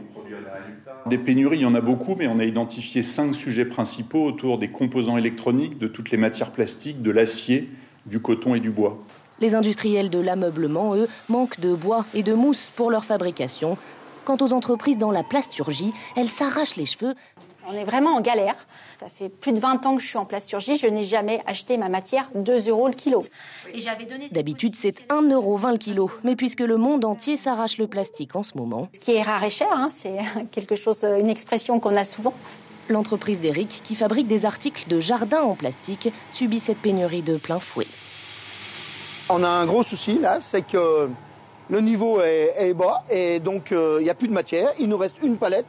Des 1.05 1.17
pénuries, 1.17 1.59
il 1.59 1.61
y 1.61 1.65
en 1.65 1.75
a 1.75 1.81
beaucoup, 1.81 2.15
mais 2.15 2.27
on 2.27 2.39
a 2.39 2.45
identifié 2.45 3.03
cinq 3.03 3.33
sujets 3.35 3.65
principaux 3.65 4.23
autour 4.25 4.57
des 4.57 4.69
composants 4.69 5.17
électroniques, 5.17 5.77
de 5.77 5.87
toutes 5.87 6.11
les 6.11 6.17
matières 6.17 6.51
plastiques, 6.51 7.01
de 7.01 7.11
l'acier, 7.11 7.69
du 8.05 8.19
coton 8.19 8.55
et 8.55 8.59
du 8.59 8.69
bois. 8.69 9.03
Les 9.39 9.55
industriels 9.55 10.09
de 10.09 10.19
l'ameublement, 10.19 10.95
eux, 10.95 11.07
manquent 11.29 11.59
de 11.59 11.73
bois 11.73 12.05
et 12.13 12.23
de 12.23 12.33
mousse 12.33 12.71
pour 12.75 12.91
leur 12.91 13.03
fabrication. 13.03 13.77
Quant 14.25 14.37
aux 14.39 14.53
entreprises 14.53 14.97
dans 14.97 15.11
la 15.11 15.23
plasturgie, 15.23 15.93
elles 16.15 16.29
s'arrachent 16.29 16.77
les 16.77 16.85
cheveux. 16.85 17.13
On 17.67 17.73
est 17.73 17.83
vraiment 17.83 18.15
en 18.15 18.21
galère. 18.21 18.55
Ça 18.99 19.07
fait 19.07 19.29
plus 19.29 19.53
de 19.53 19.59
20 19.59 19.85
ans 19.85 19.95
que 19.95 20.01
je 20.01 20.07
suis 20.07 20.17
en 20.17 20.25
plasturgie. 20.25 20.77
Je 20.77 20.87
n'ai 20.87 21.03
jamais 21.03 21.41
acheté 21.45 21.77
ma 21.77 21.89
matière 21.89 22.29
2 22.35 22.69
euros 22.69 22.87
le 22.87 22.93
kilo. 22.93 23.23
D'habitude, 24.31 24.75
c'est 24.75 25.07
1,20 25.09 25.31
euro 25.33 25.57
le 25.57 25.77
kilo. 25.77 26.11
Mais 26.23 26.35
puisque 26.35 26.59
le 26.59 26.77
monde 26.77 27.05
entier 27.05 27.37
s'arrache 27.37 27.77
le 27.77 27.87
plastique 27.87 28.35
en 28.35 28.43
ce 28.43 28.57
moment. 28.57 28.89
Ce 28.93 28.99
qui 28.99 29.13
est 29.13 29.21
rare 29.21 29.43
et 29.43 29.49
cher, 29.49 29.71
hein, 29.71 29.89
c'est 29.91 30.17
quelque 30.51 30.75
chose, 30.75 31.03
une 31.03 31.29
expression 31.29 31.79
qu'on 31.79 31.95
a 31.95 32.03
souvent. 32.03 32.33
L'entreprise 32.89 33.39
d'Eric, 33.39 33.81
qui 33.83 33.95
fabrique 33.95 34.27
des 34.27 34.45
articles 34.45 34.89
de 34.89 34.99
jardin 34.99 35.41
en 35.41 35.55
plastique, 35.55 36.09
subit 36.31 36.59
cette 36.59 36.79
pénurie 36.79 37.21
de 37.21 37.37
plein 37.37 37.59
fouet. 37.59 37.87
On 39.29 39.41
a 39.41 39.47
un 39.47 39.65
gros 39.65 39.83
souci 39.83 40.19
là, 40.19 40.39
c'est 40.41 40.63
que 40.67 41.09
le 41.69 41.79
niveau 41.79 42.19
est, 42.21 42.73
bas 42.73 43.05
et 43.09 43.39
donc 43.39 43.71
euh, 43.71 43.99
il 44.01 44.03
n'y 44.03 44.09
a 44.09 44.15
plus 44.15 44.27
de 44.27 44.33
matière. 44.33 44.69
Il 44.79 44.89
nous 44.89 44.97
reste 44.97 45.15
une 45.23 45.37
palette 45.37 45.65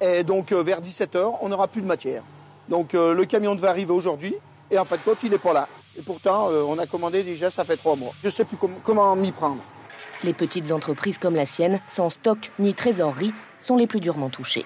et 0.00 0.24
donc 0.24 0.52
euh, 0.52 0.62
vers 0.62 0.80
17h, 0.80 1.34
on 1.40 1.48
n'aura 1.48 1.68
plus 1.68 1.82
de 1.82 1.86
matière. 1.86 2.22
Donc 2.68 2.94
euh, 2.94 3.14
le 3.14 3.24
camion 3.24 3.54
devait 3.54 3.68
arriver 3.68 3.92
aujourd'hui 3.92 4.34
et 4.70 4.78
en 4.78 4.84
fait, 4.84 5.00
quand 5.04 5.16
il 5.22 5.30
n'est 5.30 5.38
pas 5.38 5.52
là. 5.52 5.68
Et 5.98 6.02
pourtant, 6.02 6.46
on 6.46 6.78
a 6.78 6.86
commandé 6.86 7.24
déjà, 7.24 7.50
ça 7.50 7.64
fait 7.64 7.76
trois 7.76 7.96
mois. 7.96 8.12
Je 8.22 8.28
ne 8.28 8.32
sais 8.32 8.44
plus 8.44 8.56
comment 8.84 9.16
m'y 9.16 9.32
prendre. 9.32 9.60
Les 10.22 10.32
petites 10.32 10.70
entreprises 10.70 11.18
comme 11.18 11.34
la 11.34 11.46
sienne, 11.46 11.80
sans 11.88 12.10
stock 12.10 12.52
ni 12.60 12.74
trésorerie, 12.74 13.32
sont 13.58 13.76
les 13.76 13.88
plus 13.88 13.98
durement 13.98 14.30
touchées. 14.30 14.64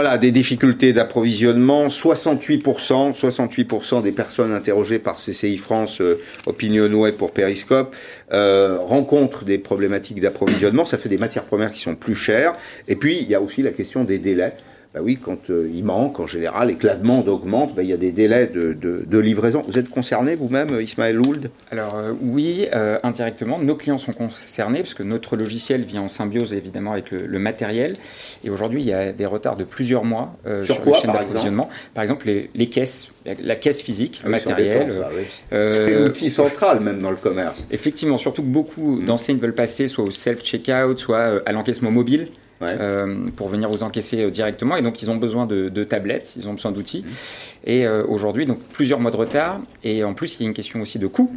Voilà, 0.00 0.16
des 0.16 0.30
difficultés 0.30 0.92
d'approvisionnement. 0.92 1.88
68%, 1.88 3.18
68% 3.18 4.00
des 4.00 4.12
personnes 4.12 4.52
interrogées 4.52 5.00
par 5.00 5.16
CCI 5.16 5.58
France, 5.58 6.00
euh, 6.00 6.20
Opinionway 6.46 7.10
pour 7.10 7.32
Periscope, 7.32 7.96
euh, 8.32 8.78
rencontrent 8.80 9.44
des 9.44 9.58
problématiques 9.58 10.20
d'approvisionnement. 10.20 10.84
Ça 10.84 10.98
fait 10.98 11.08
des 11.08 11.18
matières 11.18 11.42
premières 11.42 11.72
qui 11.72 11.80
sont 11.80 11.96
plus 11.96 12.14
chères. 12.14 12.54
Et 12.86 12.94
puis, 12.94 13.18
il 13.20 13.28
y 13.28 13.34
a 13.34 13.40
aussi 13.40 13.60
la 13.60 13.72
question 13.72 14.04
des 14.04 14.20
délais. 14.20 14.52
Bah 14.94 15.00
oui, 15.02 15.18
quand 15.22 15.50
euh, 15.50 15.70
il 15.70 15.84
manque 15.84 16.18
en 16.18 16.26
général 16.26 16.70
et 16.70 16.76
que 16.76 16.86
la 16.86 16.94
demande 16.94 17.28
augmente, 17.28 17.74
bah, 17.74 17.82
il 17.82 17.90
y 17.90 17.92
a 17.92 17.98
des 17.98 18.10
délais 18.10 18.46
de, 18.46 19.18
livraison. 19.18 19.62
Vous 19.68 19.78
êtes 19.78 19.90
concerné 19.90 20.34
vous-même, 20.34 20.80
Ismaël 20.80 21.20
Ould? 21.20 21.50
Alors 21.70 21.94
euh, 21.96 22.14
oui, 22.22 22.66
euh, 22.74 22.98
indirectement. 23.02 23.58
Nos 23.58 23.74
clients 23.74 23.98
sont 23.98 24.12
concernés 24.12 24.78
parce 24.78 24.94
que 24.94 25.02
notre 25.02 25.36
logiciel 25.36 25.84
vient 25.84 26.02
en 26.02 26.08
symbiose 26.08 26.54
évidemment 26.54 26.92
avec 26.92 27.10
le, 27.10 27.38
matériel. 27.38 27.96
Et 28.44 28.50
aujourd'hui, 28.50 28.80
il 28.80 28.86
y 28.86 28.94
a 28.94 29.12
des 29.12 29.26
retards 29.26 29.56
de 29.56 29.64
plusieurs 29.64 30.04
mois 30.04 30.34
sur, 30.64 30.82
les 30.84 30.94
chaînes 30.94 31.12
d'approvisionnement. 31.12 31.68
Par 31.92 32.02
exemple, 32.02 32.26
les, 32.54 32.66
caisses, 32.68 33.10
la, 33.26 33.56
caisse 33.56 33.82
physique, 33.82 34.22
le 34.24 34.30
matériel. 34.30 35.04
C'est 35.50 35.96
un 35.96 36.06
outil 36.06 36.30
central 36.30 36.80
même 36.80 37.00
dans 37.00 37.10
le 37.10 37.16
commerce. 37.16 37.62
Effectivement, 37.70 38.16
surtout 38.16 38.42
que 38.42 38.48
beaucoup 38.48 38.96
mm. 38.96 39.04
d'enseignes 39.04 39.38
veulent 39.38 39.54
passer 39.54 39.86
soit 39.86 40.04
au 40.04 40.10
self-checkout, 40.10 40.98
soit 40.98 41.42
à 41.44 41.52
l'encaissement 41.52 41.90
mobile. 41.90 42.28
Euh, 42.62 43.26
pour 43.36 43.48
venir 43.48 43.70
vous 43.70 43.82
encaisser 43.82 44.24
euh, 44.24 44.30
directement. 44.30 44.76
Et 44.76 44.82
donc, 44.82 45.00
ils 45.02 45.10
ont 45.10 45.16
besoin 45.16 45.46
de, 45.46 45.84
tablettes, 45.84 46.34
ils 46.36 46.48
ont 46.48 46.54
besoin 46.54 46.72
d'outils. 46.72 47.02
Mmh. 47.02 47.68
Et 47.68 47.86
euh, 47.86 48.04
aujourd'hui, 48.06 48.46
donc 48.46 48.58
plusieurs 48.72 49.00
mois 49.00 49.10
de 49.10 49.16
retard. 49.16 49.60
Et 49.84 50.02
en 50.04 50.14
plus, 50.14 50.36
il 50.36 50.42
y 50.42 50.46
a 50.46 50.48
une 50.48 50.54
question 50.54 50.80
aussi 50.80 50.98
de 50.98 51.06
coût. 51.06 51.30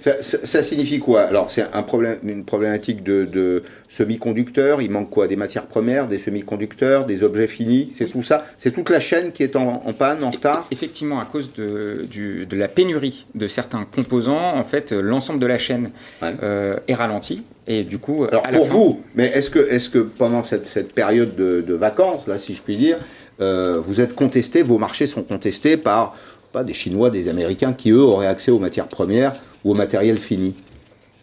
Ça, 0.00 0.62
signifie 0.62 0.98
quoi? 0.98 1.22
Alors, 1.22 1.50
c'est 1.50 1.64
un 1.72 1.82
problème, 1.82 2.18
une 2.24 2.44
problématique 2.44 3.02
de, 3.02 3.62
semi-conducteurs. 3.88 4.82
Il 4.82 4.90
manque 4.90 5.10
quoi? 5.10 5.26
Des 5.28 5.36
matières 5.36 5.66
premières, 5.66 6.08
des 6.08 6.18
semi-conducteurs, 6.18 7.06
des 7.06 7.22
objets 7.22 7.46
finis 7.46 7.92
C'est 7.96 8.06
tout 8.06 8.22
ça? 8.22 8.44
C'est 8.58 8.72
toute 8.72 8.90
la 8.90 9.00
chaîne 9.00 9.32
qui 9.32 9.42
est 9.42 9.56
en, 9.56 9.80
panne, 9.96 10.24
en 10.24 10.30
retard? 10.30 10.66
Effectivement, 10.70 11.20
à 11.20 11.24
cause 11.24 11.52
de, 11.54 12.06
de, 12.10 12.56
la 12.56 12.68
pénurie 12.68 13.26
de 13.34 13.46
certains 13.48 13.84
composants, 13.84 14.56
en 14.56 14.64
fait, 14.64 14.92
l'ensemble 14.92 15.38
de 15.38 15.46
la 15.46 15.58
chaîne 15.58 15.90
est 16.22 16.94
ralenti. 16.94 17.44
Et 17.68 17.82
du 17.82 17.98
coup, 17.98 18.24
alors 18.24 18.44
pour 18.44 18.64
vous, 18.64 19.02
mais 19.14 19.26
est-ce 19.26 19.50
que, 19.50 20.00
pendant 20.00 20.44
cette, 20.44 20.66
cette 20.66 20.92
période 20.92 21.34
de, 21.34 21.74
vacances, 21.74 22.26
là, 22.26 22.38
si 22.38 22.54
je 22.54 22.62
puis 22.62 22.76
dire, 22.76 22.98
euh, 23.40 23.80
vous 23.80 24.00
êtes 24.00 24.14
contesté, 24.14 24.62
vos 24.62 24.78
marchés 24.78 25.06
sont 25.06 25.22
contestés 25.22 25.76
par 25.76 26.16
pas 26.56 26.64
des 26.64 26.72
Chinois, 26.72 27.10
des 27.10 27.28
Américains 27.28 27.74
qui 27.74 27.90
eux 27.90 28.00
auraient 28.00 28.26
accès 28.26 28.50
aux 28.50 28.58
matières 28.58 28.88
premières 28.88 29.34
ou 29.62 29.72
au 29.72 29.74
matériel 29.74 30.16
fini 30.16 30.54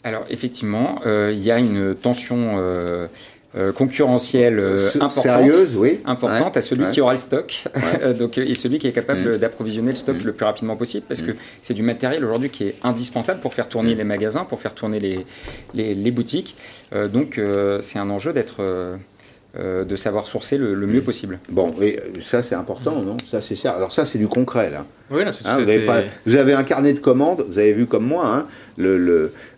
Alors 0.03 0.25
effectivement, 0.29 1.01
euh, 1.07 1.31
il 1.33 1.41
y 1.41 1.49
a 1.49 1.57
une 1.57 1.95
tension 1.95 2.57
euh, 2.59 3.07
euh, 3.55 3.71
concurrentielle 3.71 4.59
euh, 4.59 4.89
importante, 4.99 5.23
Sérieuse, 5.23 5.75
oui. 5.75 6.01
importante 6.05 6.55
à 6.55 6.61
celui 6.61 6.87
qui 6.89 7.01
aura 7.01 7.13
le 7.13 7.17
stock 7.17 7.63
donc, 8.19 8.37
et 8.37 8.53
celui 8.53 8.77
qui 8.77 8.85
est 8.85 8.91
capable 8.91 9.21
mm. 9.21 9.37
d'approvisionner 9.39 9.89
le 9.89 9.95
stock 9.95 10.17
mm. 10.21 10.25
le 10.27 10.33
plus 10.33 10.45
rapidement 10.45 10.75
possible 10.75 11.05
parce 11.07 11.23
mm. 11.23 11.25
que 11.25 11.31
c'est 11.63 11.73
du 11.73 11.81
matériel 11.81 12.23
aujourd'hui 12.23 12.51
qui 12.51 12.65
est 12.65 12.75
indispensable 12.83 13.39
pour 13.39 13.55
faire 13.55 13.67
tourner 13.67 13.95
les 13.95 14.03
magasins, 14.03 14.45
pour 14.45 14.61
faire 14.61 14.75
tourner 14.75 14.99
les, 14.99 15.25
les, 15.73 15.95
les 15.95 16.11
boutiques. 16.11 16.55
Donc 17.11 17.41
c'est 17.81 17.97
un 17.97 18.09
enjeu 18.11 18.33
d'être 18.33 18.61
euh, 19.55 19.85
de 19.85 19.95
savoir 19.95 20.25
sourcer 20.25 20.57
le, 20.57 20.75
mieux 20.87 21.01
mm. 21.01 21.03
possible. 21.03 21.39
Bon, 21.47 21.75
et 21.79 21.99
ça 22.19 22.41
c'est 22.41 22.55
important, 22.55 23.03
non? 23.03 23.17
Ça 23.23 23.39
c'est 23.39 23.55
ça. 23.55 23.73
Alors 23.73 23.91
ça 23.91 24.03
c'est 24.03 24.17
du 24.17 24.27
concret 24.27 24.71
là. 24.71 24.85
Oui, 25.11 25.21
c'est 25.31 25.45
hein, 25.45 25.59
vous, 25.59 25.69
avez 25.69 26.09
vous, 26.25 26.35
avez 26.35 26.53
un 26.53 26.63
carnet 26.63 26.93
de 26.93 26.99
commandes. 26.99 27.45
Vous 27.47 27.59
avez 27.59 27.73
vu 27.73 27.85
comme 27.85 28.05
moi, 28.05 28.25
hein, 28.25 28.47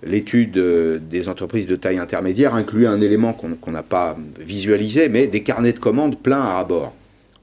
l'étude 0.04 0.58
euh, 0.58 1.00
des 1.00 1.30
entreprises 1.30 1.66
de 1.66 1.78
taille 1.78 1.98
intermédiaire 1.98 2.56
inclut 2.56 2.88
un 2.88 3.00
élément 3.00 3.32
qu'on 3.32 3.72
n'a 3.72 3.84
pas 3.84 4.18
visualisé, 4.38 5.08
mais 5.08 5.28
des 5.28 5.44
carnets 5.44 5.72
de 5.72 5.80
commandes 5.80 6.20
pleins 6.20 6.44
à 6.44 6.64
bord. 6.66 6.94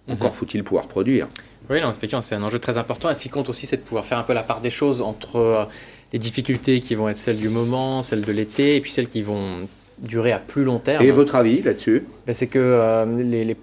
Mhm. 0.07 0.15
Encore 0.15 0.37
faut-il 0.37 0.63
pouvoir 0.63 0.89
produire. 0.89 1.29
Oui, 1.71 1.81
non, 1.81 1.93
c'est 2.21 2.35
un 2.35 2.43
enjeu 2.43 2.59
très 2.59 2.77
important. 2.77 3.09
Et 3.09 3.15
ce 3.15 3.23
qui 3.23 3.31
compte 3.31 3.49
aussi, 3.49 3.65
c'est 3.65 3.79
de 3.79 3.83
pouvoir 3.83 4.05
faire 4.05 4.19
un 4.19 4.25
peu 4.25 4.35
la 4.35 4.43
part 4.43 4.61
des 4.61 4.69
choses 4.69 5.01
entre 5.01 5.37
euh, 5.37 5.65
les 6.13 6.19
difficultés 6.19 6.81
qui 6.81 6.95
vont 6.95 7.09
être 7.09 7.17
celles 7.17 7.39
du 7.39 7.49
moment, 7.49 8.03
celles 8.03 8.21
de 8.21 8.33
l'été, 8.33 8.77
et 8.77 8.81
puis 8.83 8.91
celles 8.91 9.07
qui 9.07 9.23
vont 9.23 9.69
durer 10.03 10.33
à 10.33 10.39
plus 10.39 10.65
long 10.65 10.79
terme. 10.79 11.03
Et 11.03 11.11
votre 11.11 11.35
avis 11.35 11.63
là-dessus 11.63 12.05
ben, 12.27 12.35
C'est 12.35 12.49
que 12.49 12.59
euh, 12.59 13.05
les, 13.23 13.57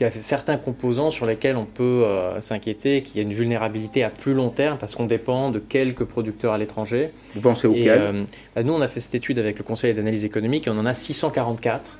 il 0.00 0.02
y 0.02 0.04
a 0.04 0.10
certains 0.10 0.58
composants 0.58 1.10
sur 1.10 1.24
lesquels 1.24 1.56
on 1.56 1.64
peut 1.64 2.04
euh, 2.04 2.40
s'inquiéter 2.40 3.02
qu'il 3.02 3.16
y 3.16 3.20
a 3.20 3.22
une 3.22 3.32
vulnérabilité 3.32 4.04
à 4.04 4.10
plus 4.10 4.34
long 4.34 4.50
terme 4.50 4.76
parce 4.78 4.94
qu'on 4.94 5.06
dépend 5.06 5.50
de 5.50 5.58
quelques 5.58 6.04
producteurs 6.04 6.52
à 6.52 6.58
l'étranger. 6.58 7.10
Vous 7.34 7.40
pensez 7.40 7.66
auxquels 7.66 7.88
euh, 7.88 8.24
ben, 8.54 8.66
Nous, 8.66 8.72
on 8.72 8.80
a 8.82 8.88
fait 8.88 9.00
cette 9.00 9.14
étude 9.14 9.38
avec 9.38 9.58
le 9.58 9.64
Conseil 9.64 9.94
d'analyse 9.94 10.24
économique 10.24 10.66
et 10.66 10.70
on 10.70 10.78
en 10.78 10.86
a 10.86 10.94
644. 10.94 11.98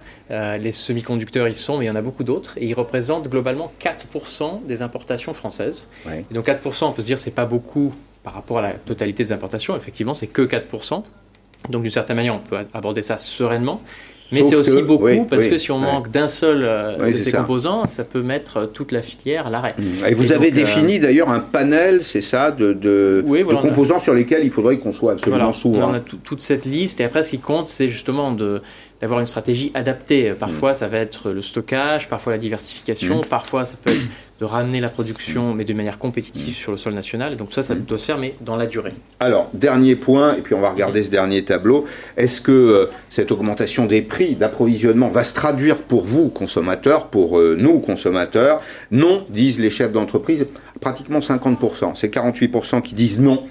les 0.60 0.72
semi-conducteurs, 0.72 1.48
ils 1.48 1.56
sont, 1.56 1.78
mais 1.78 1.86
il 1.86 1.88
y 1.88 1.90
en 1.90 1.96
a 1.96 2.02
beaucoup 2.02 2.24
d'autres. 2.24 2.58
Et 2.58 2.66
ils 2.66 2.74
représentent 2.74 3.28
globalement 3.28 3.72
4% 3.80 4.64
des 4.64 4.82
importations 4.82 5.32
françaises. 5.32 5.90
Et 6.08 6.34
donc 6.34 6.46
4%, 6.46 6.84
on 6.84 6.92
peut 6.92 7.02
se 7.02 7.06
dire, 7.06 7.18
c'est 7.18 7.30
pas 7.30 7.46
beaucoup 7.46 7.94
par 8.22 8.34
rapport 8.34 8.58
à 8.58 8.62
la 8.62 8.72
totalité 8.74 9.24
des 9.24 9.32
importations. 9.32 9.74
Effectivement, 9.74 10.12
c'est 10.12 10.26
que 10.26 10.42
4%. 10.42 11.02
Donc 11.70 11.82
d'une 11.82 11.90
certaine 11.90 12.16
manière, 12.16 12.34
on 12.34 12.38
peut 12.38 12.56
aborder 12.72 13.02
ça 13.02 13.18
sereinement. 13.18 13.82
Mais 14.30 14.44
c'est 14.44 14.56
aussi 14.56 14.82
beaucoup 14.82 15.24
parce 15.24 15.46
que 15.46 15.56
si 15.56 15.70
on 15.70 15.78
manque 15.78 16.10
d'un 16.10 16.28
seul 16.28 16.62
euh, 16.62 16.98
de 16.98 17.12
ces 17.12 17.32
composants, 17.32 17.86
ça 17.88 18.04
peut 18.04 18.22
mettre 18.22 18.66
toute 18.66 18.92
la 18.92 19.00
filière 19.02 19.46
à 19.46 19.50
l'arrêt. 19.50 19.74
Mmh. 19.78 20.06
Et 20.06 20.14
vous 20.14 20.32
avez 20.32 20.48
euh, 20.48 20.54
défini 20.54 20.98
d'ailleurs 20.98 21.30
un 21.30 21.40
panel, 21.40 22.02
c'est 22.02 22.20
ça, 22.20 22.50
de, 22.50 22.72
de, 22.72 23.24
composants 23.62 24.00
sur 24.00 24.14
lesquels 24.14 24.44
il 24.44 24.50
faudrait 24.50 24.78
qu'on 24.78 24.92
soit 24.92 25.12
absolument 25.12 25.52
souverain. 25.52 25.88
On 25.90 25.94
a 25.94 26.00
toute 26.00 26.42
cette 26.42 26.66
liste 26.66 27.00
et 27.00 27.04
après 27.04 27.22
ce 27.22 27.30
qui 27.30 27.38
compte, 27.38 27.68
c'est 27.68 27.88
justement 27.88 28.32
de 28.32 28.60
d'avoir 29.00 29.20
une 29.20 29.26
stratégie 29.26 29.70
adaptée. 29.74 30.32
Parfois, 30.38 30.72
mmh. 30.72 30.74
ça 30.74 30.88
va 30.88 30.98
être 30.98 31.30
le 31.30 31.42
stockage, 31.42 32.08
parfois 32.08 32.32
la 32.32 32.38
diversification, 32.38 33.20
mmh. 33.20 33.26
parfois 33.26 33.64
ça 33.64 33.76
peut 33.82 33.90
être 33.90 34.06
de 34.40 34.44
ramener 34.44 34.80
la 34.80 34.88
production, 34.88 35.52
mais 35.52 35.64
de 35.64 35.74
manière 35.74 35.98
compétitive 35.98 36.54
sur 36.54 36.70
le 36.70 36.76
sol 36.76 36.94
national. 36.94 37.36
Donc 37.36 37.52
ça, 37.52 37.62
ça 37.62 37.74
doit 37.74 37.98
se 37.98 38.06
faire, 38.06 38.18
mais 38.18 38.34
dans 38.40 38.56
la 38.56 38.66
durée. 38.66 38.92
Alors, 39.18 39.50
dernier 39.52 39.96
point, 39.96 40.36
et 40.36 40.42
puis 40.42 40.54
on 40.54 40.60
va 40.60 40.70
regarder 40.70 41.02
ce 41.02 41.10
dernier 41.10 41.44
tableau. 41.44 41.86
Est-ce 42.16 42.40
que 42.40 42.52
euh, 42.52 42.86
cette 43.08 43.32
augmentation 43.32 43.86
des 43.86 44.00
prix 44.02 44.36
d'approvisionnement 44.36 45.08
va 45.08 45.24
se 45.24 45.34
traduire 45.34 45.76
pour 45.82 46.04
vous, 46.04 46.28
consommateurs, 46.28 47.06
pour 47.08 47.38
euh, 47.38 47.56
nous, 47.58 47.80
consommateurs? 47.80 48.62
Non, 48.92 49.24
disent 49.28 49.58
les 49.58 49.70
chefs 49.70 49.92
d'entreprise, 49.92 50.46
pratiquement 50.80 51.18
50%. 51.18 51.92
C'est 51.96 52.12
48% 52.12 52.82
qui 52.82 52.94
disent 52.94 53.18
non. 53.18 53.42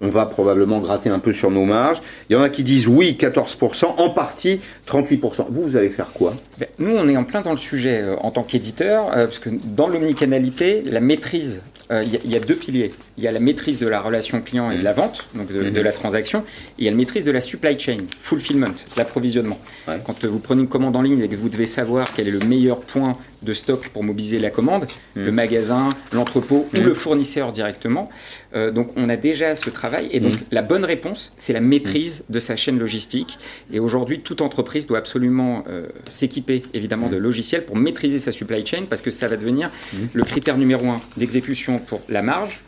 On 0.00 0.08
va 0.08 0.26
probablement 0.26 0.78
gratter 0.80 1.10
un 1.10 1.18
peu 1.18 1.32
sur 1.32 1.50
nos 1.50 1.64
marges. 1.64 2.02
Il 2.28 2.34
y 2.34 2.36
en 2.36 2.42
a 2.42 2.48
qui 2.48 2.64
disent 2.64 2.86
oui, 2.86 3.16
14%, 3.18 3.84
en 3.96 4.10
partie 4.10 4.60
38%. 4.88 5.46
Vous, 5.48 5.62
vous 5.62 5.76
allez 5.76 5.90
faire 5.90 6.12
quoi? 6.12 6.34
Ben, 6.58 6.68
Nous, 6.78 6.94
on 6.96 7.08
est 7.08 7.16
en 7.16 7.24
plein 7.24 7.40
dans 7.40 7.52
le 7.52 7.56
sujet 7.56 8.02
euh, 8.02 8.16
en 8.20 8.30
tant 8.30 8.42
qu'éditeur, 8.42 9.08
euh, 9.08 9.26
parce 9.26 9.38
que 9.38 9.50
dans 9.64 9.88
l'omnicanalité, 9.88 10.82
la 10.84 11.00
maîtrise 11.00 11.62
euh, 11.92 12.02
il 12.02 12.30
y, 12.30 12.36
a 12.36 12.40
deux 12.40 12.56
piliers. 12.56 12.90
Il 13.16 13.22
y 13.22 13.28
a 13.28 13.32
la 13.32 13.38
maîtrise 13.38 13.78
de 13.78 13.86
la 13.86 14.00
relation 14.00 14.40
client 14.40 14.72
et 14.72 14.78
de 14.78 14.82
la 14.82 14.92
vente, 14.92 15.24
donc 15.34 15.52
de, 15.52 15.70
de, 15.70 15.80
la 15.80 15.92
transaction, 15.92 16.40
et 16.40 16.42
il 16.78 16.84
y 16.84 16.88
a 16.88 16.90
la 16.90 16.96
maîtrise 16.96 17.24
de 17.24 17.30
la 17.30 17.40
supply 17.40 17.78
chain, 17.78 17.98
fulfillment, 18.20 18.74
l'approvisionnement. 18.96 19.58
Quand 20.04 20.24
vous 20.24 20.40
prenez 20.40 20.62
une 20.62 20.68
commande 20.68 20.96
en 20.96 21.02
ligne 21.02 21.20
et 21.20 21.28
que 21.28 21.36
vous 21.36 21.48
devez 21.48 21.66
savoir 21.66 22.08
quel 22.12 22.26
est 22.26 22.32
le 22.32 22.40
meilleur 22.40 22.80
point 22.80 23.16
de 23.46 23.52
stock 23.54 23.88
pour 23.88 24.04
mobiliser 24.04 24.38
la 24.38 24.50
commande, 24.50 24.84
mm. 25.14 25.24
le 25.24 25.32
magasin, 25.32 25.88
l'entrepôt 26.12 26.66
ou 26.74 26.76
mm. 26.76 26.84
le 26.84 26.94
fournisseur 26.94 27.52
directement. 27.52 28.10
Euh, 28.54 28.70
donc 28.70 28.88
on 28.96 29.08
a 29.08 29.16
déjà 29.16 29.54
ce 29.54 29.70
travail 29.70 30.08
et 30.10 30.20
donc 30.20 30.32
mm. 30.32 30.44
la 30.50 30.62
bonne 30.62 30.84
réponse, 30.84 31.32
c'est 31.38 31.52
la 31.52 31.60
maîtrise 31.60 32.24
de 32.28 32.40
sa 32.40 32.56
chaîne 32.56 32.78
logistique. 32.78 33.38
Et 33.72 33.80
aujourd'hui, 33.80 34.20
toute 34.20 34.42
entreprise 34.42 34.86
doit 34.86 34.98
absolument 34.98 35.64
euh, 35.68 35.86
s'équiper 36.10 36.62
évidemment 36.74 37.08
de 37.08 37.16
logiciels 37.16 37.64
pour 37.64 37.76
maîtriser 37.76 38.18
sa 38.18 38.32
supply 38.32 38.66
chain 38.66 38.84
parce 38.90 39.00
que 39.00 39.10
ça 39.10 39.28
va 39.28 39.36
devenir 39.36 39.70
le 40.12 40.24
critère 40.24 40.58
numéro 40.58 40.88
un 40.88 41.00
d'exécution 41.16 41.78
pour 41.78 42.00
la 42.08 42.22
marge, 42.22 42.60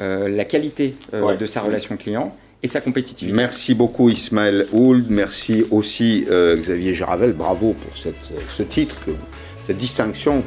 euh, 0.00 0.28
la 0.28 0.44
qualité 0.44 0.94
de 1.12 1.46
sa 1.46 1.60
relation 1.60 1.96
client 1.96 2.34
et 2.62 2.66
sa 2.66 2.80
compétitivité. 2.80 3.36
Merci 3.36 3.74
beaucoup 3.74 4.08
Ismaël 4.08 4.66
Hould, 4.72 5.06
merci 5.10 5.64
aussi 5.70 6.26
Xavier 6.30 6.94
Jaravel, 6.94 7.34
bravo 7.34 7.74
pour 7.74 7.96
cette, 7.96 8.32
ce 8.56 8.62
titre 8.62 8.96
que 9.04 9.10
cette 9.66 9.76
distinction 9.76 10.42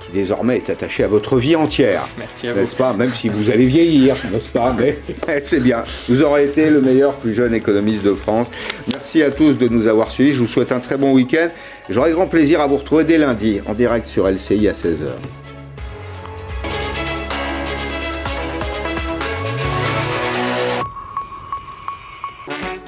qui 0.00 0.12
désormais 0.12 0.56
est 0.56 0.70
attachée 0.70 1.04
à 1.04 1.08
votre 1.08 1.36
vie 1.36 1.56
entière. 1.56 2.06
Merci 2.18 2.48
à 2.48 2.52
vous. 2.52 2.60
N'est-ce 2.60 2.76
pas 2.76 2.92
Même 2.92 3.12
si 3.12 3.28
vous 3.28 3.50
allez 3.50 3.66
vieillir, 3.66 4.16
n'est-ce 4.32 4.48
pas 4.48 4.74
Mais 4.76 4.98
c'est 5.42 5.60
bien. 5.60 5.84
Vous 6.08 6.22
aurez 6.22 6.44
été 6.44 6.70
le 6.70 6.80
meilleur, 6.80 7.14
plus 7.14 7.34
jeune 7.34 7.54
économiste 7.54 8.02
de 8.02 8.14
France. 8.14 8.48
Merci 8.90 9.22
à 9.22 9.30
tous 9.30 9.58
de 9.58 9.68
nous 9.68 9.86
avoir 9.86 10.10
suivis. 10.10 10.34
Je 10.34 10.40
vous 10.40 10.48
souhaite 10.48 10.72
un 10.72 10.80
très 10.80 10.96
bon 10.96 11.12
week-end. 11.12 11.48
J'aurai 11.88 12.12
grand 12.12 12.26
plaisir 12.26 12.60
à 12.60 12.66
vous 12.66 12.76
retrouver 12.76 13.04
dès 13.04 13.18
lundi 13.18 13.60
en 13.66 13.74
direct 13.74 14.06
sur 14.06 14.28
LCI 14.28 14.68
à 14.68 14.72
16h. 14.72 15.41